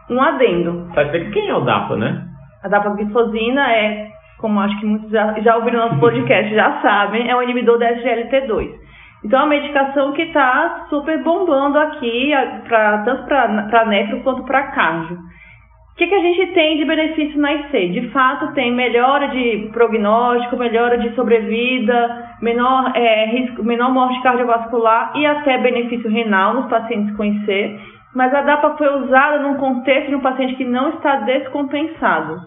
Um 0.10 0.20
adendo. 0.20 0.88
Vai 0.96 1.10
ser 1.12 1.30
quem 1.32 1.50
é 1.50 1.56
o 1.56 1.62
DAPA, 1.62 1.96
né? 1.96 2.26
A 2.63 2.68
dapaglifosina 2.68 3.72
é, 3.72 4.10
como 4.39 4.60
acho 4.60 4.80
que 4.80 4.86
muitos 4.86 5.12
já, 5.12 5.39
já 5.42 5.56
ouviram 5.56 5.80
nosso 5.80 6.00
podcast, 6.00 6.54
já 6.54 6.82
sabem, 6.82 7.30
é 7.30 7.36
um 7.36 7.44
inibidor 7.44 7.78
da 7.78 7.94
SGLT2. 7.94 8.84
Então, 9.24 9.39
é 9.39 9.44
uma 9.44 9.50
medicação 9.50 10.12
que 10.12 10.24
está 10.24 10.88
super 10.89 11.24
bombando 11.24 11.80
aqui, 11.80 12.32
pra, 12.68 13.04
tanto 13.06 13.26
para 13.26 13.86
nefro 13.86 14.22
quanto 14.22 14.44
para 14.44 14.72
cardio. 14.72 15.18
O 15.93 15.95
que, 15.95 16.08
que, 16.08 16.15
a 16.15 16.21
gente 16.21 16.53
tem 16.53 16.77
de 16.77 16.86
benefício 16.86 17.39
na 17.39 17.53
IC? 17.53 17.89
De 17.89 18.10
fato, 18.10 18.51
tem 18.56 18.73
melhora 18.73 19.27
de 19.27 19.69
prognóstico, 19.71 20.58
melhora 20.58 20.97
de 20.97 21.13
sobrevida, 21.13 22.36
menor, 22.41 22.91
é, 22.95 23.25
risco, 23.27 23.63
menor 23.63 23.93
morte 23.93 24.19
cardiovascular 24.23 25.12
e 25.15 25.23
até 25.23 25.60
benefício 25.60 26.10
renal 26.10 26.56
nos 26.56 26.67
pacientes 26.67 27.15
com 27.15 27.23
IC. 27.23 27.79
Mas 28.15 28.34
a 28.34 28.41
DAPA 28.41 28.75
foi 28.75 29.03
usada 29.03 29.43
num 29.43 29.58
contexto 29.58 30.10
de 30.10 30.15
um 30.15 30.21
paciente 30.21 30.56
que 30.56 30.65
não 30.65 30.89
está 30.89 31.17
descompensado. 31.17 32.41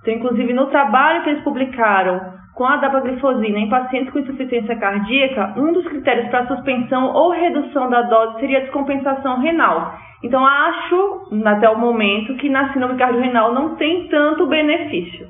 Então, 0.00 0.14
inclusive, 0.14 0.54
no 0.54 0.66
trabalho 0.68 1.22
que 1.24 1.30
eles 1.30 1.44
publicaram 1.44 2.38
com 2.54 2.64
a 2.64 2.76
dapaglifosina 2.76 3.58
em 3.58 3.68
pacientes 3.68 4.10
com 4.10 4.18
insuficiência 4.18 4.74
cardíaca, 4.76 5.52
um 5.58 5.74
dos 5.74 5.86
critérios 5.86 6.28
para 6.30 6.46
suspensão 6.46 7.12
ou 7.12 7.32
redução 7.32 7.90
da 7.90 8.00
dose 8.00 8.40
seria 8.40 8.58
a 8.58 8.62
descompensação 8.62 9.40
renal. 9.40 9.92
Então, 10.22 10.44
acho, 10.44 11.28
até 11.44 11.68
o 11.70 11.78
momento, 11.78 12.34
que 12.36 12.48
na 12.48 12.72
síndrome 12.72 12.98
cardiorrenal 12.98 13.52
não 13.52 13.76
tem 13.76 14.08
tanto 14.08 14.46
benefício. 14.46 15.28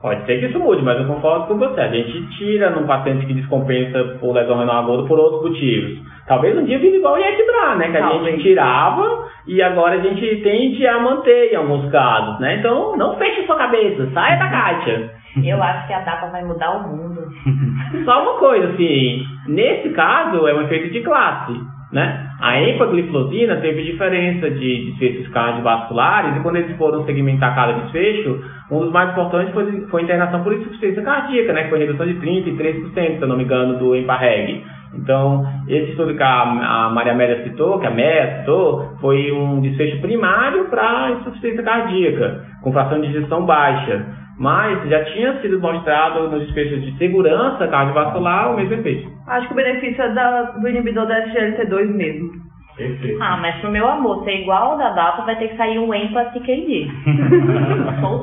Pode 0.00 0.24
ser 0.26 0.38
que 0.38 0.46
isso 0.46 0.60
mude, 0.60 0.80
mas 0.82 0.96
eu 1.00 1.08
concordo 1.08 1.46
com 1.46 1.58
você. 1.58 1.80
A 1.80 1.88
gente 1.88 2.38
tira 2.38 2.70
num 2.70 2.86
paciente 2.86 3.26
que 3.26 3.34
descompensa 3.34 4.16
por 4.20 4.32
lesão 4.32 4.58
renal 4.58 4.84
aguda 4.84 5.08
por 5.08 5.18
outros 5.18 5.42
motivos. 5.50 5.98
Talvez 6.28 6.56
um 6.56 6.64
dia 6.64 6.78
vire 6.78 6.98
igual 6.98 7.18
ia 7.18 7.34
quebrar, 7.34 7.76
né? 7.76 7.90
Que 7.90 7.96
a 7.96 8.00
Talvez. 8.00 8.26
gente 8.26 8.42
tirava 8.44 9.26
e 9.46 9.60
agora 9.60 9.96
a 9.96 10.00
gente 10.00 10.36
tende 10.42 10.86
a 10.86 11.00
manter 11.00 11.52
em 11.52 11.56
alguns 11.56 11.90
casos, 11.90 12.38
né? 12.38 12.58
Então, 12.58 12.96
não 12.96 13.16
feche 13.16 13.44
sua 13.44 13.56
cabeça, 13.56 14.08
saia 14.12 14.38
da 14.38 14.48
caixa. 14.48 15.10
Eu 15.42 15.60
acho 15.60 15.86
que 15.88 15.92
a 15.92 16.00
DAPA 16.00 16.26
vai 16.28 16.44
mudar 16.44 16.70
o 16.76 16.88
mundo. 16.88 17.20
Só 18.04 18.22
uma 18.22 18.38
coisa, 18.38 18.68
assim, 18.68 19.24
nesse 19.48 19.90
caso 19.90 20.46
é 20.46 20.54
um 20.54 20.62
efeito 20.62 20.92
de 20.92 21.00
classe. 21.00 21.54
Né? 21.90 22.28
A 22.40 22.60
empagliflozina 22.60 23.56
teve 23.56 23.82
diferença 23.82 24.50
de 24.50 24.90
desfechos 24.90 25.28
cardiovasculares 25.28 26.36
e 26.36 26.40
quando 26.40 26.56
eles 26.56 26.76
foram 26.76 27.04
segmentar 27.06 27.54
cada 27.54 27.72
desfecho, 27.80 28.44
um 28.70 28.80
dos 28.80 28.92
mais 28.92 29.10
importantes 29.10 29.54
foi, 29.54 29.86
foi 29.86 30.02
a 30.02 30.04
internação 30.04 30.44
por 30.44 30.52
insuficiência 30.52 31.02
cardíaca, 31.02 31.52
né? 31.54 31.64
que 31.64 31.70
foi 31.70 31.78
redução 31.78 32.06
de 32.06 32.14
30% 32.14 32.46
e 32.46 32.52
3%, 32.52 32.92
se 32.92 33.22
eu 33.22 33.28
não 33.28 33.38
me 33.38 33.44
engano, 33.44 33.78
do 33.78 33.96
EMPA-REG. 33.96 34.64
Então, 34.94 35.46
esse 35.66 35.90
estudo 35.90 36.14
que 36.14 36.22
a, 36.22 36.42
a 36.42 36.90
Maria 36.90 37.12
Amélia 37.12 37.42
citou, 37.44 37.78
que 37.78 37.86
a 37.86 37.90
Méia 37.90 38.38
citou, 38.38 38.96
foi 39.00 39.32
um 39.32 39.60
desfecho 39.60 40.00
primário 40.00 40.66
para 40.66 41.12
insuficiência 41.20 41.62
cardíaca, 41.62 42.44
com 42.62 42.72
fração 42.72 43.00
de 43.00 43.08
injeção 43.08 43.46
baixa 43.46 44.27
mas 44.38 44.88
já 44.88 45.04
tinha 45.06 45.40
sido 45.40 45.60
mostrado 45.60 46.28
nos 46.28 46.46
desfechos 46.46 46.82
de 46.82 46.96
segurança 46.96 47.66
cardiovascular 47.66 48.52
o 48.52 48.56
mesmo 48.56 48.74
efeito. 48.74 49.10
Acho 49.26 49.48
que 49.48 49.52
o 49.52 49.56
benefício 49.56 50.02
é 50.02 50.14
da, 50.14 50.42
do 50.42 50.68
inibidor 50.68 51.06
da 51.06 51.26
SGLT2 51.26 51.86
mesmo. 51.88 52.47
Perfeito. 52.78 53.20
Ah, 53.20 53.36
mas 53.36 53.56
pro 53.56 53.70
meu 53.72 53.88
amor 53.88 54.22
ser 54.24 54.40
igual 54.40 54.72
ao 54.72 54.78
da 54.78 54.90
Dapa, 54.90 55.24
vai 55.24 55.36
ter 55.36 55.48
que 55.48 55.56
sair 55.56 55.78
um 55.80 55.92
EMPA 55.92 56.30
CKD. 56.32 56.86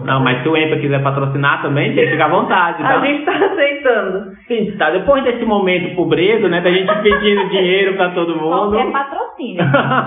Não, 0.05 0.23
mas 0.23 0.41
se 0.41 0.49
o 0.49 0.55
EMPA 0.55 0.77
quiser 0.77 1.03
patrocinar 1.03 1.61
também, 1.61 1.93
gente, 1.93 2.11
fica 2.11 2.25
à 2.25 2.29
vontade, 2.29 2.81
tá? 2.81 3.01
A 3.01 3.05
gente 3.05 3.25
tá 3.25 3.33
aceitando. 3.33 4.31
Sim, 4.47 4.71
tá. 4.77 4.91
Depois 4.91 5.23
desse 5.25 5.43
momento 5.43 5.95
pobredo, 5.95 6.47
né, 6.47 6.61
da 6.61 6.71
gente 6.71 6.91
pedindo 7.01 7.49
dinheiro 7.51 7.95
pra 7.95 8.11
todo 8.11 8.35
mundo. 8.35 8.71
Qualquer 8.71 8.91
patrocínio. 8.91 9.63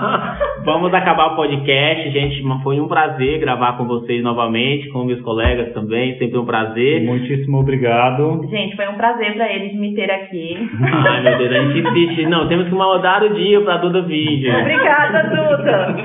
Vamos 0.65 0.93
acabar 0.93 1.33
o 1.33 1.35
podcast, 1.35 2.09
gente. 2.09 2.43
Foi 2.63 2.79
um 2.79 2.87
prazer 2.87 3.39
gravar 3.39 3.77
com 3.77 3.85
vocês 3.85 4.23
novamente, 4.23 4.89
com 4.89 5.03
meus 5.03 5.21
colegas 5.21 5.71
também, 5.73 6.17
sempre 6.17 6.37
um 6.37 6.45
prazer. 6.45 7.03
Muitíssimo 7.03 7.59
obrigado. 7.59 8.41
Gente, 8.49 8.75
foi 8.75 8.87
um 8.87 8.95
prazer 8.95 9.33
pra 9.35 9.53
eles 9.53 9.75
me 9.75 9.93
ter 9.93 10.09
aqui. 10.09 10.57
Ai, 10.81 11.21
meu 11.21 11.37
Deus, 11.37 11.51
a 11.51 11.61
gente 11.61 11.87
insiste. 11.87 12.25
Não, 12.25 12.47
temos 12.47 12.67
que 12.67 12.73
mudar 12.73 13.23
o 13.23 13.33
dia 13.33 13.61
pra 13.61 13.77
Duda 13.77 14.01
Obrigada, 14.47 15.23
Duda. 15.23 15.95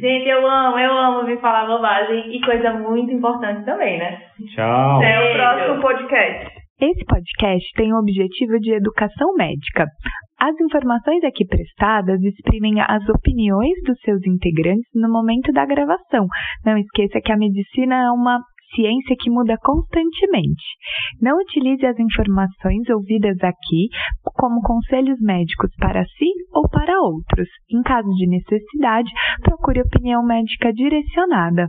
Gente, 0.00 0.28
eu 0.28 0.46
amo, 0.46 0.78
eu 0.78 0.96
amo 0.96 1.26
vir 1.26 1.40
falar 1.40 1.66
bobagem 1.66 2.34
e 2.34 2.40
coisa 2.40 2.72
muito 2.74 3.12
importante 3.12 3.64
também, 3.64 3.98
né? 3.98 4.18
Tchau. 4.54 4.96
Até 4.96 5.20
o 5.20 5.34
próximo 5.34 5.80
podcast. 5.80 6.66
Esse 6.78 7.04
podcast 7.06 7.66
tem 7.74 7.92
o 7.92 7.98
objetivo 7.98 8.60
de 8.60 8.74
educação 8.74 9.34
médica. 9.34 9.86
As 10.38 10.54
informações 10.60 11.24
aqui 11.24 11.46
prestadas 11.46 12.20
exprimem 12.22 12.74
as 12.82 13.08
opiniões 13.08 13.72
dos 13.86 13.98
seus 14.00 14.20
integrantes 14.26 14.90
no 14.94 15.10
momento 15.10 15.50
da 15.52 15.64
gravação. 15.64 16.26
Não 16.66 16.76
esqueça 16.76 17.20
que 17.24 17.32
a 17.32 17.36
medicina 17.38 17.94
é 17.94 18.10
uma 18.10 18.40
ciência 18.74 19.16
que 19.18 19.30
muda 19.30 19.56
constantemente. 19.62 20.64
Não 21.20 21.38
utilize 21.38 21.84
as 21.86 21.98
informações 21.98 22.88
ouvidas 22.90 23.36
aqui 23.42 23.88
como 24.34 24.60
conselhos 24.62 25.18
médicos 25.20 25.70
para 25.78 26.04
si 26.04 26.30
ou 26.52 26.68
para 26.68 27.00
outros. 27.00 27.48
Em 27.70 27.82
caso 27.82 28.08
de 28.08 28.26
necessidade, 28.28 29.10
procure 29.42 29.80
opinião 29.80 30.24
médica 30.24 30.72
direcionada. 30.72 31.68